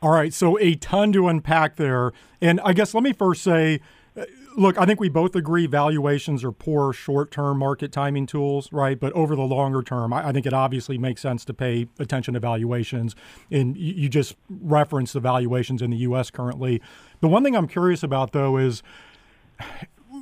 All 0.00 0.10
right, 0.10 0.34
so 0.34 0.58
a 0.58 0.74
ton 0.74 1.12
to 1.12 1.28
unpack 1.28 1.76
there. 1.76 2.12
And 2.40 2.60
I 2.60 2.72
guess 2.72 2.92
let 2.94 3.04
me 3.04 3.12
first 3.12 3.42
say, 3.42 3.80
look, 4.56 4.78
I 4.78 4.84
think 4.84 5.00
we 5.00 5.08
both 5.08 5.34
agree 5.34 5.66
valuations 5.66 6.44
are 6.44 6.52
poor 6.52 6.92
short 6.92 7.30
term 7.30 7.58
market 7.58 7.92
timing 7.92 8.26
tools, 8.26 8.72
right? 8.72 8.98
But 8.98 9.12
over 9.12 9.34
the 9.34 9.42
longer 9.42 9.82
term, 9.82 10.12
I, 10.12 10.28
I, 10.28 10.32
think 10.32 10.46
it 10.46 10.52
obviously 10.52 10.98
makes 10.98 11.20
sense 11.20 11.44
to 11.46 11.54
pay 11.54 11.88
attention 11.98 12.34
to 12.34 12.40
valuations. 12.40 13.16
And 13.50 13.76
you, 13.76 13.94
you 13.94 14.08
just 14.08 14.36
referenced 14.48 15.14
the 15.14 15.20
valuations 15.20 15.82
in 15.82 15.90
the 15.90 15.96
U.S. 15.98 16.30
currently. 16.30 16.82
The 17.20 17.28
one 17.28 17.42
thing 17.42 17.56
I'm 17.56 17.68
curious 17.68 18.02
about, 18.02 18.32
though, 18.32 18.56
is 18.56 18.82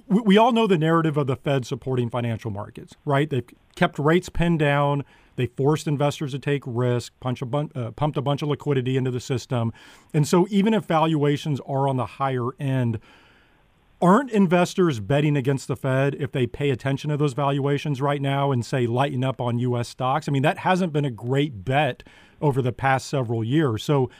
we, 0.07 0.36
all 0.36 0.53
know 0.53 0.66
the 0.66 0.78
narrative 0.78 1.16
of 1.16 1.26
the 1.26 1.36
Fed 1.36 1.66
supporting 1.66 2.11
financial 2.11 2.51
markets, 2.51 2.95
right? 3.05 3.28
They've 3.28 3.49
kept 3.76 3.99
rates 3.99 4.28
pinned 4.28 4.59
down. 4.59 5.05
They 5.36 5.47
forced 5.47 5.86
investors 5.86 6.32
to 6.32 6.38
take 6.38 6.62
risk, 6.66 7.12
punch 7.20 7.41
a 7.43 7.47
bun- 7.47 7.70
uh, 7.74 7.93
pumped 7.93 8.18
a 8.18 8.22
bunch 8.22 8.43
of 8.43 8.49
liquidity 8.49 8.97
into 8.97 9.11
the 9.11 9.20
system. 9.20 9.72
And 10.12 10.28
so, 10.28 10.47
even 10.51 10.74
if 10.74 10.84
valuations 10.84 11.61
are 11.61 11.88
on 11.88 11.97
the 11.97 12.07
higher 12.07 12.51
end, 12.59 13.01
aren't 14.01 14.30
investors 14.30 15.01
betting 15.01 15.36
against 15.36 15.68
the 15.68 15.76
Fed 15.76 16.14
if 16.14 16.32
they 16.32 16.46
pay 16.46 16.70
attention 16.70 17.11
to 17.11 17.16
those 17.16 17.32
valuations 17.32 18.01
right 18.01 18.20
now 18.20 18.51
and 18.53 18.64
say 18.64 18.86
lighten 18.86 19.24
up 19.24 19.40
on 19.40 19.59
U.S. 19.59 19.88
stocks? 19.88 20.28
I 20.28 20.32
mean, 20.32 20.42
that 20.42 20.59
hasn't 20.59 20.92
been 20.92 21.05
a 21.05 21.11
great 21.11 21.64
bet 21.64 22.03
over 22.40 22.62
the 22.62 22.72
past 22.72 23.07
several 23.09 23.44
years. 23.44 23.82
So, 23.82 24.11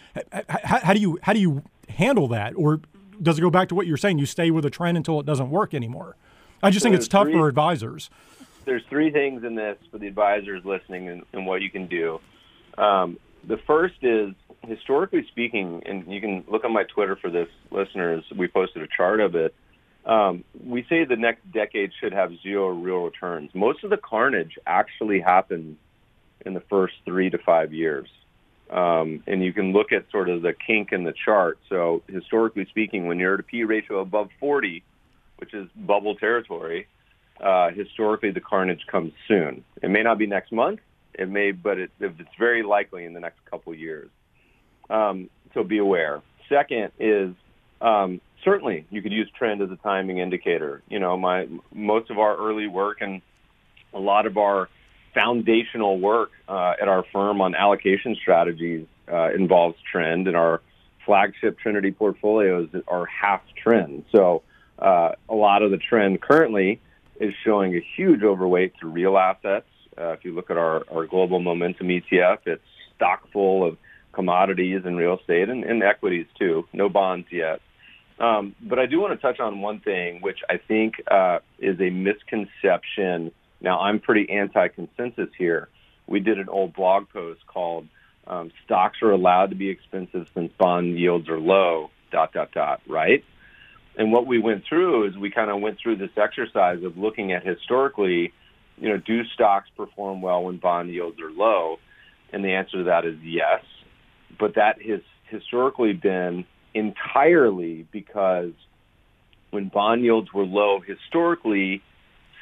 how, 0.43 0.81
how 0.81 0.95
do 0.95 1.01
you 1.01 1.19
how 1.23 1.33
do 1.33 1.41
you 1.41 1.63
handle 1.89 2.29
that, 2.29 2.53
or 2.57 2.81
does 3.21 3.39
it 3.39 3.43
go 3.43 3.51
back 3.51 3.69
to 3.69 3.75
what 3.75 3.87
you're 3.87 3.97
saying? 3.97 4.19
You 4.19 4.27
stay 4.27 4.51
with 4.51 4.65
a 4.65 4.71
trend 4.71 4.97
until 4.97 5.21
it 5.21 5.27
doesn't 5.27 5.51
work 5.51 5.75
anymore. 5.75 6.17
I 6.63 6.71
just 6.71 6.83
so 6.83 6.89
think 6.89 6.97
it's 6.97 7.09
tough 7.09 7.27
three, 7.27 7.35
for 7.35 7.49
advisors. 7.49 8.11
There's 8.65 8.83
three 8.91 9.11
things 9.11 9.45
in 9.45 9.55
this 9.55 9.79
for 9.91 9.99
the 9.99 10.07
advisors 10.07 10.65
listening 10.65 11.09
and, 11.09 11.23
and 11.33 11.47
what 11.47 11.63
you 11.63 11.71
can 11.71 11.87
do. 11.87 12.21
Um, 12.77 13.19
the 13.47 13.57
first 13.67 13.97
is 14.03 14.35
historically 14.67 15.27
speaking, 15.29 15.83
and 15.87 16.11
you 16.13 16.21
can 16.21 16.45
look 16.49 16.65
on 16.65 16.73
my 16.73 16.85
Twitter 16.85 17.17
for 17.17 17.31
this, 17.31 17.49
listeners. 17.71 18.25
We 18.37 18.49
posted 18.49 18.83
a 18.83 18.89
chart 18.95 19.21
of 19.21 19.35
it. 19.35 19.55
Um, 20.11 20.43
we 20.67 20.85
say 20.89 21.05
the 21.05 21.15
next 21.15 21.51
decade 21.53 21.93
should 22.01 22.13
have 22.13 22.33
zero 22.43 22.71
real 22.71 23.05
returns. 23.05 23.55
Most 23.55 23.85
of 23.85 23.91
the 23.91 23.97
carnage 23.97 24.59
actually 24.67 25.21
happens 25.21 25.79
in 26.45 26.53
the 26.53 26.61
first 26.69 26.95
three 27.05 27.31
to 27.31 27.39
five 27.39 27.73
years. 27.73 28.09
Um, 28.71 29.23
and 29.29 29.43
you 29.43 29.53
can 29.53 29.73
look 29.73 29.93
at 29.93 30.11
sort 30.11 30.29
of 30.29 30.43
the 30.43 30.53
kink 30.53 30.91
in 30.91 31.05
the 31.05 31.15
chart. 31.25 31.59
So 31.69 32.03
historically 32.09 32.67
speaking, 32.67 33.07
when 33.07 33.21
you're 33.21 33.35
at 33.35 33.41
a 33.41 33.45
P 33.45 33.63
ratio 33.63 34.01
above 34.01 34.31
40, 34.41 34.83
which 35.37 35.55
is 35.55 35.69
bubble 35.77 36.17
territory, 36.17 36.89
uh, 37.41 37.71
historically 37.71 38.33
the 38.33 38.41
carnage 38.41 38.85
comes 38.91 39.13
soon. 39.29 39.63
It 39.81 39.91
may 39.91 40.03
not 40.03 40.19
be 40.19 40.27
next 40.27 40.51
month, 40.51 40.81
it 41.15 41.29
may, 41.29 41.53
but 41.53 41.79
it, 41.79 41.91
it's 42.01 42.37
very 42.37 42.65
likely 42.65 43.05
in 43.05 43.15
the 43.15 43.21
next 43.21 43.45
couple 43.49 43.73
years. 43.75 44.11
Um, 44.89 45.31
so 45.55 45.63
be 45.63 45.79
aware. 45.79 46.21
Second 46.49 46.91
is 46.99 47.35
um, 47.81 48.21
certainly 48.45 48.87
you 48.91 49.03
could 49.03 49.13
use 49.13 49.31
trend 49.37 49.63
as 49.63 49.71
a 49.71 49.77
timing 49.77 50.19
indicator. 50.19 50.83
You 50.89 50.99
know, 50.99 51.17
my 51.17 51.49
most 51.73 52.11
of 52.11 52.19
our 52.19 52.37
early 52.37 52.67
work 52.67 52.99
and 53.01 53.23
a 53.93 53.99
lot 53.99 54.27
of 54.27 54.37
our 54.37 54.69
foundational 55.15 55.99
work 55.99 56.31
uh, 56.49 56.75
at 56.81 56.89
our 56.89 57.05
firm 57.13 57.41
on 57.41 57.55
allocation 57.55 58.17
strategies 58.21 58.87
uh, 59.11 59.31
involves 59.33 59.77
trend, 59.91 60.29
and 60.29 60.37
our 60.37 60.61
flagship 61.05 61.59
Trinity 61.59 61.91
portfolios 61.91 62.69
are 62.87 63.07
half 63.07 63.43
trend. 63.57 64.05
So 64.13 64.43
uh, 64.79 65.13
a 65.29 65.35
lot 65.35 65.63
of 65.63 65.71
the 65.71 65.79
trend 65.79 66.21
currently 66.21 66.81
is 67.19 67.35
showing 67.45 67.75
a 67.75 67.85
huge 67.97 68.23
overweight 68.23 68.75
to 68.81 68.87
real 68.87 69.19
assets. 69.19 69.67
Uh, 69.99 70.13
if 70.13 70.25
you 70.25 70.35
look 70.35 70.51
at 70.51 70.57
our, 70.57 70.85
our 70.91 71.07
global 71.07 71.41
momentum 71.41 71.89
ETF, 71.89 72.39
it's 72.47 72.63
stock 72.97 73.31
full 73.33 73.65
of 73.67 73.77
commodities 74.13 74.83
and 74.85 74.97
real 74.97 75.19
estate 75.19 75.49
and, 75.49 75.65
and 75.65 75.83
equities 75.83 76.27
too. 76.39 76.67
No 76.73 76.89
bonds 76.89 77.27
yet. 77.31 77.61
Um, 78.21 78.55
but 78.61 78.79
I 78.79 78.87
do 78.87 79.01
want 79.01 79.19
to 79.19 79.21
touch 79.21 79.41
on 79.41 79.61
one 79.61 79.81
thing, 79.81 80.21
which 80.21 80.41
I 80.49 80.59
think 80.59 81.03
uh, 81.11 81.39
is 81.59 81.81
a 81.81 81.91
misconception 81.91 83.33
now, 83.61 83.81
I'm 83.81 84.01
pretty 84.01 84.31
anti-consensus 84.31 85.29
here. 85.37 85.69
We 86.07 86.21
did 86.21 86.39
an 86.39 86.49
old 86.49 86.75
blog 86.75 87.09
post 87.11 87.47
called 87.47 87.87
um, 88.27 88.51
"Stocks 88.65 89.03
are 89.03 89.11
allowed 89.11 89.51
to 89.51 89.57
be 89.57 89.69
expensive 89.69 90.29
since 90.35 90.53
bond 90.59 90.99
yields 90.99 91.29
are 91.29 91.39
low." 91.39 91.91
Dot 92.11 92.33
dot 92.33 92.51
dot. 92.53 92.81
Right. 92.89 93.25
And 93.97 94.13
what 94.13 94.27
we 94.27 94.39
went 94.39 94.65
through 94.65 95.09
is 95.09 95.17
we 95.17 95.31
kind 95.31 95.51
of 95.51 95.61
went 95.61 95.79
through 95.79 95.97
this 95.97 96.11
exercise 96.17 96.83
of 96.83 96.97
looking 96.97 97.33
at 97.33 97.47
historically, 97.47 98.33
you 98.79 98.89
know, 98.89 98.97
do 98.97 99.25
stocks 99.27 99.69
perform 99.77 100.23
well 100.23 100.45
when 100.45 100.57
bond 100.57 100.91
yields 100.91 101.21
are 101.21 101.31
low? 101.31 101.79
And 102.33 102.45
the 102.45 102.53
answer 102.53 102.79
to 102.79 102.85
that 102.85 103.05
is 103.05 103.17
yes. 103.23 103.63
But 104.39 104.55
that 104.55 104.81
has 104.83 105.01
historically 105.25 105.93
been 105.93 106.47
entirely 106.75 107.87
because 107.91 108.53
when 109.51 109.69
bond 109.69 110.05
yields 110.05 110.33
were 110.33 110.45
low 110.45 110.81
historically, 110.81 111.83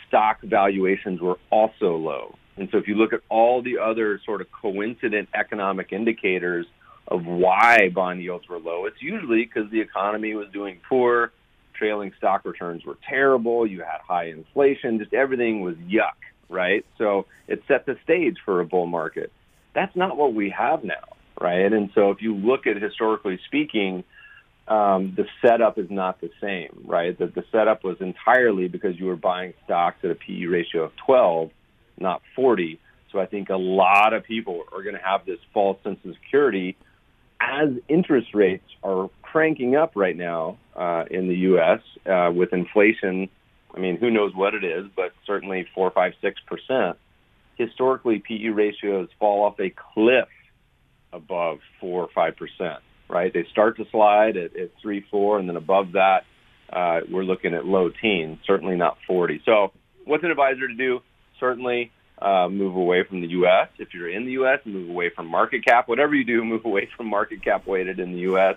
stock 0.07 0.41
valuations 0.43 1.21
were 1.21 1.39
also 1.51 1.97
low. 1.97 2.35
And 2.57 2.69
so 2.71 2.79
if 2.79 2.89
you 2.89 2.97
look 2.97 3.13
at 3.13 3.21
all 3.29 3.63
the 3.63 3.79
other 3.79 4.21
sort 4.25 4.41
of 4.41 4.49
coincident 4.51 5.29
economic 5.35 5.93
indicators 5.93 6.67
of 7.07 7.25
why 7.25 7.89
bond 7.95 8.23
yields 8.23 8.49
were 8.49 8.59
low, 8.59 8.87
it's 8.87 9.01
usually 9.01 9.45
because 9.45 9.71
the 9.71 9.81
economy 9.81 10.35
was 10.35 10.49
doing 10.53 10.81
poor, 10.89 11.33
trailing 11.75 12.13
stock 12.19 12.45
returns 12.45 12.85
were 12.85 12.99
terrible, 13.09 13.67
you 13.67 13.81
had 13.81 14.01
high 14.07 14.27
inflation, 14.27 14.99
just 14.99 15.15
everything 15.15 15.61
was 15.61 15.77
yuck, 15.77 16.19
right? 16.49 16.85
So 16.99 17.27
it 17.47 17.63
set 17.69 17.87
the 17.87 17.97
stage 18.03 18.37
for 18.45 18.61
a 18.61 18.67
bull 18.67 18.87
market. 18.87 19.33
That's 19.75 19.95
not 19.95 20.17
what 20.17 20.35
we 20.35 20.51
have 20.51 20.83
now, 20.83 21.17
right? 21.41 21.73
And 21.73 21.91
so 21.95 22.11
if 22.11 22.21
you 22.21 22.35
look 22.35 22.67
at 22.67 22.83
historically 22.83 23.39
speaking, 23.47 24.03
um, 24.69 25.15
the 25.17 25.27
setup 25.41 25.79
is 25.79 25.91
not 25.91 26.21
the 26.21 26.31
same, 26.41 26.85
right? 26.85 27.19
That 27.19 27.35
the 27.35 27.45
setup 27.51 27.85
was 27.85 27.97
entirely 28.01 28.69
because 28.69 28.99
you 28.99 29.07
were 29.07 29.17
buying 29.17 29.55
stocks 29.65 29.99
at 30.05 30.11
a 30.11 30.15
PE 30.15 30.45
ratio 30.45 30.85
of 30.85 30.93
12, 31.07 31.51
not 31.99 32.21
40. 32.37 32.79
So 33.11 33.19
I 33.19 33.27
think 33.27 33.49
a 33.49 33.57
lot 33.57 34.13
of 34.13 34.25
people 34.25 34.65
are 34.73 34.83
going 34.83 34.95
to 34.95 35.03
have 35.03 35.25
this 35.25 35.39
false 35.55 35.79
sense 35.83 35.99
of 36.05 36.15
security 36.23 36.77
as 37.41 37.71
interest 37.89 38.35
rates 38.35 38.65
are 38.83 39.09
cranking 39.23 39.75
up 39.75 39.93
right 39.95 40.17
now 40.17 40.59
uh, 40.77 41.05
in 41.11 41.29
the 41.29 41.37
U.S. 41.37 41.81
Uh, 42.05 42.31
with 42.35 42.53
inflation. 42.53 43.31
I 43.75 43.79
mean, 43.79 43.97
who 43.97 44.11
knows 44.11 44.35
what 44.35 44.55
it 44.55 44.65
is, 44.65 44.87
but 44.95 45.13
certainly 45.27 45.67
four, 45.75 45.91
five, 45.91 46.13
six 46.21 46.41
percent. 46.47 46.99
Historically, 47.57 48.19
PE 48.19 48.49
ratios 48.49 49.09
fall 49.19 49.45
off 49.45 49.59
a 49.61 49.73
cliff 49.95 50.29
above 51.13 51.61
four 51.81 52.03
or 52.03 52.09
five 52.15 52.37
percent 52.37 52.81
right? 53.09 53.33
They 53.33 53.47
start 53.51 53.77
to 53.79 53.85
slide 53.91 54.37
at, 54.37 54.57
at 54.57 54.71
three, 54.81 55.05
four, 55.11 55.39
and 55.39 55.49
then 55.49 55.57
above 55.57 55.93
that, 55.93 56.25
uh, 56.73 57.01
we're 57.11 57.25
looking 57.25 57.55
at 57.55 57.65
low 57.65 57.91
teens, 57.91 58.39
certainly 58.47 58.77
not 58.77 58.99
40. 59.07 59.43
So, 59.45 59.73
what's 60.05 60.25
an 60.25 60.31
advisor 60.31 60.69
to 60.69 60.75
do? 60.75 61.01
Certainly 61.41 61.93
uh, 62.21 62.49
move 62.49 62.77
away 62.77 63.05
from 63.09 63.21
the 63.21 63.29
U.S. 63.29 63.69
If 63.79 63.95
you're 63.95 64.11
in 64.11 64.27
the 64.27 64.33
U.S., 64.33 64.61
move 64.65 64.91
away 64.91 65.11
from 65.15 65.27
market 65.27 65.65
cap. 65.65 65.89
Whatever 65.89 66.15
you 66.15 66.25
do, 66.25 66.45
move 66.45 66.65
away 66.65 66.89
from 66.97 67.07
market 67.07 67.43
cap 67.43 67.67
weighted 67.67 68.01
in 68.01 68.13
the 68.13 68.21
U.S. 68.21 68.57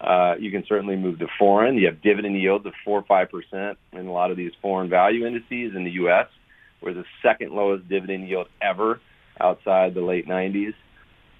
Uh, 0.00 0.34
you 0.38 0.50
can 0.50 0.64
certainly 0.66 0.96
move 0.96 1.18
to 1.18 1.26
foreign. 1.38 1.76
You 1.76 1.86
have 1.86 2.02
dividend 2.02 2.40
yields 2.40 2.66
of 2.66 2.72
four 2.84 3.04
five 3.06 3.28
percent 3.30 3.78
in 3.92 4.06
a 4.06 4.12
lot 4.12 4.30
of 4.30 4.36
these 4.36 4.52
foreign 4.60 4.88
value 4.88 5.26
indices 5.26 5.76
in 5.76 5.84
the 5.84 5.92
U.S. 5.92 6.26
We're 6.80 6.94
the 6.94 7.04
second 7.22 7.52
lowest 7.52 7.88
dividend 7.88 8.28
yield 8.28 8.48
ever 8.60 9.00
outside 9.40 9.94
the 9.94 10.00
late 10.00 10.26
90s. 10.26 10.74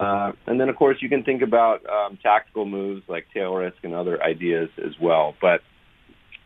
Uh, 0.01 0.33
and 0.47 0.61
then, 0.61 0.69
of 0.69 0.77
course, 0.77 0.99
you 1.01 1.09
can 1.09 1.23
think 1.23 1.43
about 1.43 1.87
um, 1.89 2.19
tactical 2.23 2.65
moves 2.65 3.03
like 3.09 3.27
tail 3.33 3.55
risk 3.55 3.77
and 3.83 3.95
other 3.95 4.23
ideas 4.23 4.69
as 4.85 4.99
well. 5.01 5.35
But 5.41 5.63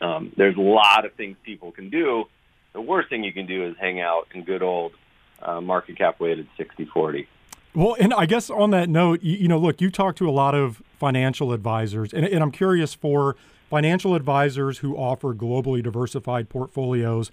um, 0.01 0.32
there's 0.36 0.57
a 0.57 0.61
lot 0.61 1.05
of 1.05 1.14
things 1.14 1.36
people 1.44 1.72
can 1.72 1.88
do. 1.88 2.24
The 2.72 2.80
worst 2.80 3.09
thing 3.09 3.24
you 3.24 3.32
can 3.32 3.47
do 3.47 3.66
is 3.66 3.74
hang 3.80 4.01
out 4.01 4.28
in 4.34 4.44
good 4.44 4.62
old 4.62 4.92
uh, 5.40 5.61
market 5.61 5.97
cap 5.97 6.20
weighted 6.20 6.49
60 6.57 6.84
40. 6.86 7.26
Well, 7.74 7.97
and 7.99 8.14
I 8.14 8.26
guess 8.26 8.49
on 8.49 8.70
that 8.70 8.88
note, 8.88 9.22
you, 9.22 9.36
you, 9.36 9.49
know, 9.49 9.59
look, 9.59 9.80
you 9.80 9.90
talk 9.90 10.16
to 10.16 10.28
a 10.28 10.32
lot 10.32 10.55
of 10.55 10.82
financial 10.99 11.53
advisors, 11.53 12.12
and, 12.14 12.24
and 12.24 12.42
I'm 12.42 12.51
curious 12.51 12.94
for 12.94 13.36
financial 13.68 14.14
advisors 14.14 14.78
who 14.78 14.97
offer 14.97 15.34
globally 15.34 15.82
diversified 15.82 16.49
portfolios 16.49 17.30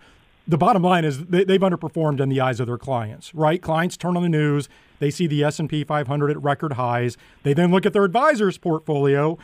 the 0.48 0.58
bottom 0.58 0.84
line 0.84 1.06
is 1.06 1.26
they, 1.26 1.40
have 1.40 1.62
underperformed 1.62 2.20
in 2.20 2.30
the 2.30 2.42
eyes 2.42 2.60
of 2.60 2.68
their 2.68 2.78
clients, 2.78 3.34
right? 3.34 3.62
Clients 3.62 3.96
turn 3.96 4.18
on 4.18 4.24
the 4.24 4.30
news, 4.30 4.68
they 5.00 5.10
see 5.10 5.28
the 5.28 5.44
S&P 5.44 5.84
500 5.84 6.32
at 6.32 6.42
record 6.42 6.74
highs. 6.74 7.18
They 7.44 7.54
then 7.54 7.72
look 7.72 7.86
at 7.86 7.94
their 7.94 8.04
advisor's 8.04 8.58
portfolio. 8.58 9.38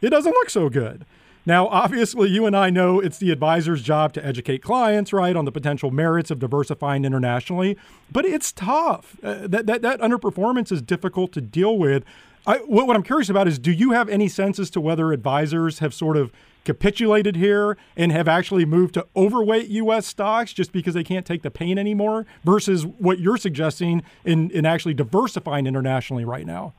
It 0.00 0.10
doesn't 0.10 0.32
look 0.32 0.50
so 0.50 0.68
good. 0.68 1.04
Now, 1.46 1.68
obviously, 1.68 2.28
you 2.28 2.44
and 2.44 2.56
I 2.56 2.70
know 2.70 2.98
it's 2.98 3.18
the 3.18 3.30
advisor's 3.30 3.80
job 3.80 4.12
to 4.14 4.26
educate 4.26 4.62
clients, 4.62 5.12
right, 5.12 5.36
on 5.36 5.44
the 5.44 5.52
potential 5.52 5.92
merits 5.92 6.30
of 6.32 6.40
diversifying 6.40 7.04
internationally, 7.04 7.76
but 8.10 8.24
it's 8.24 8.50
tough. 8.50 9.16
Uh, 9.22 9.46
that, 9.46 9.66
that, 9.66 9.82
that 9.82 10.00
underperformance 10.00 10.72
is 10.72 10.82
difficult 10.82 11.32
to 11.32 11.40
deal 11.40 11.78
with. 11.78 12.04
I, 12.46 12.58
what, 12.58 12.88
what 12.88 12.96
I'm 12.96 13.04
curious 13.04 13.28
about 13.28 13.46
is 13.46 13.60
do 13.60 13.70
you 13.70 13.92
have 13.92 14.08
any 14.08 14.28
sense 14.28 14.58
as 14.58 14.70
to 14.70 14.80
whether 14.80 15.12
advisors 15.12 15.78
have 15.78 15.94
sort 15.94 16.16
of 16.16 16.32
capitulated 16.66 17.36
here 17.36 17.78
and 17.96 18.12
have 18.12 18.28
actually 18.28 18.66
moved 18.66 18.92
to 18.94 19.06
overweight 19.16 19.68
U.S. 19.68 20.06
stocks 20.06 20.52
just 20.52 20.72
because 20.72 20.92
they 20.92 21.04
can't 21.04 21.24
take 21.24 21.42
the 21.42 21.50
pain 21.50 21.78
anymore 21.78 22.26
versus 22.44 22.84
what 22.84 23.18
you're 23.18 23.38
suggesting 23.38 24.02
in, 24.24 24.50
in 24.50 24.66
actually 24.66 24.92
diversifying 24.92 25.66
internationally 25.66 26.24
right 26.26 26.44
now? 26.44 26.74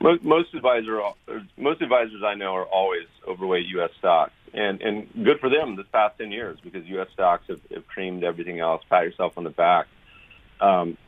Most, 0.00 0.24
most 0.24 0.54
advisor, 0.54 1.00
most 1.56 1.80
advisors 1.80 2.22
I 2.24 2.34
know 2.34 2.54
are 2.54 2.64
always 2.64 3.06
overweight 3.28 3.66
U.S. 3.66 3.90
stocks, 3.98 4.32
and 4.52 4.82
and 4.82 5.08
good 5.24 5.40
for 5.40 5.48
them 5.48 5.76
this 5.76 5.86
past 5.90 6.18
ten 6.18 6.30
years 6.30 6.58
because 6.62 6.84
U.S. 6.86 7.08
stocks 7.14 7.44
have, 7.48 7.60
have 7.72 7.86
creamed 7.86 8.22
everything 8.22 8.60
else. 8.60 8.82
Pat 8.90 9.04
yourself 9.04 9.38
on 9.38 9.44
the 9.44 9.50
back. 9.50 9.86
Um, 10.60 10.98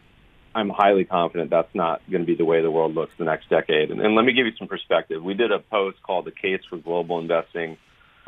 I'm 0.55 0.71
highly 0.71 1.05
confident 1.05 1.51
that's 1.51 1.75
not 1.75 2.01
going 2.11 2.23
to 2.23 2.27
be 2.27 2.35
the 2.35 2.47
way 2.47 2.63
the 2.63 2.71
world 2.71 2.95
looks 2.95 3.13
the 3.19 3.25
next 3.25 3.51
decade. 3.51 3.91
And, 3.91 4.01
and 4.01 4.15
let 4.15 4.25
me 4.25 4.33
give 4.33 4.47
you 4.47 4.53
some 4.59 4.69
perspective. 4.69 5.23
We 5.23 5.35
did 5.35 5.53
a 5.53 5.59
post 5.59 6.03
called 6.03 6.25
"The 6.25 6.31
Case 6.31 6.63
for 6.71 6.79
Global 6.79 7.19
Investing" 7.19 7.77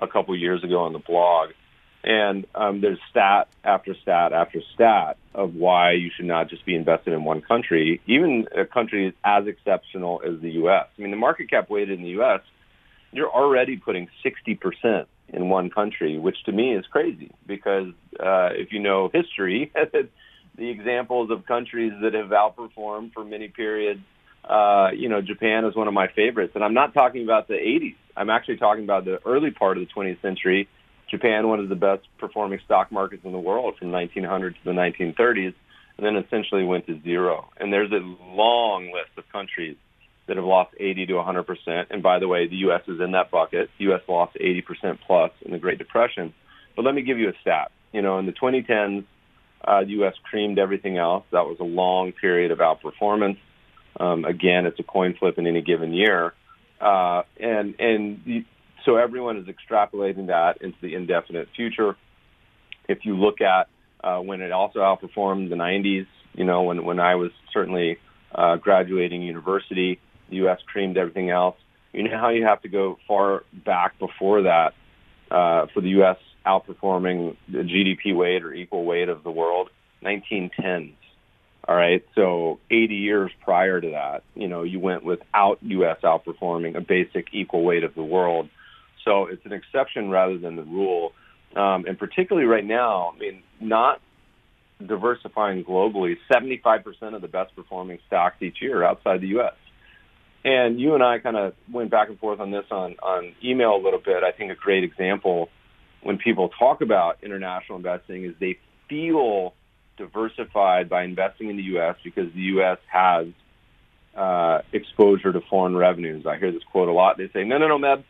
a 0.01 0.09
couple 0.09 0.37
years 0.37 0.65
ago 0.65 0.81
on 0.81 0.93
the 0.93 0.99
blog, 0.99 1.51
and 2.03 2.47
um, 2.55 2.81
there's 2.81 2.99
stat 3.11 3.49
after 3.63 3.95
stat 4.03 4.33
after 4.33 4.61
stat 4.75 5.19
of 5.35 5.55
why 5.55 5.93
you 5.93 6.11
should 6.15 6.25
not 6.25 6.49
just 6.49 6.65
be 6.65 6.75
invested 6.75 7.13
in 7.13 7.25
one 7.25 7.43
country, 7.43 8.01
even 8.07 8.47
a 8.57 8.65
country 8.65 9.15
as 9.25 9.47
exceptional 9.47 10.23
as 10.27 10.41
the 10.41 10.53
U.S. 10.53 10.87
I 10.99 11.03
mean, 11.03 11.11
the 11.11 11.17
market 11.17 11.51
cap 11.51 11.69
weighted 11.69 11.99
in 11.99 12.05
the 12.05 12.11
U.S. 12.11 12.41
You're 13.13 13.31
already 13.31 13.77
putting 13.77 14.09
60% 14.25 15.07
in 15.29 15.49
one 15.49 15.71
country, 15.71 16.19
which 16.19 16.43
to 16.45 16.53
me 16.53 16.75
is 16.75 16.87
crazy 16.87 17.31
because 17.47 17.89
uh, 18.19 18.51
if 18.53 18.73
you 18.73 18.81
know 18.81 19.11
history, 19.13 19.73
the 20.57 20.69
examples 20.69 21.31
of 21.31 21.47
countries 21.47 21.93
that 22.03 22.15
have 22.15 22.29
outperformed 22.29 23.13
for 23.13 23.25
many 23.25 23.49
periods. 23.49 24.01
Uh, 24.45 24.89
you 24.95 25.09
know, 25.09 25.21
Japan 25.21 25.65
is 25.65 25.77
one 25.77 25.89
of 25.89 25.95
my 25.95 26.09
favorites, 26.09 26.53
and 26.55 26.65
I'm 26.65 26.75
not 26.75 26.95
talking 26.95 27.23
about 27.23 27.49
the 27.49 27.55
80s. 27.55 27.97
I'm 28.17 28.31
actually 28.31 28.57
talking 28.57 28.85
about 28.85 29.05
the 29.05 29.19
early 29.25 29.51
part 29.51 29.79
of 29.79 29.87
the 29.87 29.93
20th 29.93 30.21
century. 30.23 30.69
Japan, 31.11 31.49
one 31.49 31.61
of 31.61 31.69
the 31.69 31.75
best 31.75 32.03
performing 32.19 32.61
stock 32.65 32.91
markets 32.91 33.25
in 33.25 33.33
the 33.33 33.39
world 33.39 33.77
from 33.79 33.91
1900 33.91 34.55
to 34.55 34.61
the 34.65 34.71
1930s, 34.71 35.55
and 35.97 36.07
then 36.07 36.17
essentially 36.17 36.65
went 36.65 36.87
to 36.87 37.01
zero. 37.03 37.49
And 37.59 37.73
there's 37.73 37.93
a 37.93 38.01
long 38.35 38.87
list 38.87 39.11
of 39.19 39.31
countries 39.31 39.77
that 40.27 40.37
have 40.37 40.47
lost 40.47 40.73
80 40.79 41.07
to 41.07 41.15
100 41.15 41.43
percent. 41.43 41.89
And 41.91 42.03
by 42.03 42.21
the 42.21 42.29
way, 42.29 42.47
the 42.47 42.57
U.S. 42.57 42.83
is 42.87 43.01
in 43.01 43.13
that 43.13 43.31
bucket. 43.31 43.69
The 43.79 43.85
U.S. 43.87 44.01
lost 44.09 44.37
80 44.39 44.63
percent 44.63 45.01
plus 45.07 45.33
in 45.43 45.51
the 45.51 45.59
Great 45.59 45.79
Depression. 45.79 46.33
But 46.77 46.85
let 46.85 46.95
me 46.95 47.03
give 47.03 47.19
you 47.19 47.29
a 47.29 47.33
stat. 47.41 47.73
You 47.93 48.01
know, 48.01 48.19
in 48.19 48.27
the 48.27 48.33
2010s, 48.33 49.05
uh, 49.65 49.81
the 49.81 49.91
U.S. 49.91 50.15
creamed 50.23 50.59
everything 50.59 50.99
else. 50.99 51.25
That 51.33 51.47
was 51.47 51.57
a 51.59 51.65
long 51.65 52.13
period 52.13 52.53
of 52.53 52.59
outperformance. 52.59 53.39
Um, 53.99 54.25
again, 54.25 54.67
it's 54.67 54.79
a 54.79 54.83
coin 54.83 55.15
flip 55.19 55.39
in 55.39 55.47
any 55.47 55.63
given 55.63 55.93
year, 55.93 56.35
uh, 56.81 57.23
and 57.39 57.75
and 57.79 58.45
so 58.85 58.97
everyone 58.97 59.37
is 59.37 59.47
extrapolating 59.47 60.29
that 60.29 60.63
into 60.63 60.79
the 60.81 60.95
indefinite 60.95 61.49
future. 61.55 61.97
If 62.89 63.05
you 63.05 63.17
look 63.17 63.41
at 63.41 63.69
uh, 64.03 64.19
when 64.19 64.41
it 64.41 64.53
also 64.53 64.81
outperformed 64.81 65.51
the 65.51 65.57
90s, 65.57 66.07
you 66.35 66.45
know, 66.45 66.63
when 66.63 66.85
when 66.85 67.01
I 67.01 67.17
was 67.17 67.31
certainly 67.53 67.99
uh, 68.35 68.57
graduating 68.57 69.23
university, 69.23 70.01
the 70.31 70.37
U.S. 70.37 70.61
creamed 70.67 70.97
everything 70.97 71.31
else. 71.31 71.57
You 71.93 72.05
know 72.05 72.19
how 72.19 72.31
you 72.31 72.45
have 72.45 72.63
to 72.63 72.69
go 72.69 72.99
far 73.09 73.43
back 73.53 73.99
before 73.99 74.43
that 74.43 74.75
uh, 75.31 75.67
for 75.75 75.81
the 75.81 75.91
U.S 75.91 76.17
outperforming 76.47 77.37
the 77.49 77.59
GDP 77.59 78.15
weight 78.15 78.43
or 78.43 78.53
equal 78.53 78.85
weight 78.85 79.09
of 79.09 79.23
the 79.23 79.31
world, 79.31 79.71
1910s. 80.03 80.95
All 81.71 81.77
right, 81.77 82.05
so 82.17 82.59
80 82.69 82.97
years 82.97 83.31
prior 83.45 83.81
to 83.81 83.91
that, 83.91 84.25
you 84.35 84.49
know, 84.49 84.65
you 84.65 84.81
went 84.81 85.05
without 85.05 85.59
U.S. 85.63 85.99
outperforming 86.03 86.77
a 86.77 86.81
basic 86.81 87.29
equal 87.33 87.63
weight 87.63 87.85
of 87.85 87.95
the 87.95 88.03
world. 88.03 88.49
So 89.05 89.27
it's 89.27 89.47
an 89.47 89.53
exception 89.53 90.11
rather 90.11 90.37
than 90.37 90.57
the 90.57 90.65
rule. 90.65 91.13
Um, 91.55 91.85
and 91.87 91.97
particularly 91.97 92.49
right 92.49 92.65
now, 92.65 93.13
I 93.15 93.19
mean, 93.21 93.45
not 93.61 94.01
diversifying 94.85 95.63
globally, 95.63 96.17
75% 96.29 96.83
of 97.15 97.23
the 97.23 97.29
best 97.29 97.55
performing 97.55 98.01
stocks 98.09 98.43
each 98.43 98.61
year 98.61 98.83
outside 98.83 99.21
the 99.21 99.29
U.S. 99.29 99.55
And 100.43 100.81
you 100.81 100.95
and 100.95 101.05
I 101.05 101.21
kind 101.21 101.37
of 101.37 101.55
went 101.73 101.93
back 101.93 102.09
and 102.09 102.19
forth 102.19 102.41
on 102.41 102.51
this 102.51 102.65
on, 102.73 102.97
on 103.01 103.33
email 103.45 103.77
a 103.77 103.81
little 103.81 104.03
bit. 104.05 104.25
I 104.25 104.33
think 104.33 104.51
a 104.51 104.57
great 104.57 104.83
example 104.83 105.51
when 106.03 106.19
people 106.19 106.49
talk 106.49 106.81
about 106.81 107.19
international 107.23 107.79
investing 107.79 108.25
is 108.25 108.35
they 108.41 108.59
feel 108.89 109.55
diversified 109.97 110.89
by 110.89 111.05
investing 111.05 111.51
in 111.51 111.57
the 111.57 111.63
U.S. 111.65 111.97
because 112.03 112.33
the 112.33 112.41
U.S. 112.41 112.79
has 112.91 113.27
uh, 114.15 114.63
exposure 114.73 115.33
to 115.33 115.41
foreign 115.49 115.77
revenues. 115.77 116.27
I 116.27 116.39
hear 116.39 116.53
this 116.53 116.63
quote 116.65 116.89
a 116.89 116.93
lot. 116.93 117.17
They 117.19 117.29
say, 117.33 117.45
no, 117.45 117.59
no, 117.59 117.69
no, 117.69 117.79
Meb, 117.79 118.05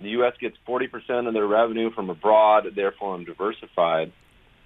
the 0.00 0.10
U.S. 0.10 0.34
gets 0.40 0.56
40% 0.66 1.28
of 1.28 1.34
their 1.34 1.46
revenue 1.46 1.90
from 1.90 2.10
abroad, 2.10 2.66
therefore 2.74 3.14
I'm 3.14 3.24
diversified. 3.24 4.12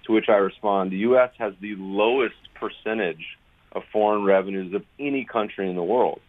To 0.05 0.13
which 0.13 0.29
I 0.29 0.35
respond, 0.35 0.91
the 0.91 0.97
U.S. 0.97 1.31
has 1.39 1.53
the 1.59 1.75
lowest 1.77 2.35
percentage 2.53 3.37
of 3.71 3.83
foreign 3.91 4.23
revenues 4.23 4.73
of 4.73 4.83
any 4.99 5.25
country 5.25 5.69
in 5.69 5.75
the 5.75 5.83
world. 5.83 6.21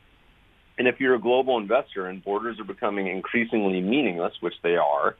And 0.79 0.89
if 0.89 1.01
you're 1.01 1.15
a 1.15 1.21
global 1.21 1.59
investor 1.59 2.07
and 2.07 2.23
borders 2.23 2.59
are 2.59 2.65
becoming 2.65 3.07
increasingly 3.07 3.81
meaningless, 3.81 4.35
which 4.41 4.55
they 4.63 4.77
are, 4.77 5.17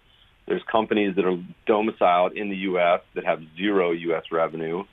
there's 0.47 0.63
companies 0.71 1.17
that 1.17 1.25
are 1.25 1.39
domiciled 1.67 2.33
in 2.33 2.51
the 2.51 2.57
U.S. 2.57 3.01
that 3.15 3.25
have 3.25 3.41
zero 3.57 3.93
U.S. 3.93 4.25
revenue, 4.31 4.85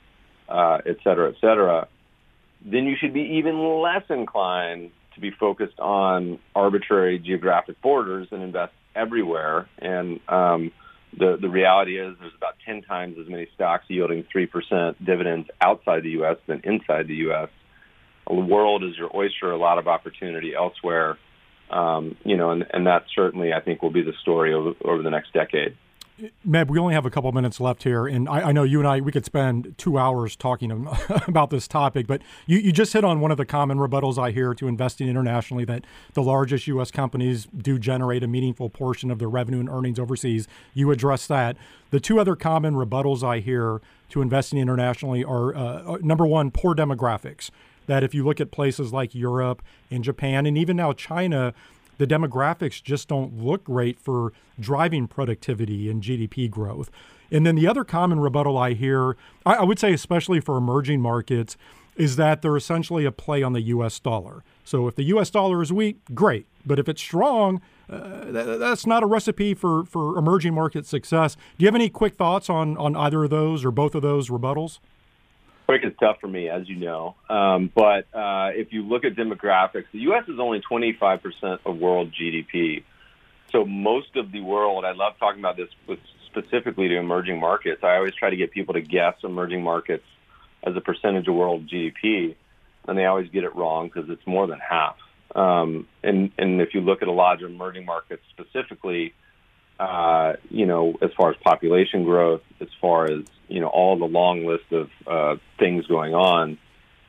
uh, 0.48 0.78
et 0.86 0.96
cetera, 1.04 1.30
et 1.30 1.36
cetera. 1.40 1.88
Then 2.64 2.84
you 2.84 2.96
should 2.98 3.12
be 3.12 3.38
even 3.38 3.80
less 3.80 4.04
inclined 4.08 4.90
to 5.14 5.20
be 5.20 5.30
focused 5.30 5.78
on 5.78 6.38
arbitrary 6.54 7.18
geographic 7.18 7.80
borders 7.82 8.28
and 8.30 8.42
invest 8.42 8.72
everywhere. 8.94 9.68
And 9.78 10.20
um, 10.28 10.72
the 11.16 11.36
the 11.40 11.48
reality 11.48 11.98
is, 11.98 12.16
there's 12.20 12.34
about 12.36 12.54
10 12.66 12.82
times 12.82 13.16
as 13.20 13.28
many 13.28 13.48
stocks 13.54 13.84
yielding 13.88 14.24
three 14.30 14.46
percent 14.46 15.02
dividends 15.04 15.48
outside 15.60 16.02
the 16.02 16.10
U.S. 16.10 16.36
than 16.46 16.60
inside 16.64 17.06
the 17.06 17.16
U.S. 17.26 17.48
The 18.26 18.34
world 18.34 18.82
is 18.82 18.96
your 18.96 19.14
oyster. 19.14 19.50
A 19.50 19.58
lot 19.58 19.78
of 19.78 19.86
opportunity 19.86 20.54
elsewhere 20.54 21.18
um, 21.70 22.16
you 22.24 22.36
know, 22.36 22.50
and, 22.50 22.66
and 22.72 22.86
that 22.86 23.04
certainly 23.14 23.52
I 23.52 23.60
think 23.60 23.82
will 23.82 23.90
be 23.90 24.02
the 24.02 24.12
story 24.22 24.52
over, 24.54 24.72
over 24.84 25.02
the 25.02 25.10
next 25.10 25.32
decade. 25.32 25.76
Meb, 26.46 26.68
we 26.68 26.78
only 26.78 26.94
have 26.94 27.04
a 27.04 27.10
couple 27.10 27.30
minutes 27.32 27.58
left 27.58 27.82
here, 27.82 28.06
and 28.06 28.28
I, 28.28 28.48
I, 28.48 28.52
know 28.52 28.62
you 28.62 28.78
and 28.78 28.86
I 28.86 29.00
we 29.00 29.10
could 29.10 29.24
spend 29.24 29.74
two 29.76 29.98
hours 29.98 30.36
talking 30.36 30.70
about 31.26 31.50
this 31.50 31.66
topic. 31.66 32.06
But 32.06 32.22
you, 32.46 32.58
you 32.58 32.70
just 32.70 32.92
hit 32.92 33.04
on 33.04 33.18
one 33.18 33.32
of 33.32 33.36
the 33.36 33.44
common 33.44 33.78
rebuttals 33.78 34.16
I 34.16 34.30
hear 34.30 34.54
to 34.54 34.68
investing 34.68 35.08
internationally 35.08 35.64
that 35.64 35.84
the 36.12 36.22
largest 36.22 36.68
U.S. 36.68 36.92
companies 36.92 37.48
do 37.56 37.80
generate 37.80 38.22
a 38.22 38.28
meaningful 38.28 38.70
portion 38.70 39.10
of 39.10 39.18
their 39.18 39.28
revenue 39.28 39.58
and 39.58 39.68
earnings 39.68 39.98
overseas. 39.98 40.46
You 40.72 40.92
address 40.92 41.26
that. 41.26 41.56
The 41.90 41.98
two 41.98 42.20
other 42.20 42.36
common 42.36 42.74
rebuttals 42.74 43.24
I 43.24 43.40
hear 43.40 43.80
to 44.10 44.22
investing 44.22 44.60
internationally 44.60 45.24
are 45.24 45.54
uh, 45.54 45.94
uh 45.94 45.98
number 46.00 46.26
one, 46.26 46.52
poor 46.52 46.76
demographics 46.76 47.50
that 47.86 48.02
if 48.02 48.14
you 48.14 48.24
look 48.24 48.40
at 48.40 48.50
places 48.50 48.92
like 48.92 49.14
Europe 49.14 49.62
and 49.90 50.04
Japan 50.04 50.46
and 50.46 50.56
even 50.56 50.76
now 50.76 50.92
China, 50.92 51.54
the 51.98 52.06
demographics 52.06 52.82
just 52.82 53.08
don't 53.08 53.36
look 53.42 53.64
great 53.64 53.98
for 53.98 54.32
driving 54.58 55.06
productivity 55.06 55.90
and 55.90 56.02
GDP 56.02 56.50
growth. 56.50 56.90
And 57.30 57.46
then 57.46 57.54
the 57.54 57.66
other 57.66 57.84
common 57.84 58.20
rebuttal 58.20 58.56
I 58.56 58.74
hear, 58.74 59.16
I, 59.44 59.64
would 59.64 59.78
say, 59.78 59.92
especially 59.92 60.40
for 60.40 60.56
emerging 60.56 61.00
markets, 61.00 61.56
is 61.96 62.16
that 62.16 62.42
they're 62.42 62.56
essentially 62.56 63.04
a 63.04 63.12
play 63.12 63.42
on 63.42 63.52
the 63.52 63.62
US 63.62 63.98
dollar. 64.00 64.42
So 64.64 64.88
if 64.88 64.94
the 64.94 65.04
US 65.04 65.30
dollar 65.30 65.62
is 65.62 65.72
weak, 65.72 65.98
great. 66.14 66.46
But 66.66 66.78
if 66.78 66.88
it's 66.88 67.00
strong, 67.00 67.60
uh, 67.88 68.30
that's 68.30 68.86
not 68.86 69.02
a 69.02 69.06
recipe 69.06 69.54
for, 69.54 69.84
for 69.84 70.18
emerging 70.18 70.54
market 70.54 70.86
success. 70.86 71.34
Do 71.34 71.40
you 71.64 71.66
have 71.66 71.74
any 71.74 71.88
quick 71.88 72.14
thoughts 72.14 72.48
on, 72.48 72.76
on 72.78 72.96
either 72.96 73.24
of 73.24 73.30
those 73.30 73.64
or 73.64 73.70
both 73.70 73.94
of 73.94 74.02
those 74.02 74.28
rebuttals? 74.28 74.78
Quick 75.66 75.82
is 75.84 75.92
tough 75.98 76.16
for 76.20 76.28
me, 76.28 76.48
as 76.48 76.68
you 76.68 76.76
know. 76.76 77.14
Um, 77.30 77.70
but 77.74 78.06
uh, 78.14 78.50
if 78.54 78.72
you 78.72 78.82
look 78.82 79.04
at 79.04 79.14
demographics, 79.14 79.86
the 79.92 80.00
U.S. 80.00 80.24
is 80.28 80.38
only 80.38 80.60
25% 80.60 81.58
of 81.64 81.78
world 81.78 82.12
GDP. 82.12 82.84
So 83.50 83.64
most 83.64 84.16
of 84.16 84.30
the 84.30 84.40
world, 84.40 84.84
I 84.84 84.92
love 84.92 85.14
talking 85.18 85.40
about 85.40 85.56
this 85.56 85.68
with 85.88 86.00
specifically 86.26 86.88
to 86.88 86.96
emerging 86.96 87.40
markets. 87.40 87.82
I 87.82 87.96
always 87.96 88.14
try 88.14 88.28
to 88.28 88.36
get 88.36 88.50
people 88.50 88.74
to 88.74 88.82
guess 88.82 89.14
emerging 89.22 89.62
markets 89.62 90.04
as 90.64 90.76
a 90.76 90.80
percentage 90.80 91.28
of 91.28 91.34
world 91.34 91.66
GDP, 91.68 92.34
and 92.86 92.98
they 92.98 93.06
always 93.06 93.30
get 93.30 93.44
it 93.44 93.54
wrong 93.54 93.88
because 93.88 94.10
it's 94.10 94.26
more 94.26 94.46
than 94.46 94.58
half. 94.58 94.96
Um, 95.34 95.86
and, 96.02 96.30
and 96.36 96.60
if 96.60 96.74
you 96.74 96.80
look 96.80 97.00
at 97.00 97.08
a 97.08 97.12
lot 97.12 97.42
of 97.42 97.50
emerging 97.50 97.86
markets 97.86 98.22
specifically, 98.30 99.14
uh, 99.78 100.34
you 100.50 100.66
know, 100.66 100.94
as 101.02 101.10
far 101.16 101.30
as 101.30 101.36
population 101.38 102.04
growth, 102.04 102.42
as 102.60 102.68
far 102.80 103.10
as 103.10 103.24
you 103.48 103.60
know, 103.60 103.68
all 103.68 103.98
the 103.98 104.04
long 104.04 104.46
list 104.46 104.72
of 104.72 104.90
uh, 105.06 105.36
things 105.58 105.86
going 105.86 106.14
on, 106.14 106.58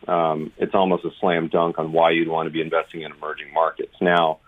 um, 0.07 0.51
it's 0.57 0.76
almost 0.76 1.05
a 1.05 1.11
slam 1.20 1.47
dunk 1.47 1.80
on 1.80 1.91
why 1.91 2.11
you'd 2.11 2.28
want 2.28 2.47
to 2.47 2.51
be 2.51 2.61
investing 2.61 3.01
in 3.01 3.11
emerging 3.11 3.53
markets. 3.53 3.93
Now, 4.01 4.39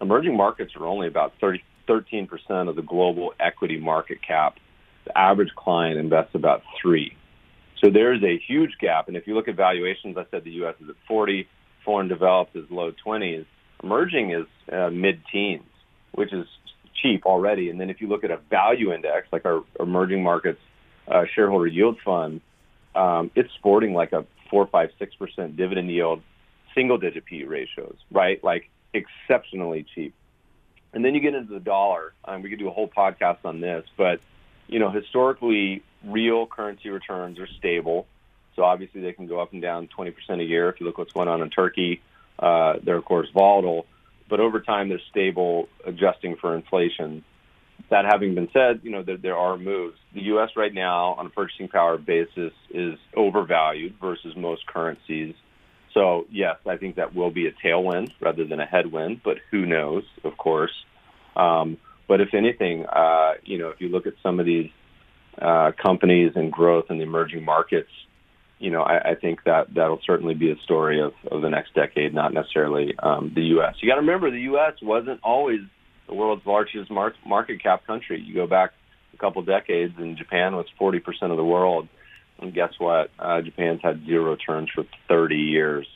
emerging 0.00 0.36
markets 0.36 0.72
are 0.76 0.86
only 0.86 1.08
about 1.08 1.34
30, 1.40 1.62
13% 1.88 2.68
of 2.68 2.76
the 2.76 2.82
global 2.82 3.32
equity 3.38 3.78
market 3.78 4.18
cap. 4.26 4.56
The 5.04 5.16
average 5.16 5.54
client 5.54 5.98
invests 5.98 6.34
about 6.34 6.62
three. 6.82 7.16
So 7.82 7.90
there's 7.90 8.22
a 8.22 8.38
huge 8.38 8.72
gap. 8.80 9.08
And 9.08 9.16
if 9.16 9.26
you 9.26 9.34
look 9.34 9.48
at 9.48 9.54
valuations, 9.54 10.16
I 10.16 10.24
said 10.30 10.44
the 10.44 10.50
U.S. 10.52 10.74
is 10.82 10.88
at 10.88 10.96
40, 11.06 11.46
foreign 11.84 12.08
developed 12.08 12.56
is 12.56 12.64
low 12.70 12.92
20s. 13.06 13.46
Emerging 13.82 14.32
is 14.32 14.46
uh, 14.72 14.90
mid-teens, 14.90 15.64
which 16.12 16.32
is 16.32 16.46
cheap 17.02 17.26
already. 17.26 17.70
And 17.70 17.80
then 17.80 17.90
if 17.90 18.00
you 18.00 18.08
look 18.08 18.24
at 18.24 18.30
a 18.30 18.36
value 18.36 18.92
index, 18.92 19.28
like 19.32 19.44
our 19.44 19.62
emerging 19.78 20.22
markets 20.22 20.60
uh, 21.08 21.24
shareholder 21.34 21.66
yield 21.66 21.98
fund, 22.04 22.40
um, 22.94 23.30
it's 23.34 23.52
sporting 23.54 23.94
like 23.94 24.12
a 24.12 24.24
four, 24.50 24.66
five, 24.66 24.90
six 24.98 25.14
percent 25.14 25.56
dividend 25.56 25.90
yield, 25.90 26.22
single 26.74 26.98
digit 26.98 27.24
PE 27.26 27.44
ratios, 27.44 27.96
right? 28.10 28.42
Like 28.42 28.70
exceptionally 28.94 29.84
cheap. 29.94 30.14
And 30.92 31.04
then 31.04 31.14
you 31.14 31.20
get 31.20 31.34
into 31.34 31.52
the 31.52 31.60
dollar. 31.60 32.14
Um, 32.24 32.42
we 32.42 32.48
could 32.48 32.58
do 32.58 32.68
a 32.68 32.72
whole 32.72 32.88
podcast 32.88 33.38
on 33.44 33.60
this, 33.60 33.84
but 33.96 34.20
you 34.68 34.78
know, 34.78 34.90
historically, 34.90 35.82
real 36.04 36.46
currency 36.46 36.88
returns 36.88 37.38
are 37.38 37.48
stable. 37.58 38.06
So 38.54 38.64
obviously, 38.64 39.02
they 39.02 39.12
can 39.12 39.26
go 39.26 39.40
up 39.40 39.52
and 39.52 39.60
down 39.60 39.88
20% 39.96 40.14
a 40.40 40.44
year. 40.44 40.70
If 40.70 40.80
you 40.80 40.86
look 40.86 40.98
what's 40.98 41.12
going 41.12 41.28
on 41.28 41.42
in 41.42 41.50
Turkey, 41.50 42.00
uh, 42.38 42.74
they're 42.82 42.96
of 42.96 43.04
course 43.04 43.28
volatile, 43.32 43.86
but 44.28 44.40
over 44.40 44.60
time 44.60 44.88
they're 44.88 45.00
stable, 45.10 45.68
adjusting 45.84 46.36
for 46.36 46.54
inflation. 46.54 47.24
That 47.90 48.04
having 48.04 48.34
been 48.34 48.48
said, 48.52 48.80
you 48.82 48.90
know 48.90 49.02
there, 49.02 49.16
there 49.16 49.36
are 49.36 49.56
moves. 49.56 49.98
The 50.14 50.22
U.S. 50.22 50.50
right 50.56 50.72
now, 50.72 51.14
on 51.18 51.26
a 51.26 51.30
purchasing 51.30 51.68
power 51.68 51.98
basis, 51.98 52.52
is 52.70 52.98
overvalued 53.14 53.94
versus 54.00 54.34
most 54.36 54.66
currencies. 54.66 55.34
So 55.94 56.26
yes, 56.30 56.56
I 56.66 56.76
think 56.76 56.96
that 56.96 57.14
will 57.14 57.30
be 57.30 57.46
a 57.46 57.52
tailwind 57.52 58.12
rather 58.20 58.44
than 58.44 58.60
a 58.60 58.66
headwind, 58.66 59.20
but 59.24 59.38
who 59.50 59.66
knows? 59.66 60.04
Of 60.24 60.36
course. 60.36 60.72
Um, 61.36 61.78
but 62.08 62.20
if 62.20 62.34
anything, 62.34 62.86
uh, 62.86 63.34
you 63.44 63.58
know, 63.58 63.68
if 63.68 63.80
you 63.80 63.88
look 63.88 64.06
at 64.06 64.14
some 64.22 64.40
of 64.40 64.46
these 64.46 64.70
uh, 65.40 65.72
companies 65.80 66.32
and 66.34 66.52
growth 66.52 66.86
in 66.90 66.98
the 66.98 67.04
emerging 67.04 67.44
markets, 67.44 67.90
you 68.58 68.70
know, 68.70 68.82
I, 68.82 69.10
I 69.10 69.14
think 69.14 69.44
that 69.44 69.74
that'll 69.74 70.00
certainly 70.06 70.34
be 70.34 70.50
a 70.50 70.56
story 70.64 71.00
of, 71.00 71.12
of 71.30 71.42
the 71.42 71.50
next 71.50 71.74
decade, 71.74 72.14
not 72.14 72.32
necessarily 72.32 72.94
um, 72.98 73.32
the 73.34 73.42
U.S. 73.42 73.74
You 73.80 73.88
got 73.88 73.96
to 73.96 74.00
remember, 74.00 74.30
the 74.30 74.40
U.S. 74.42 74.74
wasn't 74.82 75.20
always 75.22 75.60
the 76.08 76.14
world's 76.14 76.46
largest 76.46 76.90
mar- 76.90 77.14
market 77.26 77.62
cap 77.62 77.86
country. 77.86 78.20
You 78.20 78.34
go 78.34 78.46
back 78.46 78.72
a 79.12 79.16
couple 79.18 79.42
decades, 79.42 79.94
and 79.98 80.16
Japan 80.16 80.54
was 80.54 80.66
40% 80.80 81.02
of 81.30 81.36
the 81.36 81.44
world. 81.44 81.88
And 82.38 82.52
guess 82.52 82.72
what? 82.78 83.10
Uh, 83.18 83.40
Japan's 83.42 83.80
had 83.82 84.04
zero 84.04 84.36
turns 84.36 84.70
for 84.74 84.84
30 85.08 85.36
years 85.36 85.86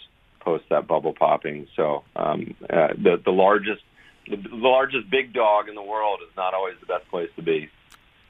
post 0.40 0.64
that 0.70 0.86
bubble 0.86 1.12
popping. 1.12 1.68
So 1.76 2.02
um, 2.16 2.54
uh, 2.62 2.88
the 2.96 3.20
the 3.22 3.30
largest 3.30 3.82
the, 4.26 4.36
the 4.36 4.56
largest 4.56 5.10
big 5.10 5.32
dog 5.32 5.68
in 5.68 5.74
the 5.74 5.82
world 5.82 6.20
is 6.26 6.34
not 6.36 6.54
always 6.54 6.74
the 6.80 6.86
best 6.86 7.08
place 7.10 7.28
to 7.36 7.42
be. 7.42 7.68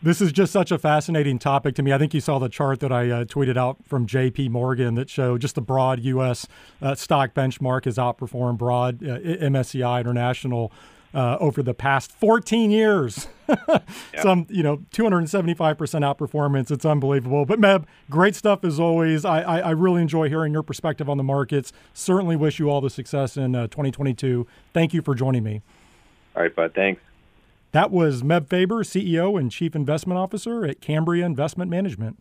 This 0.03 0.23
is 0.23 0.33
just 0.33 0.51
such 0.51 0.71
a 0.71 0.79
fascinating 0.79 1.39
topic 1.39 1.75
to 1.75 1.83
me. 1.83 1.93
I 1.93 1.99
think 1.99 2.15
you 2.15 2.21
saw 2.21 2.39
the 2.39 2.49
chart 2.49 2.81
that 2.81 2.91
I 2.91 3.11
uh, 3.11 3.25
tweeted 3.27 3.59
out 3.59 3.85
from 3.85 4.07
J.P. 4.07 4.49
Morgan 4.49 4.95
that 4.95 5.11
showed 5.11 5.43
just 5.43 5.57
the 5.57 5.61
broad 5.61 6.01
U.S. 6.01 6.47
Uh, 6.81 6.95
stock 6.95 7.35
benchmark 7.35 7.85
has 7.85 7.99
outperformed 7.99 8.57
broad 8.57 9.03
uh, 9.03 9.19
MSCI 9.19 10.01
International 10.01 10.73
uh, 11.13 11.37
over 11.39 11.63
the 11.63 11.75
past 11.75 12.13
14 12.13 12.71
years. 12.71 13.29
Some, 14.23 14.47
you 14.49 14.63
know, 14.63 14.79
275% 14.93 15.57
outperformance. 15.59 16.71
It's 16.71 16.87
unbelievable. 16.87 17.45
But 17.45 17.61
Meb, 17.61 17.85
great 18.09 18.35
stuff 18.35 18.65
as 18.65 18.81
always. 18.81 19.25
I, 19.25 19.43
I, 19.43 19.59
I, 19.59 19.71
really 19.71 20.03
enjoy 20.03 20.29
hearing 20.29 20.53
your 20.53 20.63
perspective 20.63 21.11
on 21.11 21.17
the 21.17 21.25
markets. 21.25 21.73
Certainly 21.93 22.37
wish 22.37 22.59
you 22.59 22.71
all 22.71 22.81
the 22.81 22.91
success 22.91 23.37
in 23.37 23.55
uh, 23.55 23.67
2022. 23.67 24.47
Thank 24.73 24.95
you 24.95 25.03
for 25.03 25.15
joining 25.15 25.43
me. 25.43 25.63
All 26.37 26.43
right, 26.43 26.55
bud. 26.55 26.73
Thanks. 26.75 27.03
That 27.73 27.93
was 27.93 28.25
Meb 28.25 28.49
Faber, 28.49 28.83
CEO 28.83 29.39
and 29.39 29.49
Chief 29.49 29.77
Investment 29.77 30.19
Officer 30.19 30.65
at 30.65 30.81
Cambria 30.81 31.25
Investment 31.25 31.71
Management. 31.71 32.21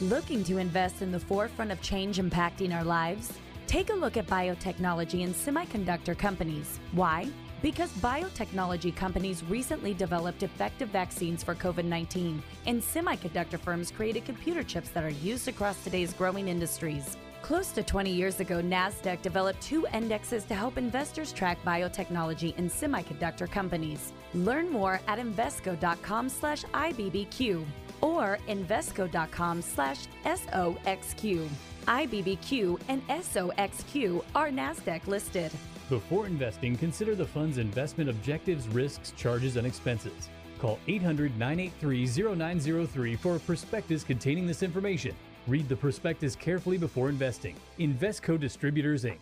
Looking 0.00 0.42
to 0.44 0.56
invest 0.56 1.02
in 1.02 1.12
the 1.12 1.20
forefront 1.20 1.70
of 1.70 1.82
change 1.82 2.16
impacting 2.16 2.74
our 2.74 2.82
lives? 2.82 3.34
Take 3.66 3.90
a 3.90 3.94
look 3.94 4.16
at 4.16 4.26
biotechnology 4.26 5.22
and 5.22 5.34
semiconductor 5.34 6.16
companies. 6.16 6.80
Why? 6.92 7.28
Because 7.60 7.92
biotechnology 7.92 8.96
companies 8.96 9.44
recently 9.44 9.92
developed 9.92 10.42
effective 10.42 10.88
vaccines 10.88 11.42
for 11.42 11.54
COVID 11.54 11.84
19, 11.84 12.42
and 12.64 12.82
semiconductor 12.82 13.60
firms 13.60 13.90
created 13.90 14.24
computer 14.24 14.62
chips 14.62 14.88
that 14.90 15.04
are 15.04 15.10
used 15.10 15.46
across 15.46 15.84
today's 15.84 16.14
growing 16.14 16.48
industries. 16.48 17.18
Close 17.42 17.72
to 17.72 17.82
20 17.82 18.08
years 18.08 18.38
ago, 18.38 18.62
NASDAQ 18.62 19.20
developed 19.20 19.60
two 19.60 19.84
indexes 19.92 20.44
to 20.44 20.54
help 20.54 20.78
investors 20.78 21.32
track 21.32 21.58
biotechnology 21.64 22.56
and 22.56 22.70
semiconductor 22.70 23.50
companies. 23.50 24.12
Learn 24.32 24.70
more 24.70 25.00
at 25.08 25.18
Invesco.com 25.18 26.28
slash 26.28 26.62
IBBQ 26.62 27.64
or 28.00 28.38
Invesco.com 28.48 29.60
slash 29.60 30.06
SOXQ. 30.24 31.48
IBBQ 31.88 32.80
and 32.86 33.06
SOXQ 33.08 34.24
are 34.36 34.50
NASDAQ 34.50 35.08
listed. 35.08 35.50
Before 35.88 36.26
investing, 36.26 36.76
consider 36.76 37.16
the 37.16 37.26
fund's 37.26 37.58
investment 37.58 38.08
objectives, 38.08 38.68
risks, 38.68 39.12
charges, 39.16 39.56
and 39.56 39.66
expenses. 39.66 40.28
Call 40.60 40.78
800 40.86 41.36
983 41.36 42.36
0903 42.36 43.16
for 43.16 43.34
a 43.34 43.40
prospectus 43.40 44.04
containing 44.04 44.46
this 44.46 44.62
information. 44.62 45.16
Read 45.48 45.68
the 45.68 45.76
prospectus 45.76 46.36
carefully 46.36 46.78
before 46.78 47.08
investing. 47.08 47.56
Invesco 47.78 48.38
Distributors, 48.38 49.04
Inc. 49.04 49.18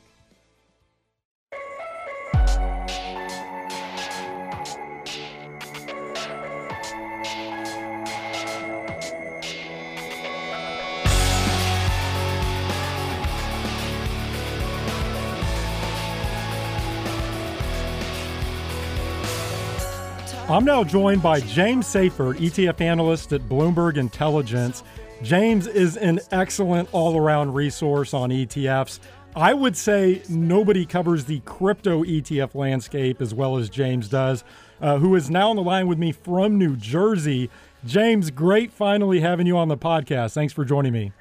I'm 20.51 20.65
now 20.65 20.83
joined 20.83 21.23
by 21.23 21.39
James 21.39 21.87
Seyffart, 21.87 22.39
ETF 22.39 22.81
analyst 22.81 23.33
at 23.33 23.41
Bloomberg 23.43 23.97
Intelligence. 23.97 24.83
James 25.23 25.67
is 25.67 25.99
an 25.99 26.19
excellent 26.33 26.89
all 26.93 27.17
around 27.17 27.53
resource 27.53 28.15
on 28.15 28.31
ETFs. 28.31 29.01
I 29.37 29.53
would 29.53 29.77
say 29.77 30.23
nobody 30.29 30.87
covers 30.87 31.27
the 31.27 31.41
crypto 31.41 32.03
ETF 32.05 32.55
landscape 32.55 33.21
as 33.21 33.35
well 33.35 33.59
as 33.59 33.69
James 33.69 34.09
does, 34.09 34.45
uh, 34.81 34.99
who 34.99 35.15
is 35.15 35.29
now 35.29 35.51
on 35.51 35.57
the 35.57 35.63
line 35.63 35.87
with 35.87 35.99
me 35.99 36.11
from 36.11 36.57
New 36.57 36.75
Jersey. 36.75 37.51
James, 37.85 38.31
great 38.31 38.73
finally 38.73 39.21
having 39.21 39.47
you 39.47 39.59
on 39.59 39.69
the 39.69 39.77
podcast. 39.77 40.33
Thanks 40.33 40.55
for 40.55 40.65
joining 40.65 40.93
me. 40.93 41.13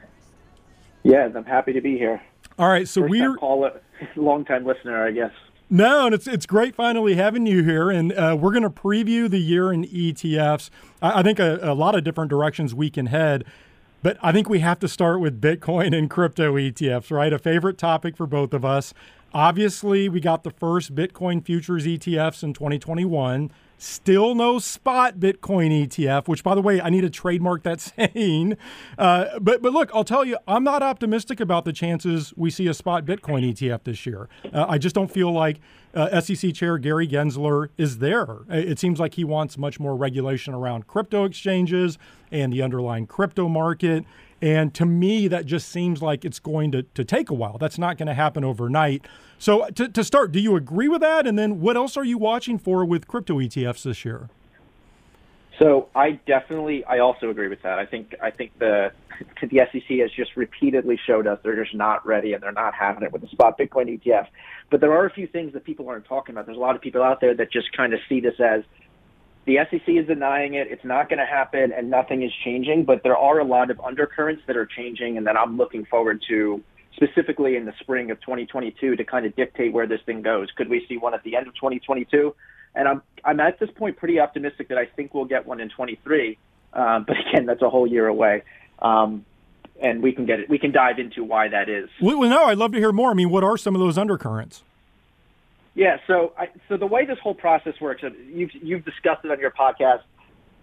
Yes, 1.03 1.31
I'm 1.35 1.45
happy 1.45 1.73
to 1.73 1.81
be 1.81 1.97
here. 1.97 2.21
All 2.57 2.69
right, 2.69 2.87
so 2.87 3.01
we're 3.01 3.35
call 3.35 3.65
it 3.65 3.83
long 4.15 4.45
time 4.45 4.65
listener, 4.65 5.05
I 5.05 5.11
guess. 5.11 5.31
No, 5.69 6.07
and 6.07 6.15
it's 6.15 6.25
it's 6.25 6.45
great 6.45 6.73
finally 6.73 7.15
having 7.15 7.45
you 7.45 7.63
here, 7.63 7.91
and 7.91 8.11
uh, 8.13 8.35
we're 8.39 8.51
going 8.51 8.63
to 8.63 8.69
preview 8.69 9.29
the 9.29 9.37
year 9.37 9.71
in 9.71 9.85
ETFs. 9.85 10.69
I, 11.01 11.19
I 11.19 11.23
think 11.23 11.37
a, 11.37 11.59
a, 11.61 11.75
lot 11.75 11.95
of 11.95 12.03
different 12.03 12.29
directions 12.31 12.73
we 12.73 12.89
can 12.89 13.05
head. 13.05 13.45
But 14.01 14.17
I 14.21 14.31
think 14.31 14.47
we 14.47 14.59
have 14.59 14.79
to 14.79 14.87
start 14.87 15.19
with 15.19 15.41
Bitcoin 15.41 15.97
and 15.97 16.09
crypto 16.09 16.55
ETFs, 16.55 17.11
right? 17.11 17.33
A 17.33 17.39
favorite 17.39 17.77
topic 17.77 18.15
for 18.15 18.25
both 18.25 18.53
of 18.53 18.63
us. 18.63 18.93
Obviously, 19.33 20.07
we 20.07 20.19
got 20.19 20.43
the 20.43 20.51
first 20.51 20.95
Bitcoin 20.95 21.43
futures 21.43 21.85
ETFs 21.85 22.41
in 22.41 22.53
2021. 22.53 23.51
Still 23.81 24.35
no 24.35 24.59
spot 24.59 25.21
Bitcoin 25.21 25.71
ETF, 25.71 26.27
which, 26.27 26.43
by 26.43 26.53
the 26.53 26.61
way, 26.61 26.81
I 26.81 26.89
need 26.89 27.01
to 27.01 27.09
trademark 27.09 27.63
that 27.63 27.79
saying. 28.13 28.57
Uh, 28.97 29.39
but 29.39 29.61
but 29.61 29.71
look, 29.71 29.89
I'll 29.93 30.03
tell 30.03 30.25
you, 30.25 30.37
I'm 30.49 30.65
not 30.65 30.83
optimistic 30.83 31.39
about 31.39 31.63
the 31.63 31.71
chances 31.71 32.33
we 32.35 32.51
see 32.51 32.67
a 32.67 32.73
spot 32.73 33.05
Bitcoin 33.05 33.49
ETF 33.49 33.85
this 33.85 34.05
year. 34.05 34.27
Uh, 34.53 34.65
I 34.67 34.79
just 34.79 34.95
don't 34.95 35.09
feel 35.09 35.31
like 35.31 35.61
uh, 35.93 36.19
SEC 36.19 36.53
Chair 36.53 36.77
Gary 36.77 37.07
Gensler 37.07 37.69
is 37.77 37.99
there. 37.99 38.39
It 38.49 38.79
seems 38.79 38.99
like 38.99 39.13
he 39.13 39.23
wants 39.23 39.57
much 39.57 39.79
more 39.79 39.95
regulation 39.95 40.53
around 40.53 40.85
crypto 40.87 41.23
exchanges 41.23 41.97
and 42.33 42.51
the 42.51 42.61
underlying 42.61 43.07
crypto 43.07 43.47
market. 43.47 44.03
And 44.41 44.73
to 44.73 44.85
me, 44.85 45.29
that 45.29 45.45
just 45.45 45.69
seems 45.69 46.01
like 46.01 46.23
it's 46.25 46.39
going 46.39 46.71
to, 46.73 46.83
to 46.83 47.05
take 47.05 47.29
a 47.29 47.33
while. 47.33 47.57
That's 47.57 47.77
not 47.77 47.97
going 47.97 48.07
to 48.07 48.13
happen 48.13 48.43
overnight. 48.43 49.05
So, 49.39 49.67
to, 49.69 49.87
to 49.87 50.03
start, 50.03 50.33
do 50.33 50.39
you 50.41 50.57
agree 50.57 50.89
with 50.89 50.99
that? 50.99 51.25
And 51.25 51.39
then, 51.39 51.61
what 51.61 51.77
else 51.77 51.95
are 51.95 52.03
you 52.03 52.17
watching 52.17 52.59
for 52.59 52.83
with 52.83 53.07
crypto 53.07 53.39
ETFs 53.39 53.83
this 53.83 54.03
year? 54.03 54.29
So, 55.57 55.87
I 55.95 56.19
definitely, 56.27 56.83
I 56.83 56.99
also 56.99 57.29
agree 57.29 57.47
with 57.47 57.61
that. 57.61 57.79
I 57.79 57.85
think, 57.85 58.13
I 58.21 58.31
think 58.31 58.51
the 58.59 58.91
the 59.41 59.61
SEC 59.71 59.97
has 59.99 60.11
just 60.11 60.35
repeatedly 60.35 60.97
showed 61.05 61.27
us 61.27 61.39
they're 61.43 61.61
just 61.61 61.75
not 61.75 62.05
ready 62.05 62.33
and 62.33 62.41
they're 62.43 62.51
not 62.51 62.73
having 62.73 63.03
it 63.03 63.11
with 63.11 63.21
the 63.21 63.27
spot 63.27 63.57
Bitcoin 63.57 63.99
ETF. 63.99 64.27
But 64.69 64.81
there 64.81 64.93
are 64.93 65.05
a 65.05 65.09
few 65.09 65.27
things 65.27 65.53
that 65.53 65.65
people 65.65 65.89
aren't 65.89 66.05
talking 66.05 66.35
about. 66.35 66.45
There's 66.45 66.57
a 66.57 66.61
lot 66.61 66.75
of 66.75 66.81
people 66.81 67.03
out 67.03 67.19
there 67.19 67.33
that 67.33 67.51
just 67.51 67.71
kind 67.75 67.93
of 67.93 67.99
see 68.07 68.19
this 68.19 68.39
as 68.39 68.63
the 69.45 69.57
SEC 69.69 69.87
is 69.87 70.07
denying 70.07 70.53
it. 70.53 70.67
It's 70.69 70.85
not 70.85 71.09
going 71.09 71.19
to 71.19 71.25
happen, 71.25 71.73
and 71.75 71.89
nothing 71.89 72.23
is 72.23 72.31
changing. 72.43 72.85
But 72.85 73.03
there 73.03 73.17
are 73.17 73.39
a 73.39 73.43
lot 73.43 73.71
of 73.71 73.79
undercurrents 73.79 74.43
that 74.47 74.55
are 74.55 74.65
changing, 74.65 75.17
and 75.17 75.25
that 75.27 75.37
I'm 75.37 75.57
looking 75.57 75.85
forward 75.85 76.23
to 76.29 76.61
specifically 77.01 77.55
in 77.55 77.65
the 77.65 77.73
spring 77.79 78.11
of 78.11 78.19
2022 78.21 78.97
to 78.97 79.03
kind 79.05 79.25
of 79.25 79.35
dictate 79.35 79.71
where 79.71 79.87
this 79.87 80.01
thing 80.05 80.21
goes. 80.21 80.49
Could 80.55 80.69
we 80.69 80.85
see 80.87 80.97
one 80.97 81.13
at 81.13 81.23
the 81.23 81.35
end 81.35 81.47
of 81.47 81.55
2022? 81.55 82.35
And 82.75 82.87
I'm 82.87 83.01
I'm 83.23 83.39
at 83.39 83.59
this 83.59 83.69
point 83.71 83.97
pretty 83.97 84.19
optimistic 84.19 84.69
that 84.69 84.77
I 84.77 84.85
think 84.85 85.13
we'll 85.13 85.25
get 85.25 85.45
one 85.45 85.59
in 85.59 85.69
23. 85.69 86.37
Um, 86.73 87.05
but 87.07 87.15
again, 87.29 87.45
that's 87.45 87.61
a 87.61 87.69
whole 87.69 87.87
year 87.87 88.07
away. 88.07 88.43
Um, 88.79 89.25
and 89.81 90.03
we 90.03 90.11
can 90.11 90.25
get 90.25 90.41
it. 90.41 90.49
We 90.49 90.59
can 90.59 90.71
dive 90.71 90.99
into 90.99 91.23
why 91.23 91.47
that 91.47 91.69
is. 91.69 91.89
Well, 92.01 92.21
no, 92.21 92.45
I'd 92.45 92.57
love 92.57 92.73
to 92.73 92.77
hear 92.77 92.91
more. 92.91 93.11
I 93.11 93.13
mean, 93.13 93.29
what 93.29 93.43
are 93.43 93.57
some 93.57 93.75
of 93.75 93.79
those 93.79 93.97
undercurrents? 93.97 94.63
Yeah, 95.73 95.97
so 96.07 96.33
I, 96.37 96.49
so 96.67 96.75
the 96.75 96.85
way 96.85 97.05
this 97.05 97.17
whole 97.19 97.33
process 97.33 97.79
works, 97.79 98.03
you've 98.27 98.53
you've 98.53 98.83
discussed 98.83 99.23
it 99.23 99.31
on 99.31 99.39
your 99.39 99.51
podcast. 99.51 100.01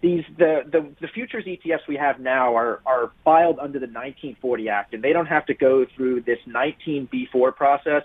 These 0.03 0.25
the, 0.37 0.63
the 0.71 0.89
the 1.01 1.09
futures 1.09 1.45
ETFs 1.47 1.89
we 1.89 1.97
have 1.97 2.21
now 2.21 2.55
are 2.55 2.81
are 2.85 3.13
filed 3.25 3.59
under 3.59 3.79
the 3.79 3.87
1940 3.87 4.69
Act, 4.69 4.95
and 4.95 5.03
they 5.03 5.13
don't 5.13 5.27
have 5.27 5.47
to 5.47 5.55
go 5.55 5.87
through 5.97 6.23
this 6.23 6.39
19B4 6.47 7.57
process. 7.57 8.03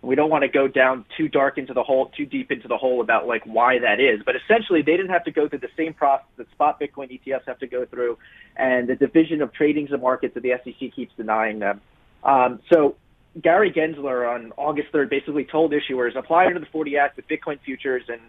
We 0.00 0.14
don't 0.14 0.30
want 0.30 0.42
to 0.42 0.48
go 0.48 0.68
down 0.68 1.04
too 1.16 1.28
dark 1.28 1.58
into 1.58 1.74
the 1.74 1.82
hole, 1.82 2.12
too 2.16 2.26
deep 2.26 2.50
into 2.50 2.68
the 2.68 2.76
hole 2.76 3.00
about 3.00 3.26
like 3.26 3.44
why 3.44 3.78
that 3.80 4.00
is. 4.00 4.22
But 4.24 4.36
essentially, 4.36 4.80
they 4.80 4.96
didn't 4.96 5.10
have 5.10 5.24
to 5.24 5.30
go 5.30 5.48
through 5.48 5.58
the 5.58 5.68
same 5.76 5.92
process 5.94 6.26
that 6.36 6.50
spot 6.52 6.80
Bitcoin 6.80 7.10
ETFs 7.10 7.46
have 7.46 7.58
to 7.58 7.66
go 7.66 7.84
through, 7.84 8.16
and 8.56 8.88
the 8.88 8.96
division 8.96 9.42
of 9.42 9.52
tradings 9.52 9.92
and 9.92 10.00
markets 10.00 10.34
that 10.34 10.42
the 10.42 10.52
SEC 10.64 10.92
keeps 10.94 11.12
denying 11.16 11.58
them. 11.58 11.80
Um, 12.24 12.60
so 12.72 12.96
Gary 13.42 13.70
Gensler 13.70 14.32
on 14.32 14.52
August 14.56 14.92
3rd 14.92 15.10
basically 15.10 15.44
told 15.44 15.72
issuers 15.72 16.16
apply 16.16 16.46
under 16.46 16.60
the 16.60 16.66
40 16.66 16.96
Act 16.96 17.16
with 17.16 17.28
Bitcoin 17.28 17.58
futures 17.60 18.04
and 18.08 18.20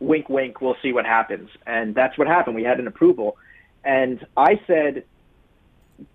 wink, 0.00 0.28
wink, 0.28 0.60
we'll 0.60 0.76
see 0.82 0.92
what 0.92 1.04
happens. 1.04 1.50
And 1.66 1.94
that's 1.94 2.16
what 2.18 2.28
happened. 2.28 2.56
We 2.56 2.64
had 2.64 2.80
an 2.80 2.86
approval. 2.86 3.36
And 3.84 4.24
I 4.36 4.60
said 4.66 5.04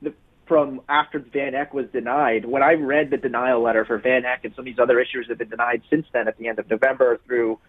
the, 0.02 0.14
from 0.48 0.82
after 0.90 1.20
Van 1.20 1.56
Eck 1.56 1.74
was 1.74 1.86
denied, 1.92 2.46
when 2.46 2.64
I 2.64 2.74
read 2.74 3.10
the 3.10 3.18
denial 3.18 3.62
letter 3.62 3.86
for 3.86 3.98
Van 3.98 4.26
Eck 4.26 4.46
and 4.46 4.54
some 4.56 4.64
of 4.64 4.66
these 4.66 4.80
other 4.80 4.96
issuers 4.96 5.28
that 5.28 5.30
have 5.30 5.38
been 5.38 5.50
denied 5.50 5.82
since 5.90 6.06
then 6.14 6.28
at 6.28 6.38
the 6.38 6.48
end 6.48 6.60
of 6.60 6.70
November 6.70 7.20
through 7.26 7.60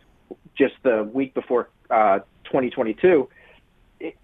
just 0.57 0.75
the 0.83 1.09
week 1.13 1.35
before 1.35 1.69
uh, 1.91 2.21
2022, 2.45 3.29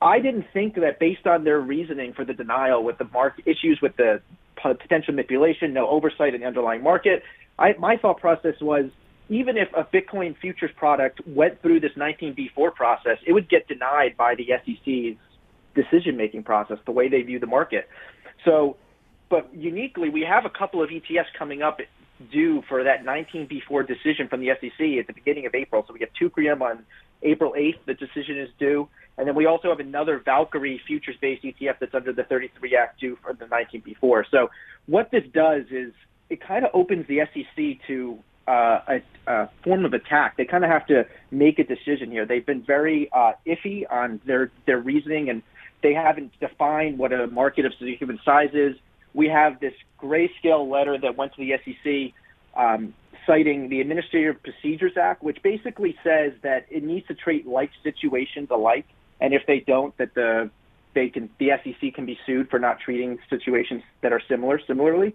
I 0.02 0.20
didn't 0.20 0.46
think 0.52 0.74
that 0.76 0.98
based 0.98 1.26
on 1.26 1.44
their 1.44 1.60
reasoning 1.60 2.12
for 2.12 2.24
the 2.24 2.34
denial 2.34 2.82
with 2.84 2.98
the 2.98 3.04
mark 3.12 3.40
issues 3.46 3.80
with 3.80 3.96
the 3.96 4.20
potential 4.56 5.14
manipulation, 5.14 5.72
no 5.72 5.88
oversight 5.88 6.34
in 6.34 6.42
the 6.42 6.46
underlying 6.46 6.82
market. 6.82 7.22
I, 7.58 7.74
my 7.78 7.96
thought 7.96 8.20
process 8.20 8.54
was 8.60 8.90
even 9.30 9.56
if 9.56 9.68
a 9.74 9.84
Bitcoin 9.84 10.36
futures 10.36 10.72
product 10.76 11.20
went 11.24 11.62
through 11.62 11.80
this 11.80 11.92
19B4 11.96 12.74
process, 12.74 13.16
it 13.24 13.32
would 13.32 13.48
get 13.48 13.66
denied 13.68 14.16
by 14.16 14.34
the 14.34 14.48
SEC's 14.64 15.16
decision 15.74 16.16
making 16.16 16.42
process, 16.42 16.78
the 16.84 16.90
way 16.90 17.08
they 17.08 17.22
view 17.22 17.38
the 17.38 17.46
market. 17.46 17.88
So, 18.44 18.76
but 19.28 19.48
uniquely, 19.54 20.08
we 20.08 20.22
have 20.22 20.44
a 20.44 20.50
couple 20.50 20.82
of 20.82 20.90
ETFs 20.90 21.32
coming 21.38 21.62
up 21.62 21.78
due 22.32 22.62
for 22.68 22.82
that 22.82 23.04
19B4 23.04 23.86
decision 23.86 24.26
from 24.28 24.40
the 24.40 24.48
SEC 24.60 24.98
at 24.98 25.06
the 25.06 25.12
beginning 25.14 25.46
of 25.46 25.54
April. 25.54 25.84
So 25.86 25.94
we 25.94 26.00
have 26.00 26.10
Teucrium 26.20 26.60
on 26.60 26.84
April 27.22 27.54
8th. 27.56 27.78
The 27.86 27.94
decision 27.94 28.36
is 28.36 28.48
due. 28.58 28.88
And 29.16 29.28
then 29.28 29.36
we 29.36 29.46
also 29.46 29.68
have 29.68 29.78
another 29.78 30.20
Valkyrie 30.24 30.80
futures-based 30.88 31.44
ETF 31.44 31.78
that's 31.78 31.94
under 31.94 32.12
the 32.12 32.24
33 32.24 32.76
Act 32.76 32.98
due 32.98 33.16
for 33.22 33.32
the 33.32 33.44
19B4. 33.44 34.24
So 34.28 34.50
what 34.86 35.12
this 35.12 35.24
does 35.32 35.64
is 35.70 35.92
it 36.30 36.40
kind 36.40 36.64
of 36.64 36.72
opens 36.74 37.06
the 37.06 37.20
SEC 37.32 37.86
to 37.86 38.18
uh, 38.50 38.80
a, 38.88 39.02
a, 39.30 39.50
form 39.62 39.84
of 39.84 39.92
attack. 39.94 40.36
They 40.36 40.44
kind 40.44 40.64
of 40.64 40.70
have 40.70 40.86
to 40.88 41.06
make 41.30 41.58
a 41.58 41.64
decision 41.64 42.10
here. 42.10 42.26
They've 42.26 42.44
been 42.44 42.62
very 42.62 43.08
uh, 43.12 43.32
iffy 43.46 43.84
on 43.90 44.20
their 44.26 44.50
their 44.66 44.78
reasoning, 44.78 45.30
and 45.30 45.42
they 45.82 45.94
haven't 45.94 46.32
defined 46.40 46.98
what 46.98 47.12
a 47.12 47.26
market 47.28 47.64
of 47.64 47.72
given 47.98 48.18
size 48.24 48.50
is. 48.52 48.76
We 49.14 49.28
have 49.28 49.60
this 49.60 49.74
grayscale 50.00 50.70
letter 50.70 50.98
that 50.98 51.16
went 51.16 51.34
to 51.34 51.40
the 51.44 51.52
SEC 51.64 52.14
um, 52.56 52.94
citing 53.26 53.68
the 53.68 53.80
Administrative 53.80 54.42
Procedures 54.42 54.96
Act, 54.96 55.22
which 55.22 55.42
basically 55.42 55.96
says 56.02 56.32
that 56.42 56.66
it 56.70 56.82
needs 56.82 57.06
to 57.08 57.14
treat 57.14 57.46
like 57.46 57.70
situations 57.82 58.48
alike 58.50 58.86
and 59.20 59.34
if 59.34 59.42
they 59.46 59.60
don't, 59.60 59.96
that 59.98 60.14
the 60.14 60.50
they 60.92 61.08
can 61.08 61.30
the 61.38 61.50
SEC 61.62 61.94
can 61.94 62.04
be 62.06 62.18
sued 62.26 62.50
for 62.50 62.58
not 62.58 62.80
treating 62.80 63.18
situations 63.28 63.82
that 64.02 64.12
are 64.12 64.20
similar 64.28 64.60
similarly. 64.66 65.14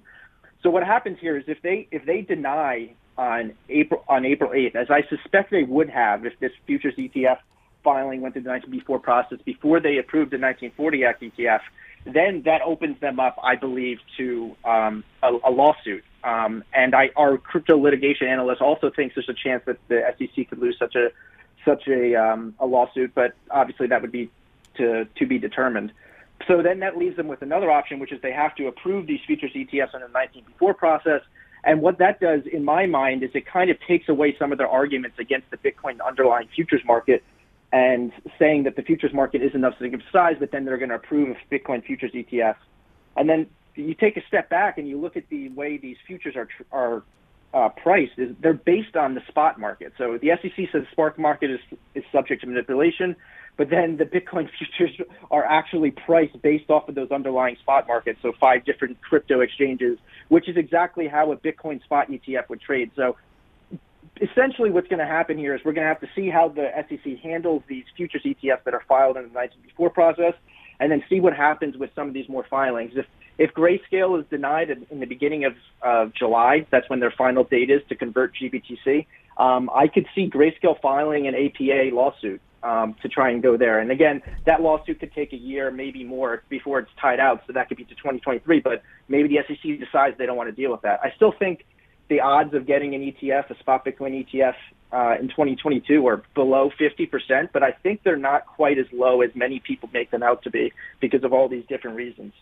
So 0.64 0.70
what 0.70 0.84
happens 0.84 1.18
here 1.20 1.38
is 1.38 1.44
if 1.48 1.62
they 1.62 1.88
if 1.92 2.06
they 2.06 2.22
deny 2.22 2.94
on 3.18 3.54
April 3.70 4.04
on 4.08 4.26
April 4.26 4.52
8th, 4.52 4.76
as 4.76 4.88
I 4.90 5.04
suspect 5.10 5.52
they 5.52 5.64
would 5.64 5.90
have 5.90 6.26
if 6.26 6.38
this 6.40 6.52
futures 6.66 6.96
ETF 6.96 7.40
filing 7.84 8.22
went 8.22 8.34
through 8.34 8.44
the 8.44 8.50
19B4 8.50 9.02
process 9.02 9.38
before 9.46 9.80
they 9.80 9.98
approved 9.98 10.32
the 10.32 10.40
1940 10.40 11.06
Act 11.06 11.22
ETF, 11.22 11.62
then 12.06 12.42
that 12.44 12.62
opens 12.64 13.00
them 13.00 13.20
up, 13.20 13.38
I 13.42 13.56
believe, 13.56 14.00
to 14.18 14.56
um, 14.66 15.04
a, 15.24 15.32
a, 15.46 15.52
lawsuit. 15.52 16.04
Um, 16.24 16.64
and 16.74 16.94
I, 16.94 17.12
our 17.16 17.38
crypto 17.38 17.78
litigation 17.78 18.28
analyst 18.28 18.62
also 18.62 18.90
thinks 18.90 19.16
there's 19.16 19.30
a 19.30 19.34
chance 19.34 19.64
that 19.66 19.78
the 19.88 20.02
SEC 20.18 20.50
could 20.50 20.60
lose 20.60 20.76
such 20.78 20.96
a 20.96 21.10
such 21.64 21.88
a 21.88 22.16
um, 22.16 22.54
a 22.60 22.66
lawsuit, 22.66 23.14
but 23.16 23.34
obviously 23.50 23.88
that 23.88 24.02
would 24.02 24.12
be 24.12 24.30
to 24.78 25.06
to 25.16 25.26
be 25.26 25.40
determined. 25.40 25.92
So 26.48 26.62
then 26.62 26.80
that 26.80 26.98
leaves 26.98 27.16
them 27.16 27.28
with 27.28 27.42
another 27.42 27.72
option, 27.72 28.00
which 28.00 28.12
is 28.12 28.22
they 28.22 28.34
have 28.34 28.56
to 28.56 28.68
approve 28.68 29.08
these 29.08 29.22
futures 29.26 29.52
ETFs 29.56 29.96
under 29.96 30.08
the 30.08 30.14
19B4 30.14 30.78
process. 30.78 31.22
And 31.66 31.82
what 31.82 31.98
that 31.98 32.20
does, 32.20 32.42
in 32.52 32.64
my 32.64 32.86
mind, 32.86 33.24
is 33.24 33.32
it 33.34 33.46
kind 33.46 33.72
of 33.72 33.78
takes 33.88 34.08
away 34.08 34.36
some 34.38 34.52
of 34.52 34.60
their 34.60 34.70
arguments 34.70 35.18
against 35.20 35.50
the 35.50 35.58
Bitcoin 35.58 35.98
underlying 36.06 36.48
futures 36.56 36.82
market 36.86 37.24
and 37.74 38.12
saying 38.38 38.64
that 38.64 38.76
the 38.76 38.84
futures 38.84 39.14
market 39.14 39.42
isn't 39.42 39.64
of 39.64 39.74
significant 39.74 40.04
size, 40.12 40.36
but 40.40 40.52
then 40.52 40.64
they're 40.64 40.78
going 40.78 40.90
to 40.90 40.96
approve 40.96 41.36
Bitcoin 41.52 41.84
futures 41.84 42.12
ETFs. 42.14 42.56
And 43.18 43.28
then 43.28 43.48
you 43.74 43.96
take 43.96 44.16
a 44.16 44.22
step 44.28 44.50
back 44.50 44.78
and 44.78 44.88
you 44.88 45.00
look 45.00 45.18
at 45.18 45.28
the 45.30 45.50
way 45.50 45.78
these 45.78 45.98
futures 46.06 46.36
are 46.36 46.48
are 46.72 47.04
uh, 47.54 47.70
priced 47.70 48.18
is 48.18 48.36
they're 48.42 48.54
based 48.54 48.96
on 48.96 49.16
the 49.16 49.22
spot 49.28 49.60
market. 49.60 49.94
So 49.98 50.18
the 50.22 50.32
SEC 50.42 50.70
says 50.72 50.84
the 50.84 50.88
spot 50.92 51.18
market 51.18 51.50
is 51.50 51.60
is 51.96 52.04
subject 52.12 52.42
to 52.42 52.48
manipulation, 52.48 53.16
but 53.58 53.70
then 53.70 53.98
the 53.98 54.06
Bitcoin 54.06 54.50
futures 54.78 55.08
are 55.32 55.46
actually 55.46 55.92
priced 55.92 56.42
based 56.42 56.70
off 56.70 56.90
of 56.90 56.96
those 56.96 57.12
underlying 57.12 57.58
spot 57.58 57.88
markets. 57.88 58.20
So 58.22 58.34
five 58.40 58.66
different 58.66 59.02
crypto 59.02 59.42
exchanges, 59.42 59.98
which 60.30 60.50
is 60.50 60.58
exactly 60.58 61.08
how 61.08 61.32
a 61.32 61.38
Bitcoin 61.38 61.84
spot 61.84 62.10
ETF 62.10 62.50
would 62.50 62.62
trade. 62.62 62.92
So 62.96 63.16
essentially 64.22 64.72
what's 64.72 64.88
going 64.88 65.00
to 65.00 65.06
happen 65.06 65.38
here 65.38 65.56
is 65.56 65.62
we're 65.66 65.74
going 65.74 65.84
to 65.86 65.90
have 65.90 66.02
to 66.02 66.10
see 66.16 66.30
how 66.30 66.50
the 66.50 66.70
SEC 66.90 67.20
handles 67.20 67.64
these 67.68 67.84
futures 67.96 68.24
ETFs 68.24 68.64
that 68.64 68.74
are 68.74 68.84
filed 68.88 69.18
in 69.18 69.24
the 69.24 69.30
19B4 69.30 69.94
process 69.94 70.34
and 70.80 70.92
then 70.92 71.04
see 71.10 71.20
what 71.20 71.34
happens 71.34 71.78
with 71.78 71.90
some 71.96 72.08
of 72.08 72.14
these 72.14 72.28
more 72.30 72.46
filings. 72.50 72.94
If 72.96 73.06
if 73.38 73.54
Grayscale 73.54 74.18
is 74.18 74.26
denied 74.30 74.70
in 74.90 75.02
the 75.02 75.06
beginning 75.06 75.44
of, 75.44 75.56
of 75.82 76.14
July, 76.14 76.66
that's 76.72 76.90
when 76.90 77.02
their 77.02 77.12
final 77.12 77.44
date 77.44 77.70
is 77.70 77.82
to 77.90 77.96
convert 77.96 78.34
GBTC. 78.34 79.08
Um, 79.36 79.70
I 79.76 79.88
could 79.88 80.06
see 80.16 80.30
Grayscale 80.30 80.80
filing 80.80 81.28
an 81.28 81.36
APA 81.36 81.94
lawsuit 81.94 82.40
um, 82.66 82.96
to 83.04 83.08
try 83.08 83.30
and 83.30 83.44
go 83.44 83.56
there. 83.56 83.80
And 83.80 83.92
again, 83.92 84.22
that 84.46 84.62
lawsuit 84.62 85.00
could 85.00 85.14
take 85.14 85.32
a 85.32 85.38
year, 85.38 85.70
maybe 85.70 86.04
more, 86.04 86.44
before 86.50 86.80
it's 86.80 86.92
tied 87.00 87.20
out. 87.20 87.44
So 87.46 87.54
that 87.54 87.70
could 87.70 87.78
be 87.78 87.84
to 87.86 87.96
2023. 87.96 88.60
But 88.60 88.82
maybe 89.08 89.30
the 89.30 89.40
SEC 89.48 89.80
decides 89.80 90.18
they 90.18 90.26
don't 90.26 90.36
want 90.36 90.50
to 90.50 90.56
deal 90.56 90.72
with 90.72 90.82
that. 90.82 91.00
I 91.04 91.14
still 91.16 91.32
think 91.32 91.66
the 92.10 92.22
odds 92.22 92.54
of 92.54 92.66
getting 92.66 92.96
an 92.96 93.02
ETF, 93.02 93.52
a 93.52 93.60
spot 93.60 93.86
Bitcoin 93.86 94.26
ETF, 94.26 94.56
uh, 94.92 95.16
in 95.20 95.28
2022 95.28 96.08
are 96.08 96.24
below 96.34 96.72
50%, 96.80 97.50
but 97.52 97.64
I 97.64 97.72
think 97.72 98.04
they're 98.04 98.16
not 98.16 98.46
quite 98.46 98.78
as 98.78 98.86
low 98.94 99.22
as 99.22 99.32
many 99.36 99.60
people 99.60 99.90
make 99.94 100.10
them 100.10 100.24
out 100.24 100.44
to 100.44 100.50
be 100.50 100.72
because 101.02 101.24
of 101.24 101.34
all 101.34 101.50
these 101.50 101.66
different 101.68 101.98
reasons 101.98 102.34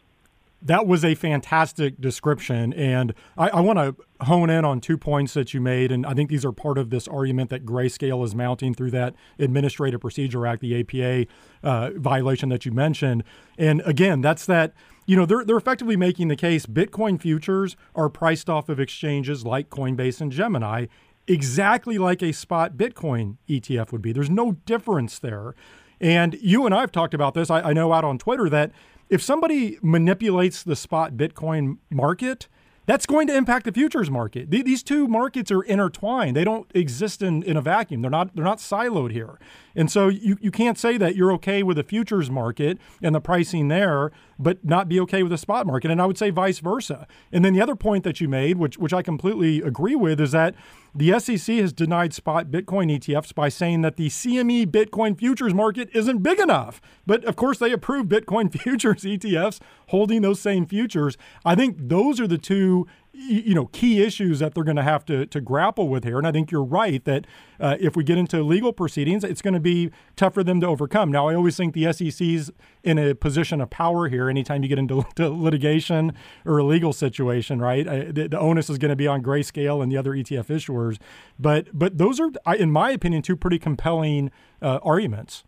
that 0.66 0.88
was 0.88 1.04
a 1.04 1.14
fantastic 1.16 2.00
description. 2.00 2.74
And 2.74 3.14
I, 3.38 3.50
I 3.50 3.60
want 3.60 3.80
to 3.80 3.96
hone 4.26 4.50
in 4.50 4.64
on 4.64 4.80
two 4.80 4.98
points 4.98 5.34
that 5.34 5.54
you 5.54 5.60
made. 5.60 5.92
And 5.92 6.06
I 6.06 6.14
think 6.14 6.30
these 6.30 6.46
are 6.46 6.52
part 6.52 6.78
of 6.78 6.90
this 6.90 7.08
argument 7.08 7.50
that 7.50 7.66
Grayscale 7.66 8.24
is 8.24 8.34
mounting 8.34 8.74
through 8.74 8.92
that 8.92 9.14
Administrative 9.38 10.00
Procedure 10.00 10.48
Act, 10.48 10.62
the 10.62 10.80
APA 10.80 11.26
uh, 11.64 11.92
violation 11.96 12.50
that 12.50 12.66
you 12.66 12.72
mentioned. 12.72 13.24
And 13.58 13.82
again, 13.86 14.22
that's 14.22 14.46
that, 14.46 14.74
you 15.06 15.18
know, 15.18 15.26
they're, 15.26 15.44
they're 15.44 15.58
effectively 15.58 15.98
making 15.98 16.30
the 16.30 16.38
case 16.38 16.66
Bitcoin 16.66 17.20
futures 17.20 17.76
are 17.94 18.10
priced 18.10 18.50
off 18.50 18.70
of 18.70 18.80
exchanges 18.80 19.46
like 19.46 19.70
Coinbase 19.70 20.22
and 20.22 20.32
Gemini, 20.32 20.86
exactly 21.28 21.98
like 21.98 22.22
a 22.22 22.32
spot 22.32 22.78
Bitcoin 22.78 23.38
ETF 23.50 23.92
would 23.92 24.02
be. 24.02 24.14
There's 24.14 24.30
no 24.30 24.54
difference 24.66 25.20
there. 25.20 25.56
And 26.00 26.38
you 26.42 26.66
and 26.66 26.74
I 26.76 26.82
have 26.82 26.92
talked 26.92 27.14
about 27.14 27.34
this. 27.34 27.50
I, 27.50 27.62
I 27.62 27.74
know 27.74 27.94
out 27.94 28.04
on 28.04 28.18
Twitter 28.18 28.50
that 28.50 28.72
if 29.14 29.22
somebody 29.22 29.78
manipulates 29.84 30.64
the 30.64 30.76
spot 30.76 31.14
Bitcoin 31.14 31.78
market, 31.92 32.48
that's 32.88 33.06
going 33.06 33.28
to 33.28 33.36
impact 33.36 33.66
the 33.66 33.72
futures 33.72 34.10
market. 34.10 34.50
These 34.50 34.82
two 34.82 35.08
markets 35.08 35.52
are 35.52 35.62
intertwined. 35.62 36.36
They 36.36 36.44
don't 36.44 36.70
exist 36.74 37.22
in, 37.22 37.44
in 37.44 37.56
a 37.56 37.62
vacuum. 37.62 38.02
They're 38.02 38.12
not 38.12 38.36
they're 38.36 38.44
not 38.44 38.58
siloed 38.58 39.12
here. 39.12 39.40
And 39.76 39.92
so 39.92 40.10
you, 40.10 40.38
you 40.42 40.50
can't 40.50 40.80
say 40.80 40.98
that 40.98 41.16
you're 41.16 41.32
okay 41.34 41.62
with 41.62 41.78
the 41.78 41.84
futures 41.84 42.32
market 42.32 42.80
and 43.02 43.14
the 43.14 43.22
pricing 43.22 43.68
there, 43.68 44.12
but 44.40 44.64
not 44.64 44.90
be 44.90 45.00
okay 45.02 45.24
with 45.24 45.32
the 45.32 45.38
spot 45.38 45.66
market. 45.66 45.92
And 45.92 46.02
I 46.02 46.06
would 46.06 46.18
say 46.18 46.30
vice 46.30 46.60
versa. 46.60 47.08
And 47.32 47.44
then 47.44 47.54
the 47.54 47.62
other 47.62 47.76
point 47.76 48.04
that 48.04 48.20
you 48.22 48.28
made, 48.28 48.58
which 48.58 48.78
which 48.78 48.94
I 48.94 49.02
completely 49.02 49.62
agree 49.62 49.96
with, 49.96 50.20
is 50.20 50.32
that 50.32 50.56
the 50.96 51.20
SEC 51.20 51.56
has 51.58 51.74
denied 51.74 52.14
spot 52.14 52.48
Bitcoin 52.48 52.96
ETFs 52.96 53.34
by 53.34 53.50
saying 53.50 53.82
that 53.82 53.98
the 53.98 54.10
CME 54.10 54.68
Bitcoin 54.68 55.18
futures 55.18 55.54
market 55.54 55.90
isn't 55.94 56.22
big 56.22 56.40
enough. 56.40 56.82
But 57.08 57.24
of 57.26 57.36
course, 57.36 57.58
they 57.58 57.72
approved 57.72 58.12
Bitcoin 58.12 58.52
futures 58.62 59.04
ETFs 59.04 59.60
holding 59.88 60.22
those 60.22 60.40
same 60.40 60.66
futures. 60.66 61.18
I 61.44 61.56
think 61.56 61.78
those 61.80 62.20
are 62.20 62.28
the 62.28 62.38
two 62.38 62.88
you 63.14 63.54
know 63.54 63.68
key 63.68 64.02
issues 64.02 64.40
that 64.40 64.56
they're 64.56 64.64
going 64.64 64.76
to 64.76 64.84
have 64.84 65.06
to 65.06 65.26
to 65.28 65.40
grapple 65.40 65.88
with 65.88 66.04
here. 66.04 66.18
And 66.18 66.28
i 66.28 66.32
think 66.32 66.52
you're 66.52 66.64
right 66.64 67.04
that 67.06 67.28
uh, 67.60 67.78
if 67.80 67.96
we 67.96 68.04
get 68.04 68.18
into 68.18 68.42
legal 68.42 68.74
proceedings 68.74 69.24
it's 69.24 69.42
going 69.42 69.54
to 69.54 69.60
be 69.60 69.92
tough 70.16 70.34
for 70.34 70.44
them 70.44 70.60
to 70.62 70.68
overcome. 70.68 71.12
Now 71.12 71.28
i 71.28 71.36
always 71.36 71.56
think 71.56 71.74
the 71.74 71.92
sec's 71.92 72.52
in 72.84 72.98
a 72.98 73.14
position 73.14 73.62
of 73.62 73.70
power 73.70 74.10
here 74.10 74.30
anytime 74.30 74.64
you 74.64 74.70
get 74.70 74.80
into 74.80 75.06
litigation 75.18 76.14
or 76.46 76.58
a 76.58 76.64
legal 76.64 76.92
situation 76.92 77.60
right? 77.60 77.88
Uh, 77.88 78.06
the, 78.12 78.28
the, 78.30 78.40
onus 78.40 78.70
is 78.70 78.78
going 78.78 78.90
to 78.90 78.96
be 78.96 79.08
on 79.08 79.22
grayscale 79.22 79.82
and 79.82 79.92
the 79.92 79.98
other 79.98 80.12
etf 80.12 80.48
issuers. 80.48 80.98
But 81.40 81.68
but 81.78 81.98
those 81.98 82.20
are 82.20 82.32
in 82.56 82.72
my 82.72 82.92
opinion 82.92 83.22
two 83.22 83.36
pretty 83.36 83.60
compelling 83.60 84.32
uh, 84.62 84.80
arguments 84.84 85.44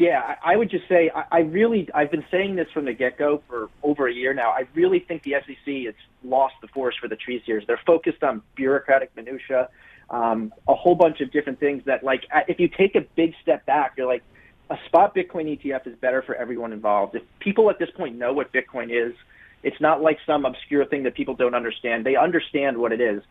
yeah, 0.00 0.36
I 0.42 0.56
would 0.56 0.70
just 0.70 0.88
say 0.88 1.10
I 1.30 1.40
really 1.40 1.86
I've 1.92 2.10
been 2.10 2.24
saying 2.30 2.56
this 2.56 2.68
from 2.72 2.86
the 2.86 2.94
get 2.94 3.18
go 3.18 3.42
for 3.46 3.68
over 3.82 4.08
a 4.08 4.12
year 4.12 4.32
now. 4.32 4.48
I 4.48 4.66
really 4.72 4.98
think 4.98 5.24
the 5.24 5.34
SEC 5.46 5.74
has 5.84 5.94
lost 6.24 6.54
the 6.62 6.68
forest 6.68 6.98
for 6.98 7.06
the 7.06 7.16
trees 7.16 7.42
here. 7.44 7.62
They're 7.66 7.78
focused 7.86 8.22
on 8.22 8.40
bureaucratic 8.56 9.14
minutia, 9.14 9.68
um, 10.08 10.54
a 10.66 10.74
whole 10.74 10.94
bunch 10.94 11.20
of 11.20 11.30
different 11.30 11.60
things 11.60 11.82
that 11.84 12.02
like 12.02 12.24
if 12.48 12.58
you 12.58 12.68
take 12.68 12.94
a 12.94 13.02
big 13.14 13.34
step 13.42 13.66
back, 13.66 13.92
you're 13.98 14.06
like 14.06 14.22
a 14.70 14.76
spot 14.86 15.14
Bitcoin 15.14 15.54
ETF 15.60 15.86
is 15.86 15.96
better 16.00 16.22
for 16.22 16.34
everyone 16.34 16.72
involved. 16.72 17.14
If 17.14 17.22
people 17.38 17.68
at 17.68 17.78
this 17.78 17.90
point 17.94 18.16
know 18.16 18.32
what 18.32 18.50
Bitcoin 18.54 18.88
is, 18.90 19.14
it's 19.62 19.82
not 19.82 20.00
like 20.00 20.16
some 20.26 20.46
obscure 20.46 20.86
thing 20.86 21.02
that 21.02 21.14
people 21.14 21.34
don't 21.34 21.54
understand. 21.54 22.06
They 22.06 22.16
understand 22.16 22.78
what 22.78 22.92
it 22.92 23.02
is. 23.02 23.22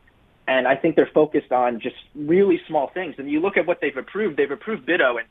And 0.47 0.67
I 0.67 0.75
think 0.75 0.95
they're 0.95 1.09
focused 1.11 1.51
on 1.51 1.79
just 1.79 1.95
really 2.13 2.61
small 2.67 2.91
things. 2.93 3.15
And 3.17 3.27
you 3.27 3.39
look 3.39 3.57
at 3.57 3.65
what 3.65 3.81
they've 3.81 3.97
approved, 3.97 4.37
they've 4.37 4.51
approved 4.51 4.85
BITO 4.85 5.17
and 5.17 5.27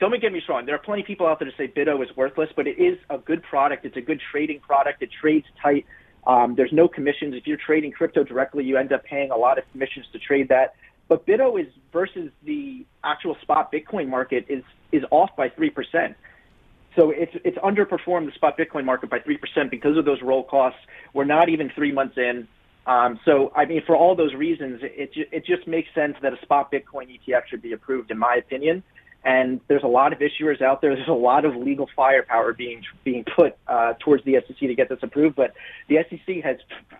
don't 0.00 0.20
get 0.20 0.32
me 0.32 0.42
wrong. 0.48 0.66
There 0.66 0.74
are 0.74 0.78
plenty 0.78 1.02
of 1.02 1.06
people 1.06 1.26
out 1.26 1.38
there 1.38 1.50
to 1.50 1.56
say 1.56 1.66
BITO 1.68 2.02
is 2.02 2.08
worthless, 2.16 2.50
but 2.56 2.66
it 2.66 2.78
is 2.78 2.98
a 3.10 3.18
good 3.18 3.42
product. 3.42 3.84
It's 3.84 3.96
a 3.96 4.00
good 4.00 4.20
trading 4.30 4.60
product. 4.60 5.02
It 5.02 5.10
trades 5.20 5.46
tight. 5.62 5.86
Um, 6.26 6.54
there's 6.56 6.72
no 6.72 6.88
commissions. 6.88 7.34
If 7.34 7.46
you're 7.46 7.58
trading 7.58 7.92
crypto 7.92 8.24
directly, 8.24 8.64
you 8.64 8.76
end 8.76 8.92
up 8.92 9.04
paying 9.04 9.30
a 9.30 9.36
lot 9.36 9.58
of 9.58 9.64
commissions 9.72 10.06
to 10.12 10.18
trade 10.18 10.48
that. 10.48 10.74
But 11.08 11.26
BITO 11.26 11.56
is 11.56 11.66
versus 11.92 12.30
the 12.44 12.84
actual 13.04 13.36
spot 13.42 13.72
Bitcoin 13.72 14.08
market 14.08 14.46
is 14.48 14.64
is 14.92 15.04
off 15.10 15.30
by 15.36 15.48
three 15.48 15.70
percent. 15.70 16.16
So 16.96 17.10
it's 17.10 17.32
it's 17.44 17.58
underperformed 17.58 18.26
the 18.26 18.32
spot 18.32 18.56
Bitcoin 18.58 18.84
market 18.84 19.10
by 19.10 19.18
three 19.20 19.36
percent 19.36 19.70
because 19.70 19.96
of 19.96 20.04
those 20.04 20.22
roll 20.22 20.44
costs. 20.44 20.80
We're 21.12 21.24
not 21.24 21.48
even 21.48 21.70
three 21.74 21.92
months 21.92 22.16
in. 22.16 22.48
Um, 22.86 23.20
so 23.24 23.52
I 23.54 23.66
mean, 23.66 23.82
for 23.86 23.96
all 23.96 24.14
those 24.14 24.34
reasons, 24.34 24.80
it 24.82 25.12
it 25.14 25.44
just 25.44 25.66
makes 25.66 25.88
sense 25.94 26.16
that 26.22 26.32
a 26.32 26.40
spot 26.42 26.72
Bitcoin 26.72 27.18
ETF 27.20 27.46
should 27.48 27.62
be 27.62 27.72
approved, 27.72 28.10
in 28.10 28.18
my 28.18 28.36
opinion 28.36 28.82
and 29.24 29.60
there's 29.68 29.84
a 29.84 29.88
lot 29.88 30.12
of 30.12 30.18
issuers 30.18 30.60
out 30.60 30.80
there. 30.80 30.96
There's 30.96 31.08
a 31.08 31.12
lot 31.12 31.44
of 31.44 31.54
legal 31.54 31.88
firepower 31.94 32.52
being 32.52 32.82
being 33.04 33.24
put 33.24 33.56
uh, 33.68 33.94
towards 34.00 34.24
the 34.24 34.36
SEC 34.46 34.58
to 34.58 34.74
get 34.74 34.88
this 34.88 34.98
approved. 35.02 35.36
But 35.36 35.54
the 35.88 35.98
SEC 36.10 36.42
has 36.42 36.56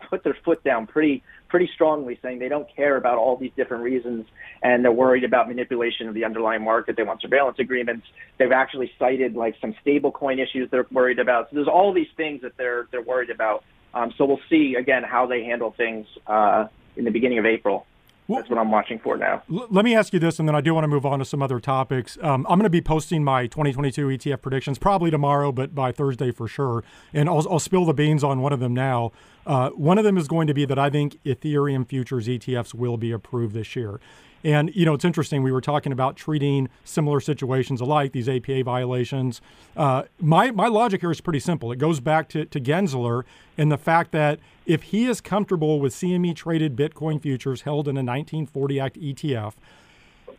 put 0.09 0.23
their 0.23 0.37
foot 0.45 0.63
down 0.63 0.87
pretty 0.87 1.23
pretty 1.49 1.69
strongly, 1.75 2.19
saying 2.23 2.39
they 2.39 2.49
don't 2.49 2.69
care 2.75 2.97
about 2.97 3.19
all 3.19 3.37
these 3.37 3.51
different 3.57 3.83
reasons, 3.83 4.25
and 4.63 4.85
they're 4.85 4.93
worried 4.93 5.25
about 5.25 5.49
manipulation 5.49 6.09
of 6.09 6.15
the 6.15 6.25
underlying 6.25 6.63
market. 6.63 6.97
They 6.97 7.03
want 7.03 7.21
surveillance 7.21 7.59
agreements. 7.59 8.07
They've 8.39 8.53
actually 8.53 8.93
cited 8.99 9.35
like 9.35 9.57
some 9.61 9.75
stablecoin 9.85 10.43
issues 10.43 10.71
they're 10.71 10.87
worried 10.93 11.19
about. 11.19 11.51
So 11.51 11.57
there's 11.57 11.69
all 11.69 11.93
these 11.93 12.11
things 12.17 12.43
that 12.43 12.57
they're 12.57 12.87
they're 12.93 13.03
worried 13.03 13.31
about. 13.31 13.65
Um, 13.95 14.13
so 14.17 14.25
we'll 14.25 14.41
see 14.49 14.77
again 14.79 15.03
how 15.03 15.27
they 15.27 15.43
handle 15.45 15.73
things 15.77 16.07
uh, 16.27 16.69
in 16.97 17.05
the 17.05 17.11
beginning 17.11 17.39
of 17.39 17.47
April. 17.47 17.87
That's 18.29 18.49
what 18.49 18.59
I'm 18.59 18.71
watching 18.71 18.99
for 18.99 19.17
now. 19.17 19.43
Let 19.49 19.85
me 19.85 19.95
ask 19.95 20.13
you 20.13 20.19
this, 20.19 20.39
and 20.39 20.49
then 20.49 20.55
I 20.55 20.61
do 20.61 20.75
want 20.75 20.85
to 20.85 20.89
move 20.89 21.05
on 21.05 21.19
to 21.19 21.25
some 21.25 21.43
other 21.43 21.61
topics. 21.61 22.17
Um, 22.23 22.47
I'm 22.49 22.59
going 22.59 22.63
to 22.65 22.71
be 22.71 22.81
posting 22.81 23.25
my 23.25 23.47
2022 23.47 24.07
ETF 24.09 24.43
predictions 24.43 24.79
probably 24.79 25.11
tomorrow, 25.11 25.53
but 25.53 25.75
by 25.75 25.93
Thursday 25.93 26.31
for 26.31 26.49
sure. 26.49 26.85
And 27.13 27.29
I'll, 27.29 27.47
I'll 27.51 27.59
spill 27.59 27.85
the 27.85 27.95
beans 27.95 28.23
on 28.25 28.41
one 28.41 28.53
of 28.53 28.61
them 28.61 28.75
now. 28.75 29.13
Uh, 29.45 29.71
one 29.71 29.99
of 29.99 30.05
them 30.05 30.17
is 30.17 30.29
going 30.29 30.47
to 30.47 30.55
be 30.55 30.65
that 30.65 30.79
I 30.79 30.89
think 30.89 31.23
Ethereum 31.25 31.87
futures 31.87 32.29
ETFs 32.29 32.75
will 32.75 32.97
be 32.97 33.11
approved 33.11 33.55
this 33.55 33.75
year. 33.75 34.01
And, 34.45 34.75
you 34.75 34.85
know, 34.85 34.95
it's 34.95 35.05
interesting. 35.05 35.43
We 35.43 35.53
were 35.53 35.61
talking 35.61 35.93
about 35.93 36.17
treating 36.17 36.69
similar 36.85 37.21
situations 37.21 37.81
alike, 37.81 38.13
these 38.13 38.29
APA 38.29 38.65
violations. 38.65 39.41
Uh, 39.77 40.05
my, 40.21 40.51
my 40.51 40.67
logic 40.67 41.01
here 41.01 41.13
is 41.13 41.21
pretty 41.21 41.41
simple. 41.41 41.71
It 41.71 41.79
goes 41.79 42.01
back 42.01 42.29
to, 42.31 42.45
to 42.47 42.61
Gensler 42.61 43.25
and 43.57 43.71
the 43.71 43.79
fact 43.79 44.13
that 44.13 44.41
if 44.67 44.85
he 44.85 45.07
is 45.07 45.21
comfortable 45.21 45.81
with 45.81 45.93
CME 45.95 46.35
traded 46.35 46.77
Bitcoin 46.77 47.21
futures 47.21 47.63
held 47.63 47.87
in 47.87 47.97
a 47.97 48.03
1940 48.03 48.81
Act 48.81 49.01
ETF, 49.01 49.55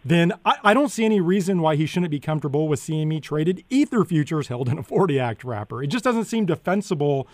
then 0.06 0.34
I, 0.45 0.58
I, 0.64 0.74
don't 0.74 0.89
see 0.89 1.06
any 1.06 1.22
reason 1.22 1.62
why 1.62 1.76
he 1.76 1.86
shouldn't 1.86 2.12
be 2.12 2.20
comfortable 2.20 2.68
with 2.68 2.82
CME 2.82 3.22
traded 3.22 3.64
Ether 3.70 4.04
futures 4.04 4.47
held 4.47 4.68
in 4.68 4.78
a 4.78 4.84
40 4.84 5.20
Act 5.20 5.43
wrapper. 5.43 5.82
It 5.82 5.88
just 5.88 6.04
doesn't 6.04 6.26
seem 6.26 6.45
defensible 6.45 7.28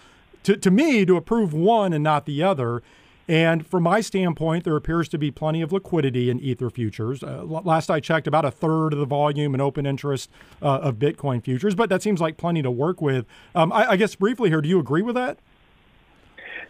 to, 0.43 0.55
to 0.55 0.71
me 0.71 1.05
to 1.05 1.17
approve 1.17 1.53
one 1.53 1.93
and 1.93 2.03
not 2.03 2.25
the 2.25 2.43
other. 2.43 2.83
And 3.29 3.63
from 3.63 3.83
my 3.83 4.01
standpoint, 4.01 4.63
there 4.63 4.75
appears 4.75 5.07
to 5.09 5.19
be 5.19 5.29
plenty 5.29 5.61
of 5.61 5.71
liquidity 5.71 6.31
in 6.31 6.39
Ether 6.39 6.71
futures. 6.71 7.21
Uh, 7.21 7.43
last 7.43 7.91
I 7.91 7.99
checked, 7.99 8.25
about 8.25 8.43
a 8.43 8.49
third 8.49 8.91
of 8.91 8.97
the 8.97 9.05
volume 9.05 9.53
and 9.53 9.61
open 9.61 9.85
interest 9.85 10.31
uh, 10.63 10.79
of 10.79 10.95
Bitcoin 10.95 11.43
futures, 11.43 11.75
but 11.75 11.89
that 11.89 12.01
seems 12.01 12.19
like 12.19 12.37
plenty 12.37 12.63
to 12.63 12.71
work 12.71 13.03
with. 13.03 13.27
Um, 13.53 13.71
I, 13.71 13.91
I, 13.91 13.95
guess 13.97 14.15
briefly 14.15 14.49
here, 14.49 14.61
do 14.61 14.67
you 14.67 14.79
agree 14.79 15.03
with 15.03 15.13
that? 15.13 15.37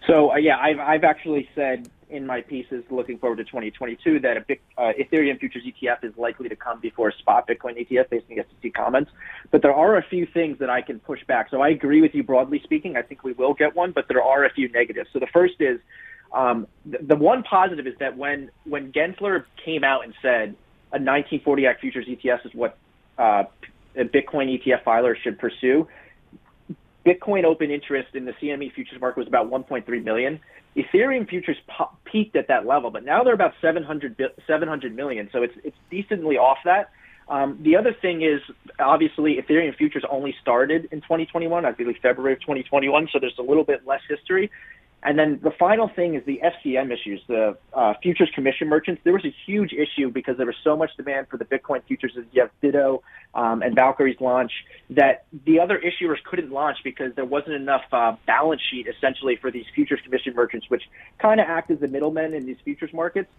So 0.05 0.33
uh, 0.33 0.35
yeah, 0.35 0.57
I've 0.57 0.79
I've 0.79 1.03
actually 1.05 1.47
said 1.55 1.89
in 2.09 2.25
my 2.25 2.41
pieces 2.41 2.83
looking 2.89 3.19
forward 3.19 3.37
to 3.37 3.45
2022 3.45 4.19
that 4.19 4.35
a 4.35 4.41
big, 4.41 4.59
uh, 4.77 4.91
Ethereum 4.99 5.39
futures 5.39 5.63
ETF 5.63 6.03
is 6.03 6.17
likely 6.17 6.49
to 6.49 6.57
come 6.57 6.81
before 6.81 7.07
a 7.07 7.13
spot 7.13 7.47
Bitcoin 7.47 7.79
ETF 7.79 8.09
based 8.09 8.25
on 8.29 8.35
the 8.35 8.43
SEC 8.61 8.73
comments. 8.73 9.11
But 9.49 9.61
there 9.61 9.73
are 9.73 9.95
a 9.95 10.03
few 10.03 10.25
things 10.25 10.59
that 10.59 10.69
I 10.69 10.81
can 10.81 10.99
push 10.99 11.23
back. 11.25 11.49
So 11.51 11.61
I 11.61 11.69
agree 11.69 12.01
with 12.01 12.13
you 12.13 12.23
broadly 12.23 12.59
speaking. 12.65 12.97
I 12.97 13.01
think 13.01 13.23
we 13.23 13.31
will 13.31 13.53
get 13.53 13.77
one, 13.77 13.91
but 13.93 14.09
there 14.09 14.21
are 14.21 14.43
a 14.43 14.51
few 14.51 14.69
negatives. 14.69 15.09
So 15.13 15.19
the 15.19 15.27
first 15.27 15.53
is 15.61 15.79
um, 16.31 16.67
the, 16.85 16.99
the 16.99 17.15
one 17.15 17.43
positive 17.43 17.87
is 17.87 17.95
that 17.99 18.17
when 18.17 18.51
when 18.65 18.91
Gensler 18.91 19.45
came 19.63 19.83
out 19.83 20.03
and 20.03 20.13
said 20.21 20.55
a 20.91 20.97
1940 20.97 21.65
Act 21.67 21.81
futures 21.81 22.05
ETF 22.07 22.45
is 22.45 22.53
what 22.53 22.77
uh, 23.17 23.43
a 23.95 24.03
Bitcoin 24.03 24.59
ETF 24.59 24.83
filer 24.83 25.17
should 25.21 25.39
pursue, 25.39 25.87
Bitcoin 27.05 27.43
open 27.43 27.71
interest 27.71 28.15
in 28.15 28.25
the 28.25 28.33
CME 28.33 28.73
futures 28.73 28.99
market 28.99 29.19
was 29.19 29.27
about 29.27 29.49
1.3 29.49 30.03
million. 30.03 30.39
Ethereum 30.75 31.27
futures 31.27 31.57
po- 31.67 31.89
peaked 32.05 32.35
at 32.35 32.47
that 32.47 32.65
level, 32.65 32.91
but 32.91 33.03
now 33.03 33.23
they're 33.23 33.33
about 33.33 33.53
700, 33.61 34.21
700 34.45 34.95
million. 34.95 35.29
So 35.31 35.41
it's 35.41 35.55
it's 35.63 35.77
decently 35.89 36.37
off 36.37 36.59
that. 36.65 36.91
Um, 37.27 37.59
the 37.61 37.75
other 37.75 37.93
thing 37.93 38.21
is 38.23 38.41
obviously 38.79 39.37
Ethereum 39.37 39.75
futures 39.75 40.03
only 40.09 40.35
started 40.41 40.87
in 40.91 41.01
2021, 41.01 41.65
I 41.65 41.71
believe 41.71 41.97
February 42.01 42.33
of 42.33 42.41
2021. 42.41 43.09
So 43.11 43.19
there's 43.19 43.37
a 43.37 43.43
little 43.43 43.63
bit 43.63 43.85
less 43.85 44.01
history. 44.07 44.51
And 45.01 45.17
then 45.17 45.39
the 45.41 45.51
final 45.51 45.87
thing 45.87 46.15
is 46.15 46.25
the 46.25 46.41
FCM 46.43 46.91
issues, 46.91 47.21
the 47.27 47.57
uh, 47.73 47.93
futures 48.01 48.29
commission 48.35 48.67
merchants. 48.67 49.01
There 49.05 49.13
was 49.13 49.23
a 49.23 49.33
huge 49.45 49.71
issue 49.71 50.11
because 50.11 50.35
there 50.35 50.45
was 50.45 50.57
so 50.61 50.75
much 50.75 50.91
demand 50.97 51.27
for 51.29 51.37
the 51.37 51.45
Bitcoin 51.45 51.83
futures 51.85 52.11
as 52.17 52.25
you 52.33 52.41
have 52.41 52.51
BITO 52.59 53.01
um, 53.33 53.61
and 53.61 53.73
Valkyrie's 53.75 54.19
launch 54.19 54.51
that 54.89 55.25
the 55.45 55.61
other 55.61 55.79
issuers 55.79 56.21
couldn't 56.25 56.51
launch 56.51 56.79
because 56.83 57.15
there 57.15 57.23
wasn't 57.23 57.53
enough 57.53 57.83
uh, 57.93 58.17
balance 58.27 58.61
sheet 58.69 58.87
essentially 58.87 59.37
for 59.37 59.51
these 59.51 59.65
futures 59.73 60.01
commission 60.03 60.33
merchants, 60.35 60.69
which 60.69 60.83
kind 61.17 61.39
of 61.39 61.47
act 61.47 61.71
as 61.71 61.79
the 61.79 61.87
middlemen 61.87 62.33
in 62.33 62.45
these 62.45 62.57
futures 62.65 62.91
markets. 62.91 63.29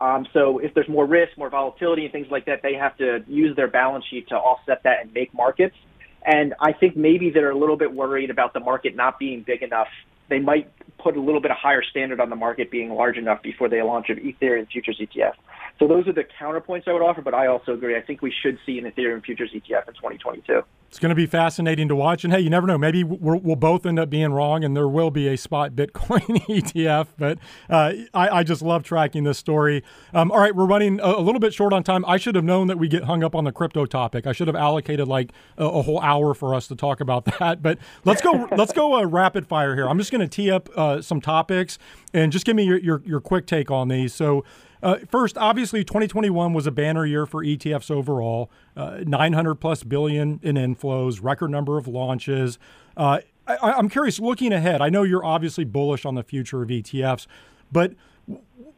Um, 0.00 0.26
so 0.32 0.58
if 0.58 0.72
there's 0.72 0.88
more 0.88 1.04
risk, 1.04 1.36
more 1.36 1.50
volatility, 1.50 2.04
and 2.04 2.12
things 2.12 2.28
like 2.30 2.46
that, 2.46 2.62
they 2.62 2.74
have 2.74 2.96
to 2.96 3.22
use 3.26 3.54
their 3.56 3.68
balance 3.68 4.06
sheet 4.06 4.28
to 4.28 4.36
offset 4.36 4.84
that 4.84 5.02
and 5.02 5.12
make 5.12 5.34
markets. 5.34 5.76
And 6.24 6.54
I 6.58 6.72
think 6.72 6.96
maybe 6.96 7.30
they're 7.30 7.50
a 7.50 7.58
little 7.58 7.76
bit 7.76 7.92
worried 7.92 8.30
about 8.30 8.54
the 8.54 8.60
market 8.60 8.96
not 8.96 9.18
being 9.18 9.42
big 9.42 9.62
enough 9.62 9.88
they 10.30 10.38
might 10.38 10.72
put 10.98 11.16
a 11.16 11.20
little 11.20 11.40
bit 11.40 11.50
of 11.50 11.56
higher 11.56 11.82
standard 11.82 12.20
on 12.20 12.30
the 12.30 12.36
market 12.36 12.70
being 12.70 12.90
large 12.90 13.16
enough 13.16 13.42
before 13.42 13.68
they 13.68 13.82
launch 13.82 14.08
an 14.08 14.16
Ethereum 14.16 14.70
futures 14.70 15.00
ETF. 15.00 15.34
So 15.80 15.88
those 15.88 16.06
are 16.06 16.12
the 16.12 16.24
counterpoints 16.38 16.86
I 16.86 16.92
would 16.92 17.00
offer, 17.00 17.22
but 17.22 17.32
I 17.32 17.46
also 17.46 17.72
agree. 17.72 17.96
I 17.96 18.02
think 18.02 18.20
we 18.20 18.30
should 18.42 18.58
see 18.66 18.78
an 18.78 18.84
Ethereum 18.84 19.24
futures 19.24 19.50
ETF 19.54 19.88
in 19.88 19.94
2022. 19.94 20.62
It's 20.88 20.98
going 20.98 21.08
to 21.08 21.14
be 21.14 21.24
fascinating 21.24 21.88
to 21.88 21.96
watch. 21.96 22.22
And 22.22 22.34
hey, 22.34 22.40
you 22.40 22.50
never 22.50 22.66
know. 22.66 22.76
Maybe 22.76 23.02
we 23.02 23.38
will 23.38 23.56
both 23.56 23.86
end 23.86 23.98
up 23.98 24.10
being 24.10 24.30
wrong 24.30 24.62
and 24.62 24.76
there 24.76 24.88
will 24.88 25.10
be 25.10 25.26
a 25.26 25.38
spot 25.38 25.72
Bitcoin 25.72 26.20
ETF. 26.48 27.06
But 27.16 27.38
uh, 27.70 27.92
I, 28.12 28.28
I, 28.40 28.42
just 28.42 28.60
love 28.60 28.82
tracking 28.82 29.24
this 29.24 29.38
story. 29.38 29.82
Um, 30.12 30.30
all 30.30 30.40
right, 30.40 30.54
we're 30.54 30.66
running 30.66 31.00
a, 31.00 31.12
a, 31.12 31.22
little 31.22 31.38
bit 31.40 31.54
short 31.54 31.72
on 31.72 31.82
time. 31.82 32.04
I 32.06 32.18
should 32.18 32.34
have 32.34 32.44
known 32.44 32.66
that 32.66 32.76
we 32.76 32.86
get 32.86 33.04
hung 33.04 33.24
up 33.24 33.34
on 33.34 33.44
the 33.44 33.52
crypto 33.52 33.86
topic. 33.86 34.26
I 34.26 34.32
should 34.32 34.48
have 34.48 34.56
allocated 34.56 35.08
like 35.08 35.32
a, 35.56 35.64
a 35.64 35.82
whole 35.82 36.00
hour 36.00 36.34
for 36.34 36.54
us 36.54 36.68
to 36.68 36.76
talk 36.76 37.00
about 37.00 37.24
that. 37.38 37.62
But 37.62 37.78
let's 38.04 38.20
go. 38.20 38.48
let's 38.54 38.74
go 38.74 39.00
uh, 39.00 39.06
rapid 39.06 39.46
fire 39.46 39.76
here. 39.76 39.88
I'm 39.88 39.96
just 39.96 40.12
going 40.12 40.20
to 40.20 40.28
tee 40.28 40.50
up 40.50 40.68
uh, 40.76 41.00
some 41.00 41.22
topics 41.22 41.78
and 42.12 42.32
just 42.32 42.44
give 42.44 42.54
me 42.54 42.64
your, 42.64 42.78
your, 42.78 43.02
your 43.06 43.20
quick 43.22 43.46
take 43.46 43.70
on 43.70 43.88
these. 43.88 44.12
So. 44.12 44.44
Uh, 44.82 44.98
first, 45.08 45.36
obviously, 45.36 45.84
2021 45.84 46.52
was 46.52 46.66
a 46.66 46.70
banner 46.70 47.04
year 47.04 47.26
for 47.26 47.44
ETFs 47.44 47.90
overall. 47.90 48.50
Uh, 48.76 49.00
900 49.06 49.56
plus 49.56 49.82
billion 49.82 50.40
in 50.42 50.56
inflows, 50.56 51.20
record 51.22 51.50
number 51.50 51.78
of 51.78 51.86
launches. 51.86 52.58
Uh, 52.96 53.20
I, 53.46 53.78
am 53.78 53.88
curious, 53.88 54.18
looking 54.20 54.52
ahead, 54.52 54.80
I 54.80 54.88
know 54.88 55.02
you're 55.02 55.24
obviously 55.24 55.64
bullish 55.64 56.04
on 56.04 56.14
the 56.14 56.22
future 56.22 56.62
of 56.62 56.68
ETFs, 56.68 57.26
but 57.72 57.94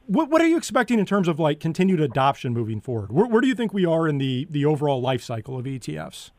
what, 0.06 0.28
what 0.28 0.40
are 0.40 0.46
you 0.46 0.56
expecting 0.56 0.98
in 0.98 1.06
terms 1.06 1.28
of 1.28 1.38
like 1.38 1.60
continued 1.60 2.00
adoption 2.00 2.52
moving 2.52 2.80
forward? 2.80 3.12
Where, 3.12 3.26
where 3.26 3.40
do 3.40 3.48
you 3.48 3.54
think 3.54 3.72
we 3.72 3.84
are 3.84 4.08
in 4.08 4.18
the 4.18 4.46
the 4.50 4.64
overall 4.64 5.00
life 5.00 5.22
cycle 5.22 5.58
of 5.58 5.64
ETFs? 5.64 6.30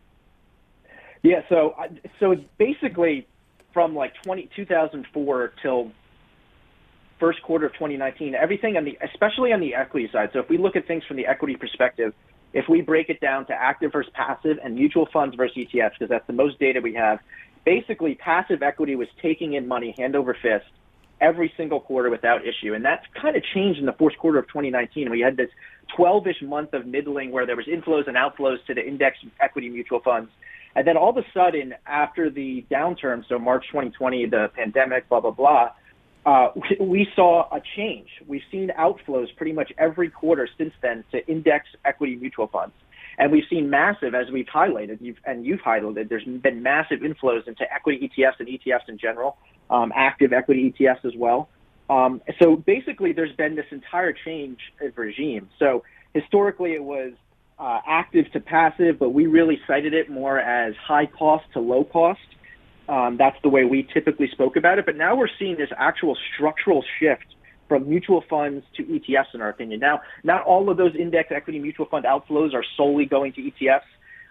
Yeah, 1.22 1.42
so 1.48 1.76
so 2.20 2.36
basically 2.58 3.28
from 3.74 3.96
like 3.96 4.14
20, 4.24 4.50
2004 4.56 5.54
till 5.62 5.92
first 7.24 7.42
quarter 7.42 7.66
of 7.66 7.72
2019, 7.72 8.36
everything 8.36 8.76
on 8.76 8.84
the, 8.84 8.98
especially 9.02 9.54
on 9.54 9.62
the 9.62 9.74
equity 9.76 10.10
side. 10.12 10.30
So 10.34 10.40
if 10.40 10.50
we 10.50 10.58
look 10.58 10.76
at 10.76 10.86
things 10.86 11.06
from 11.06 11.16
the 11.16 11.26
equity 11.26 11.56
perspective, 11.56 12.14
if 12.52 12.68
we 12.68 12.82
break 12.82 13.10
it 13.10 13.22
down 13.22 13.46
to 13.46 13.54
active 13.54 13.94
versus 13.94 14.12
passive 14.14 14.58
and 14.62 14.76
mutual 14.76 15.08
funds 15.14 15.34
versus 15.38 15.56
ETFs, 15.56 15.92
because 15.94 16.10
that's 16.10 16.28
the 16.28 16.34
most 16.34 16.60
data 16.60 16.82
we 16.82 16.94
have, 16.96 17.20
basically 17.64 18.16
passive 18.16 18.62
equity 18.62 18.98
was 18.98 19.08
taking 19.22 19.54
in 19.54 19.70
money 19.70 19.96
hand 19.98 20.18
over 20.18 20.34
fist 20.34 20.66
every 21.22 21.54
single 21.56 21.80
quarter 21.80 22.10
without 22.10 22.42
issue. 22.46 22.74
And 22.74 22.84
that's 22.84 23.06
kind 23.14 23.38
of 23.38 23.44
changed 23.54 23.80
in 23.80 23.86
the 23.86 23.94
fourth 23.94 24.18
quarter 24.18 24.38
of 24.38 24.48
2019. 24.50 25.10
We 25.10 25.22
had 25.22 25.38
this 25.38 25.50
12-ish 25.98 26.42
month 26.42 26.74
of 26.74 26.86
middling 26.86 27.32
where 27.32 27.46
there 27.46 27.56
was 27.56 27.68
inflows 27.68 28.06
and 28.10 28.18
outflows 28.18 28.58
to 28.66 28.74
the 28.74 28.86
index 28.86 29.18
equity 29.40 29.70
mutual 29.70 30.02
funds. 30.02 30.30
And 30.76 30.86
then 30.86 30.98
all 30.98 31.12
of 31.12 31.18
a 31.18 31.26
sudden, 31.34 31.74
after 31.88 32.30
the 32.30 32.66
downturn, 32.70 33.24
so 33.30 33.40
March 33.40 33.66
2020, 33.68 34.26
the 34.26 34.52
pandemic, 34.54 35.08
blah, 35.08 35.22
blah, 35.22 35.32
blah, 35.32 35.70
uh, 36.26 36.50
we, 36.80 37.08
saw 37.16 37.48
a 37.56 37.62
change. 37.76 38.08
We've 38.28 38.42
seen 38.52 38.72
outflows 38.80 39.36
pretty 39.36 39.54
much 39.54 39.72
every 39.78 40.10
quarter 40.10 40.48
since 40.58 40.74
then 40.82 41.04
to 41.12 41.26
index 41.28 41.68
equity 41.86 42.16
mutual 42.16 42.48
funds. 42.48 42.74
And 43.18 43.32
we've 43.32 43.44
seen 43.50 43.70
massive, 43.70 44.16
as 44.16 44.32
we've 44.32 44.48
highlighted, 44.48 44.98
you've, 45.00 45.18
and 45.26 45.46
you've 45.46 45.60
highlighted, 45.60 46.10
there's 46.10 46.24
been 46.24 46.64
massive 46.64 47.02
inflows 47.02 47.48
into 47.48 47.72
equity 47.72 48.10
ETFs 48.10 48.40
and 48.40 48.48
ETFs 48.48 48.90
in 48.90 48.98
general, 48.98 49.38
um, 49.70 49.92
active 49.96 50.34
equity 50.34 50.74
ETFs 50.80 51.06
as 51.06 51.14
well. 51.16 51.50
Um, 51.90 52.22
so 52.42 52.56
basically, 52.56 53.14
there's 53.14 53.36
been 53.36 53.56
this 53.56 53.66
entire 53.72 54.14
change 54.14 54.58
of 54.82 54.98
regime. 54.98 55.50
So 55.60 55.84
historically, 56.14 56.74
it 56.74 56.84
was 56.84 57.14
uh, 57.60 57.80
active 57.86 58.32
to 58.32 58.40
passive, 58.40 58.98
but 58.98 59.10
we 59.10 59.28
really 59.28 59.60
cited 59.68 59.94
it 59.94 60.10
more 60.10 60.40
as 60.40 60.76
high 60.76 61.06
cost 61.06 61.46
to 61.54 61.60
low 61.60 61.84
cost. 61.84 62.20
Um, 62.90 63.18
that's 63.18 63.38
the 63.44 63.50
way 63.50 63.64
we 63.66 63.88
typically 63.94 64.28
spoke 64.30 64.56
about 64.56 64.80
it. 64.80 64.86
But 64.86 64.98
now 64.98 65.16
we're 65.16 65.30
seeing 65.40 65.58
this 65.58 65.70
actual 65.78 66.18
structural 66.34 66.84
shift 67.00 67.26
from 67.70 67.88
mutual 67.90 68.24
funds 68.30 68.66
to 68.76 68.84
ETFs, 68.84 69.34
in 69.34 69.42
our 69.42 69.50
opinion. 69.50 69.80
Now, 69.80 70.02
not 70.24 70.44
all 70.44 70.70
of 70.70 70.78
those 70.78 70.96
index 70.96 71.32
equity 71.32 71.60
mutual 71.60 71.86
fund 71.86 72.06
outflows 72.06 72.54
are 72.54 72.64
solely 72.76 73.06
going 73.06 73.34
to 73.34 73.42
ETFs. 73.42 73.82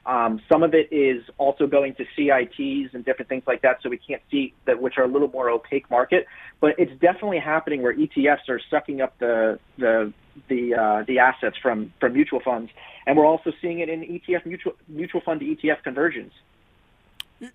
Um, 0.04 0.40
some 0.50 0.62
of 0.64 0.74
it 0.74 0.88
is 0.92 1.22
also 1.38 1.66
going 1.66 1.94
to 1.94 2.04
CITs 2.16 2.92
and 2.92 3.04
different 3.04 3.28
things 3.28 3.44
like 3.46 3.62
that, 3.62 3.78
so 3.82 3.88
we 3.88 3.98
can't 3.98 4.22
see 4.30 4.52
that, 4.66 4.82
which 4.82 4.94
are 4.98 5.04
a 5.04 5.08
little 5.08 5.28
more 5.28 5.48
opaque 5.48 5.88
market. 5.90 6.26
But 6.60 6.74
it's 6.76 6.92
definitely 7.00 7.38
happening 7.38 7.82
where 7.82 7.94
ETFs 7.94 8.48
are 8.48 8.60
sucking 8.68 9.00
up 9.00 9.16
the 9.18 9.60
the 9.78 10.12
the 10.48 10.74
uh, 10.74 11.04
the 11.06 11.20
assets 11.20 11.56
from 11.62 11.92
from 12.00 12.14
mutual 12.14 12.40
funds, 12.40 12.72
and 13.06 13.16
we're 13.16 13.26
also 13.26 13.52
seeing 13.62 13.78
it 13.78 13.88
in 13.88 14.00
ETF 14.00 14.44
mutual 14.44 14.72
mutual 14.88 15.20
fund 15.20 15.38
to 15.40 15.46
ETF 15.46 15.84
conversions. 15.84 16.32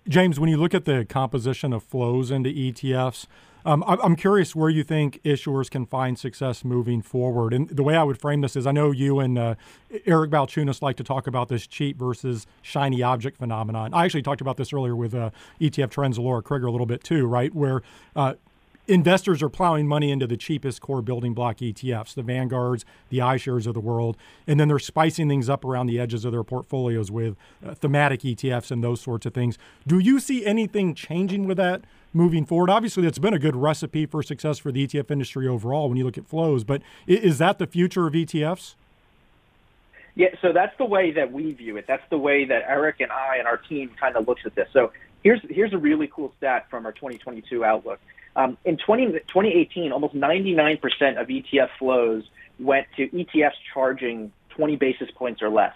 James, 0.06 0.38
when 0.38 0.50
you 0.50 0.56
look 0.56 0.74
at 0.74 0.84
the 0.84 1.04
composition 1.04 1.72
of 1.72 1.82
flows 1.82 2.30
into 2.30 2.50
ETFs, 2.50 3.26
um, 3.64 3.84
I'm 3.86 4.16
curious 4.16 4.54
where 4.54 4.70
you 4.70 4.82
think 4.82 5.20
issuers 5.24 5.70
can 5.70 5.84
find 5.84 6.18
success 6.18 6.64
moving 6.64 7.02
forward. 7.02 7.52
And 7.52 7.68
the 7.68 7.82
way 7.82 7.96
I 7.96 8.02
would 8.02 8.18
frame 8.18 8.40
this 8.40 8.56
is 8.56 8.66
I 8.66 8.72
know 8.72 8.92
you 8.92 9.18
and 9.20 9.38
uh, 9.38 9.54
Eric 10.06 10.30
Balchunas 10.30 10.80
like 10.80 10.96
to 10.96 11.04
talk 11.04 11.26
about 11.26 11.48
this 11.48 11.66
cheap 11.66 11.98
versus 11.98 12.46
shiny 12.62 13.02
object 13.02 13.36
phenomenon. 13.36 13.92
I 13.92 14.04
actually 14.04 14.22
talked 14.22 14.40
about 14.40 14.56
this 14.56 14.72
earlier 14.72 14.96
with 14.96 15.14
uh, 15.14 15.30
ETF 15.60 15.90
Trends, 15.90 16.18
Laura 16.18 16.42
Crigger, 16.42 16.66
a 16.66 16.70
little 16.70 16.86
bit 16.86 17.02
too, 17.04 17.26
right? 17.26 17.54
Where 17.54 17.82
uh, 18.14 18.34
investors 18.88 19.42
are 19.42 19.48
plowing 19.48 19.86
money 19.86 20.10
into 20.10 20.26
the 20.26 20.36
cheapest 20.36 20.80
core 20.80 21.02
building 21.02 21.34
block 21.34 21.58
ETFs, 21.58 22.14
the 22.14 22.22
Vanguards, 22.22 22.84
the 23.10 23.18
iShares 23.18 23.66
of 23.66 23.74
the 23.74 23.80
world, 23.80 24.16
and 24.46 24.58
then 24.58 24.68
they're 24.68 24.78
spicing 24.78 25.28
things 25.28 25.48
up 25.48 25.64
around 25.64 25.86
the 25.86 26.00
edges 26.00 26.24
of 26.24 26.32
their 26.32 26.42
portfolios 26.42 27.10
with 27.10 27.36
uh, 27.64 27.74
thematic 27.74 28.20
ETFs 28.20 28.70
and 28.70 28.82
those 28.82 29.00
sorts 29.00 29.26
of 29.26 29.34
things. 29.34 29.58
Do 29.86 29.98
you 29.98 30.18
see 30.18 30.44
anything 30.44 30.94
changing 30.94 31.46
with 31.46 31.58
that 31.58 31.82
moving 32.12 32.46
forward? 32.46 32.70
Obviously, 32.70 33.02
that's 33.02 33.18
been 33.18 33.34
a 33.34 33.38
good 33.38 33.54
recipe 33.54 34.06
for 34.06 34.22
success 34.22 34.58
for 34.58 34.72
the 34.72 34.86
ETF 34.86 35.10
industry 35.10 35.46
overall 35.46 35.88
when 35.88 35.98
you 35.98 36.04
look 36.04 36.18
at 36.18 36.26
flows, 36.26 36.64
but 36.64 36.82
is 37.06 37.38
that 37.38 37.58
the 37.58 37.66
future 37.66 38.06
of 38.06 38.14
ETFs? 38.14 38.74
Yeah, 40.14 40.28
so 40.42 40.52
that's 40.52 40.76
the 40.78 40.84
way 40.84 41.12
that 41.12 41.30
we 41.30 41.52
view 41.52 41.76
it. 41.76 41.84
That's 41.86 42.02
the 42.10 42.18
way 42.18 42.44
that 42.46 42.64
Eric 42.66 42.96
and 43.00 43.12
I 43.12 43.36
and 43.36 43.46
our 43.46 43.56
team 43.56 43.92
kind 44.00 44.16
of 44.16 44.26
looks 44.26 44.42
at 44.44 44.56
this. 44.56 44.68
So 44.72 44.90
here's 45.22 45.40
here's 45.48 45.72
a 45.72 45.78
really 45.78 46.08
cool 46.12 46.32
stat 46.38 46.66
from 46.70 46.86
our 46.86 46.92
2022 46.92 47.64
outlook. 47.64 48.00
Um, 48.38 48.56
in 48.64 48.76
20, 48.76 49.06
2018, 49.06 49.90
almost 49.90 50.14
99% 50.14 50.80
of 51.20 51.26
ETF 51.26 51.70
flows 51.76 52.22
went 52.60 52.86
to 52.96 53.08
ETFs 53.08 53.58
charging 53.74 54.30
20 54.50 54.76
basis 54.76 55.10
points 55.16 55.42
or 55.42 55.48
less, 55.50 55.74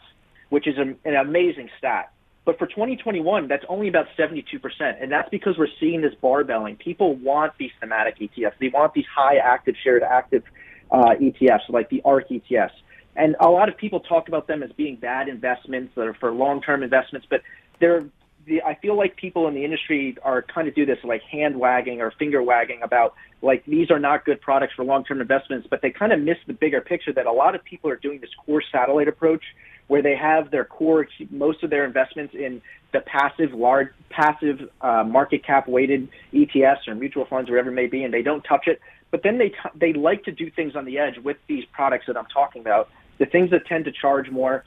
which 0.48 0.68
is 0.68 0.78
a, 0.78 0.94
an 1.04 1.16
amazing 1.16 1.70
stat. 1.76 2.12
But 2.44 2.60
for 2.60 2.68
2021, 2.68 3.48
that's 3.48 3.64
only 3.68 3.88
about 3.88 4.06
72%. 4.16 5.02
And 5.02 5.10
that's 5.10 5.28
because 5.28 5.58
we're 5.58 5.66
seeing 5.80 6.02
this 6.02 6.14
barbelling. 6.22 6.78
People 6.78 7.16
want 7.16 7.52
these 7.58 7.72
thematic 7.80 8.20
ETFs. 8.20 8.54
They 8.60 8.68
want 8.68 8.94
these 8.94 9.06
high 9.12 9.38
active 9.38 9.74
shared 9.82 10.04
active 10.04 10.44
uh, 10.92 11.14
ETFs 11.20 11.68
like 11.68 11.90
the 11.90 12.00
ARK 12.04 12.28
ETFs. 12.28 12.70
And 13.16 13.34
a 13.40 13.48
lot 13.48 13.70
of 13.70 13.76
people 13.76 14.00
talk 14.00 14.28
about 14.28 14.46
them 14.46 14.62
as 14.62 14.70
being 14.70 14.96
bad 14.96 15.28
investments 15.28 15.94
that 15.96 16.06
are 16.06 16.14
for 16.14 16.30
long-term 16.30 16.84
investments, 16.84 17.26
but 17.28 17.42
they're 17.80 18.08
the, 18.46 18.62
I 18.62 18.74
feel 18.76 18.96
like 18.96 19.16
people 19.16 19.46
in 19.48 19.54
the 19.54 19.64
industry 19.64 20.16
are 20.22 20.42
kind 20.42 20.68
of 20.68 20.74
do 20.74 20.84
this 20.84 20.98
like 21.04 21.22
hand 21.22 21.58
wagging 21.58 22.00
or 22.00 22.12
finger 22.18 22.42
wagging 22.42 22.80
about 22.82 23.14
like 23.40 23.64
these 23.66 23.90
are 23.90 23.98
not 23.98 24.24
good 24.24 24.40
products 24.40 24.74
for 24.74 24.84
long 24.84 25.04
term 25.04 25.20
investments, 25.20 25.66
but 25.70 25.82
they 25.82 25.90
kind 25.90 26.12
of 26.12 26.20
miss 26.20 26.36
the 26.46 26.52
bigger 26.52 26.80
picture 26.80 27.12
that 27.12 27.26
a 27.26 27.32
lot 27.32 27.54
of 27.54 27.64
people 27.64 27.90
are 27.90 27.96
doing 27.96 28.20
this 28.20 28.30
core 28.44 28.62
satellite 28.72 29.08
approach 29.08 29.42
where 29.88 30.02
they 30.02 30.16
have 30.16 30.50
their 30.50 30.64
core 30.64 31.06
most 31.30 31.62
of 31.62 31.70
their 31.70 31.84
investments 31.84 32.34
in 32.34 32.62
the 32.92 33.00
passive 33.00 33.52
large 33.52 33.88
passive 34.10 34.68
uh, 34.80 35.04
market 35.04 35.44
cap 35.44 35.68
weighted 35.68 36.08
ETFs 36.32 36.86
or 36.88 36.94
mutual 36.94 37.24
funds 37.26 37.50
whatever 37.50 37.70
it 37.70 37.74
may 37.74 37.86
be, 37.86 38.04
and 38.04 38.12
they 38.12 38.22
don't 38.22 38.42
touch 38.42 38.66
it. 38.66 38.80
But 39.10 39.22
then 39.22 39.38
they 39.38 39.50
t- 39.50 39.56
they 39.74 39.92
like 39.92 40.24
to 40.24 40.32
do 40.32 40.50
things 40.50 40.74
on 40.76 40.84
the 40.84 40.98
edge 40.98 41.18
with 41.22 41.36
these 41.46 41.64
products 41.72 42.06
that 42.06 42.16
I'm 42.16 42.26
talking 42.26 42.62
about. 42.62 42.88
The 43.18 43.26
things 43.26 43.50
that 43.50 43.66
tend 43.66 43.84
to 43.84 43.92
charge 43.92 44.30
more, 44.30 44.64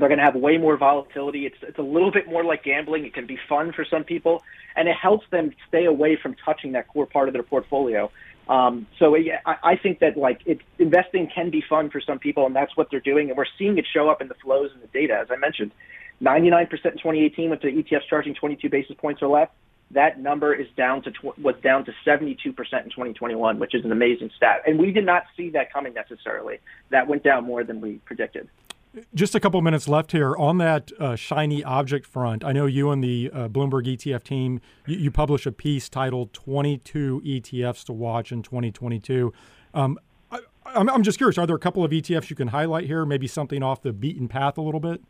they're 0.00 0.08
going 0.08 0.18
to 0.18 0.24
have 0.24 0.34
way 0.34 0.56
more 0.56 0.76
volatility. 0.76 1.46
It's 1.46 1.56
it's 1.62 1.78
a 1.78 1.82
little 1.82 2.10
bit 2.10 2.26
more 2.28 2.44
like 2.44 2.64
gambling. 2.64 3.04
It 3.04 3.14
can 3.14 3.26
be 3.26 3.38
fun 3.48 3.72
for 3.72 3.84
some 3.84 4.04
people, 4.04 4.42
and 4.76 4.88
it 4.88 4.96
helps 4.96 5.28
them 5.30 5.52
stay 5.68 5.84
away 5.84 6.16
from 6.16 6.34
touching 6.44 6.72
that 6.72 6.88
core 6.88 7.06
part 7.06 7.28
of 7.28 7.34
their 7.34 7.42
portfolio. 7.42 8.10
Um, 8.48 8.86
so 8.98 9.14
yeah, 9.14 9.40
I, 9.46 9.56
I 9.62 9.76
think 9.76 10.00
that 10.00 10.16
like 10.16 10.40
it, 10.46 10.60
investing 10.78 11.30
can 11.32 11.50
be 11.50 11.62
fun 11.68 11.90
for 11.90 12.00
some 12.00 12.18
people, 12.18 12.46
and 12.46 12.56
that's 12.56 12.76
what 12.76 12.90
they're 12.90 13.00
doing. 13.00 13.28
And 13.28 13.36
we're 13.36 13.44
seeing 13.58 13.78
it 13.78 13.86
show 13.92 14.08
up 14.08 14.20
in 14.20 14.28
the 14.28 14.34
flows 14.34 14.70
and 14.72 14.82
the 14.82 14.88
data. 14.88 15.14
As 15.14 15.28
I 15.30 15.36
mentioned, 15.36 15.72
99% 16.22 16.70
in 16.72 16.78
2018 16.78 17.50
went 17.50 17.62
to 17.62 17.70
ETFs 17.70 18.06
charging 18.08 18.34
22 18.34 18.68
basis 18.68 18.96
points 18.96 19.22
or 19.22 19.28
less. 19.28 19.48
That 19.92 20.20
number 20.20 20.54
is 20.54 20.68
down 20.76 21.02
to 21.02 21.10
tw- 21.10 21.38
was 21.38 21.56
down 21.62 21.84
to 21.84 21.92
72% 22.06 22.36
in 22.36 22.54
2021, 22.54 23.58
which 23.58 23.74
is 23.74 23.84
an 23.84 23.92
amazing 23.92 24.30
stat. 24.36 24.62
And 24.66 24.78
we 24.78 24.92
did 24.92 25.04
not 25.04 25.24
see 25.36 25.50
that 25.50 25.72
coming 25.72 25.94
necessarily. 25.94 26.58
That 26.90 27.08
went 27.08 27.22
down 27.22 27.44
more 27.44 27.64
than 27.64 27.80
we 27.80 27.94
predicted. 28.04 28.48
Just 29.14 29.36
a 29.36 29.40
couple 29.40 29.60
minutes 29.62 29.88
left 29.88 30.10
here 30.10 30.34
on 30.36 30.58
that 30.58 30.90
uh, 30.98 31.14
shiny 31.14 31.62
object 31.62 32.06
front. 32.06 32.44
I 32.44 32.50
know 32.50 32.66
you 32.66 32.90
and 32.90 33.04
the 33.04 33.30
uh, 33.32 33.48
Bloomberg 33.48 33.86
ETF 33.86 34.24
team 34.24 34.60
you, 34.84 34.96
you 34.96 35.10
publish 35.12 35.46
a 35.46 35.52
piece 35.52 35.88
titled 35.88 36.32
"22 36.32 37.22
ETFs 37.24 37.84
to 37.84 37.92
Watch 37.92 38.32
in 38.32 38.42
2022." 38.42 39.32
Um, 39.74 39.98
I, 40.32 40.40
am 40.74 41.02
just 41.04 41.18
curious. 41.18 41.38
Are 41.38 41.46
there 41.46 41.56
a 41.56 41.60
couple 41.60 41.84
of 41.84 41.92
ETFs 41.92 42.30
you 42.30 42.36
can 42.36 42.48
highlight 42.48 42.86
here? 42.86 43.06
Maybe 43.06 43.28
something 43.28 43.62
off 43.62 43.80
the 43.82 43.92
beaten 43.92 44.26
path 44.26 44.58
a 44.58 44.62
little 44.62 44.80
bit. 44.80 45.00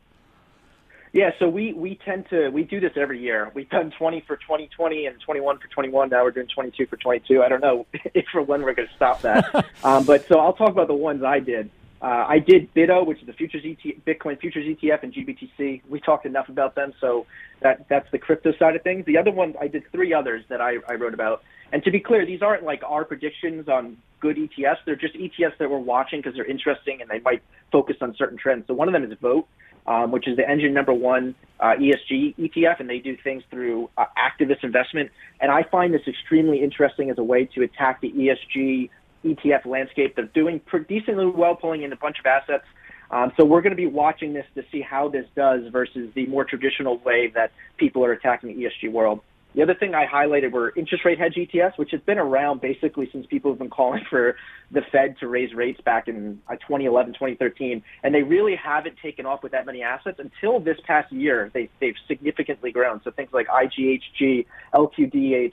Yeah, 1.13 1.31
so 1.39 1.49
we 1.49 1.73
we 1.73 1.99
tend 2.05 2.27
to 2.31 2.51
we 2.51 2.63
do 2.63 2.81
this 2.81 2.93
every 2.97 3.19
year. 3.19 3.51
We've 3.55 3.69
done 3.69 3.93
20 3.99 4.25
for 4.27 4.37
2020 4.37 5.07
and 5.07 5.19
21 5.21 5.59
for 5.59 5.69
21. 5.69 6.11
Now 6.11 6.23
we're 6.23 6.31
doing 6.31 6.47
22 6.55 6.87
for 6.87 6.97
22. 6.99 7.43
I 7.43 7.49
don't 7.49 7.61
know 7.61 7.87
if 8.15 8.27
or 8.35 8.43
when 8.43 8.63
we're 8.63 8.75
going 8.75 8.89
to 8.89 8.95
stop 8.95 9.23
that. 9.23 9.67
um, 9.85 10.05
but 10.05 10.29
so 10.29 10.39
I'll 10.39 10.53
talk 10.53 10.69
about 10.69 10.87
the 10.87 10.95
ones 10.95 11.25
I 11.25 11.41
did. 11.41 11.71
Uh, 12.03 12.25
I 12.29 12.39
did 12.39 12.73
BITO, 12.73 13.05
which 13.05 13.21
is 13.21 13.27
the 13.27 13.35
futures 13.35 13.63
ETF, 13.63 14.01
Bitcoin 14.03 14.41
futures 14.41 14.65
ETF, 14.65 15.03
and 15.03 15.13
GBTC. 15.13 15.83
We 15.89 16.01
talked 16.01 16.25
enough 16.25 16.49
about 16.49 16.75
them, 16.75 16.95
so 16.99 17.27
that 17.61 17.87
that's 17.89 18.11
the 18.11 18.19
crypto 18.19 18.53
side 18.59 18.75
of 18.75 18.83
things. 18.83 19.05
The 19.05 19.19
other 19.19 19.31
one, 19.31 19.55
I 19.61 19.69
did 19.69 19.83
three 19.93 20.15
others 20.15 20.43
that 20.49 20.63
I, 20.63 20.77
I 20.89 20.95
wrote 20.95 21.13
about. 21.13 21.43
And 21.73 21.83
to 21.85 21.91
be 21.91 22.01
clear, 22.01 22.25
these 22.25 22.43
aren't 22.43 22.65
like 22.65 22.83
our 22.87 23.05
predictions 23.05 23.69
on 23.69 23.99
good 24.21 24.37
ETFs. 24.37 24.79
They're 24.87 24.97
just 24.97 25.15
ETFs 25.15 25.59
that 25.59 25.71
we're 25.71 25.79
watching 25.79 26.21
because 26.21 26.35
they're 26.35 26.45
interesting 26.45 27.01
and 27.01 27.11
they 27.11 27.21
might 27.21 27.43
focus 27.71 27.97
on 28.01 28.15
certain 28.17 28.39
trends. 28.39 28.67
So 28.67 28.75
one 28.75 28.89
of 28.89 28.93
them 28.93 29.05
is 29.05 29.17
Vote, 29.21 29.47
um, 29.87 30.11
which 30.11 30.27
is 30.27 30.37
the 30.37 30.49
Engine 30.49 30.73
Number 30.73 30.93
One 30.93 31.35
uh, 31.61 31.75
ESG 31.79 32.37
ETF, 32.37 32.81
and 32.81 32.89
they 32.89 32.99
do 32.99 33.17
things 33.23 33.43
through 33.51 33.91
uh, 33.97 34.07
activist 34.19 34.65
investment. 34.65 35.11
And 35.41 35.51
I 35.51 35.63
find 35.65 35.93
this 35.93 36.03
extremely 36.09 36.63
interesting 36.63 37.11
as 37.11 37.19
a 37.19 37.25
way 37.25 37.45
to 37.55 37.63
attack 37.63 38.01
the 38.01 38.11
ESG 38.11 38.91
ETF 39.25 39.67
landscape. 39.67 40.17
They're 40.17 40.27
doing 40.27 40.61
decently 40.89 41.27
well, 41.27 41.55
pulling 41.55 41.83
in 41.83 41.93
a 41.93 41.97
bunch 41.97 42.19
of 42.19 42.27
assets. 42.27 42.65
Um, 43.11 43.33
so 43.37 43.45
we're 43.45 43.61
going 43.61 43.73
to 43.73 43.77
be 43.77 43.87
watching 43.87 44.33
this 44.33 44.47
to 44.55 44.63
see 44.71 44.81
how 44.81 45.09
this 45.09 45.27
does 45.35 45.63
versus 45.73 46.11
the 46.15 46.27
more 46.27 46.45
traditional 46.45 46.99
way 46.99 47.33
that 47.35 47.51
people 47.77 48.05
are 48.05 48.13
attacking 48.13 48.57
the 48.57 48.65
ESG 48.65 48.93
world. 48.93 49.21
The 49.55 49.63
other 49.63 49.75
thing 49.75 49.97
I 49.97 50.07
highlighted 50.07 50.53
were 50.53 50.73
interest 50.77 51.05
rate 51.05 51.19
hedge 51.19 51.35
ETFs, 51.35 51.77
which 51.77 51.91
has 51.91 52.01
been 52.03 52.19
around 52.19 52.61
basically 52.61 53.09
since 53.11 53.27
people 53.27 53.51
have 53.51 53.59
been 53.59 53.71
calling 53.71 54.05
for 54.11 54.37
the 54.71 54.83
Fed 54.93 55.17
to 55.19 55.27
raise 55.27 55.53
rates 55.55 55.81
back 55.81 56.07
in 56.07 56.41
uh, 56.49 56.55
2011, 56.55 57.15
2013, 57.15 57.83
and 58.05 58.15
they 58.15 58.23
really 58.23 58.55
haven't 58.55 58.97
taken 59.03 59.27
off 59.27 59.43
with 59.43 59.53
that 59.53 59.67
many 59.67 59.83
assets 59.83 60.21
until 60.21 60.61
this 60.61 60.79
past 60.87 61.13
year. 61.13 61.51
They, 61.53 61.69
they've 61.81 61.97
significantly 62.07 62.71
grown. 62.71 63.01
So 63.03 63.11
things 63.11 63.31
like 63.33 63.49
IGHG, 63.49 64.47
LQDH, 64.73 65.53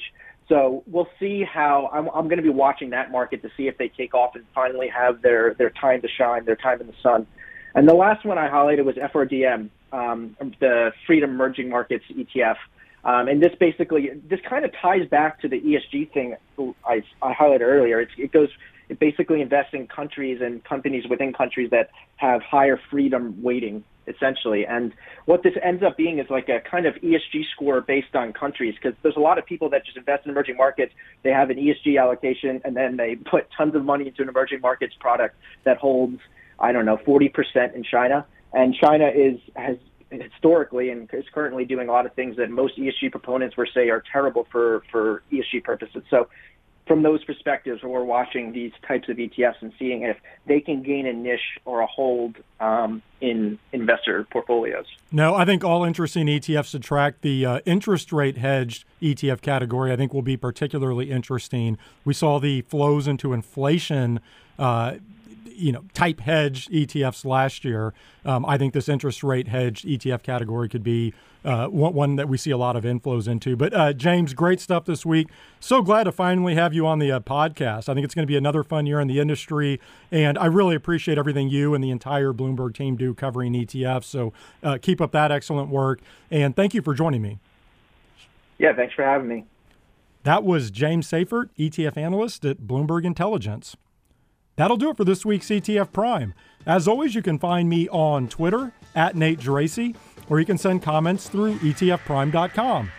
So 0.50 0.84
we'll 0.88 1.10
see 1.20 1.44
how 1.44 1.90
I'm, 1.92 2.08
I'm 2.10 2.28
going 2.28 2.38
to 2.38 2.44
be 2.44 2.50
watching 2.50 2.92
that 2.92 3.12
market 3.12 3.42
to 3.42 3.50
see 3.58 3.68
if 3.68 3.78
they 3.78 3.90
take 3.90 4.14
off 4.14 4.36
and 4.36 4.46
finally 4.56 4.88
have 4.88 5.22
their, 5.22 5.54
their 5.56 5.70
time 5.70 6.02
to 6.02 6.08
shine, 6.08 6.46
their 6.46 6.56
time 6.56 6.80
in 6.80 6.88
the 6.88 6.94
sun. 7.04 7.28
And 7.76 7.88
the 7.88 7.94
last 7.94 8.26
one 8.26 8.38
I 8.38 8.48
highlighted 8.48 8.86
was 8.86 8.96
FRDM, 8.96 9.70
um, 9.92 10.38
the 10.60 10.92
Freedom 11.06 11.32
Emerging 11.32 11.70
Markets 11.70 12.06
ETF. 12.10 12.56
Um, 13.04 13.28
and 13.28 13.44
this 13.44 13.54
basically, 13.60 14.10
this 14.28 14.40
kind 14.50 14.64
of 14.66 14.72
ties 14.82 15.08
back 15.10 15.42
to 15.42 15.50
the 15.50 15.60
ESG 15.60 16.12
thing 16.14 16.36
I, 16.86 17.04
I 17.22 17.34
highlighted 17.34 17.62
earlier. 17.62 18.00
It's, 18.00 18.12
it 18.18 18.32
goes, 18.32 18.50
it 18.90 19.00
basically 19.00 19.42
invests 19.42 19.74
in 19.74 19.88
countries 19.88 20.40
and 20.42 20.64
companies 20.64 21.06
within 21.10 21.34
countries 21.34 21.70
that 21.72 21.90
have 22.16 22.42
higher 22.42 22.80
freedom 22.90 23.42
weighting 23.44 23.84
essentially. 24.08 24.66
And 24.66 24.94
what 25.26 25.44
this 25.44 25.54
ends 25.62 25.84
up 25.84 25.98
being 25.98 26.20
is 26.20 26.28
like 26.30 26.50
a 26.50 26.60
kind 26.60 26.86
of 26.86 26.96
ESG 26.96 27.44
score 27.54 27.82
based 27.82 28.16
on 28.16 28.34
countries 28.34 28.76
because 28.82 28.98
there's 29.04 29.16
a 29.16 29.22
lot 29.22 29.38
of 29.38 29.46
people 29.46 29.70
that 29.72 29.86
just 29.86 29.98
invest 29.98 30.26
in 30.26 30.32
emerging 30.32 30.58
markets. 30.58 30.94
They 31.24 31.32
have 31.32 31.50
an 31.50 31.58
ESG 31.58 32.00
allocation 32.00 32.62
and 32.64 32.76
then 32.76 32.98
they 32.98 33.16
put 33.16 33.48
tons 33.56 33.76
of 33.76 33.84
money 33.84 34.08
into 34.08 34.22
an 34.22 34.30
emerging 34.30 34.62
markets 34.62 34.94
product 35.00 35.36
that 35.64 35.78
holds, 35.78 36.20
I 36.60 36.72
don't 36.72 36.86
know, 36.86 36.98
40% 36.98 37.76
in 37.76 37.84
China. 37.84 38.26
And 38.54 38.74
China 38.74 39.08
is, 39.14 39.40
has 39.56 39.78
historically 40.10 40.90
and 40.90 41.10
is 41.14 41.26
currently 41.34 41.66
doing 41.66 41.90
a 41.90 41.92
lot 41.92 42.06
of 42.06 42.14
things 42.14 42.38
that 42.38 42.50
most 42.50 42.78
ESG 42.78 43.12
proponents 43.12 43.58
would 43.58 43.68
say 43.74 43.90
are 43.90 44.04
terrible 44.12 44.48
for, 44.52 44.84
for 44.92 45.24
ESG 45.32 45.64
purposes. 45.64 46.04
So 46.10 46.30
from 46.88 47.04
those 47.04 47.24
perspectives, 47.24 47.84
we're 47.84 48.04
watching 48.04 48.54
these 48.54 48.72
types 48.88 49.10
of 49.10 49.18
ETFs 49.18 49.62
and 49.62 49.74
seeing 49.78 50.04
if 50.04 50.18
they 50.46 50.62
can 50.62 50.82
gain 50.82 51.06
a 51.06 51.14
niche 51.14 51.60
or 51.66 51.82
a 51.82 51.88
hold 51.88 52.38
um, 52.60 53.02
in 53.22 53.60
investor 53.74 54.26
portfolios. 54.32 54.86
No, 55.12 55.36
I 55.36 55.46
think 55.46 55.64
all 55.64 55.84
interesting 55.84 56.28
ETFs 56.28 56.72
to 56.72 56.80
track 56.80 57.22
the 57.22 57.46
uh, 57.46 57.60
interest 57.66 58.14
rate 58.14 58.38
hedged 58.38 58.86
ETF 59.02 59.42
category. 59.42 59.92
I 59.92 59.96
think 59.96 60.14
will 60.14 60.22
be 60.22 60.38
particularly 60.38 61.12
interesting. 61.12 61.78
We 62.06 62.14
saw 62.14 62.40
the 62.40 62.62
flows 62.62 63.08
into 63.08 63.34
inflation. 63.34 64.20
Uh, 64.58 64.96
you 65.46 65.72
know 65.72 65.84
type 65.94 66.20
hedge 66.20 66.68
ETFs 66.68 67.26
last 67.26 67.66
year. 67.66 67.94
Um, 68.26 68.46
I 68.46 68.58
think 68.58 68.74
this 68.74 68.88
interest 68.88 69.24
rate 69.24 69.48
hedge 69.48 69.84
ETF 69.84 70.24
category 70.24 70.70
could 70.70 70.84
be 70.84 71.14
uh, 71.48 71.68
one, 71.68 72.18
that 72.18 72.28
we 72.28 72.38
see 72.38 72.52
a 72.52 72.58
lot 72.58 72.76
of 72.76 72.84
inflows 72.84 73.28
into. 73.28 73.56
But 73.56 73.74
uh, 73.74 73.94
James, 73.94 74.34
great 74.34 74.60
stuff 74.60 74.86
this 74.86 75.06
week. 75.06 75.30
So 75.60 75.82
glad 75.82 76.04
to 76.04 76.12
finally 76.12 76.56
have 76.56 76.74
you 76.74 76.86
on 76.86 77.00
the 77.00 77.12
uh, 77.12 77.20
podcast. 77.22 77.88
I 77.88 77.94
think 77.94 78.04
it's 78.04 78.14
going 78.14 78.24
to 78.24 78.32
be 78.32 78.36
another 78.36 78.64
fun 78.64 78.86
year 78.86 79.00
in 79.00 79.08
the 79.08 79.20
industry, 79.20 79.80
and 80.12 80.38
I 80.38 80.48
really 80.48 80.76
appreciate 80.76 81.18
everything 81.18 81.48
you 81.48 81.74
and 81.74 81.82
the 81.84 81.90
entire 81.90 82.34
Bloomberg 82.34 82.76
team 82.76 82.98
do 82.98 83.14
covering 83.14 83.54
ETFs. 83.54 84.04
So 84.04 84.34
uh, 84.62 84.78
keep 84.82 85.00
up 85.00 85.12
that 85.14 85.32
excellent 85.32 85.70
work, 85.70 86.02
and 86.30 86.56
thank 86.56 86.74
you 86.74 86.82
for 86.82 86.94
joining 86.94 87.22
me. 87.22 87.40
Yeah, 88.58 88.76
thanks 88.76 88.94
for 88.94 89.04
having 89.04 89.28
me. 89.28 89.46
That 90.24 90.44
was 90.44 90.72
James 90.72 91.10
Seyffart, 91.10 91.50
ETF 91.58 91.96
analyst 91.96 92.44
at 92.44 92.62
Bloomberg 92.62 93.06
Intelligence. 93.06 93.78
That'll 94.58 94.76
do 94.78 94.90
it 94.90 94.98
for 94.98 95.06
this 95.06 95.24
week's 95.24 95.48
ETF 95.48 95.94
Prime. 95.94 96.34
As 96.66 96.88
always, 96.88 97.16
you 97.16 97.22
can 97.22 97.40
find 97.40 97.70
me 97.70 97.88
on 97.90 98.28
Twitter 98.28 98.74
at 98.96 99.16
Nate 99.16 99.40
Geraci, 99.40 99.96
or 100.30 100.40
you 100.40 100.46
can 100.46 100.58
send 100.58 100.82
comments 100.82 101.30
through 101.30 101.60
etfprime.com. 101.60 102.92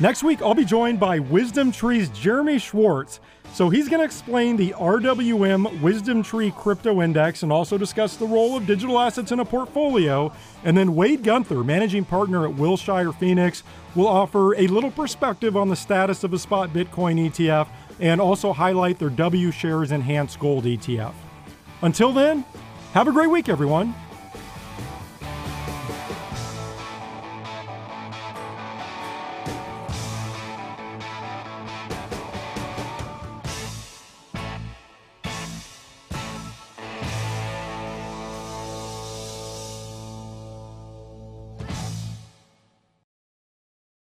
Next 0.00 0.22
week, 0.22 0.42
I'll 0.42 0.54
be 0.54 0.64
joined 0.64 0.98
by 0.98 1.18
WisdomTree's 1.20 2.08
Jeremy 2.08 2.58
Schwartz. 2.58 3.20
So 3.52 3.68
he's 3.68 3.88
going 3.88 4.00
to 4.00 4.04
explain 4.04 4.56
the 4.56 4.72
RWM 4.72 5.80
Wisdom 5.80 6.22
Tree 6.22 6.50
Crypto 6.50 7.00
Index 7.00 7.42
and 7.42 7.52
also 7.52 7.78
discuss 7.78 8.16
the 8.16 8.26
role 8.26 8.56
of 8.56 8.66
digital 8.66 8.98
assets 8.98 9.32
in 9.32 9.40
a 9.40 9.44
portfolio. 9.44 10.32
And 10.64 10.76
then 10.76 10.94
Wade 10.94 11.22
Guenther, 11.22 11.64
managing 11.64 12.04
partner 12.04 12.46
at 12.46 12.54
Wilshire 12.54 13.12
Phoenix, 13.12 13.62
will 13.94 14.08
offer 14.08 14.54
a 14.56 14.66
little 14.66 14.90
perspective 14.90 15.56
on 15.56 15.68
the 15.68 15.76
status 15.76 16.24
of 16.24 16.34
a 16.34 16.38
spot 16.38 16.70
Bitcoin 16.70 17.30
ETF 17.30 17.68
and 18.00 18.20
also 18.20 18.52
highlight 18.52 18.98
their 18.98 19.10
WShares 19.10 19.92
Enhanced 19.92 20.38
Gold 20.38 20.64
ETF. 20.64 21.14
Until 21.82 22.12
then, 22.12 22.44
have 22.92 23.08
a 23.08 23.12
great 23.12 23.30
week, 23.30 23.48
everyone. 23.48 23.94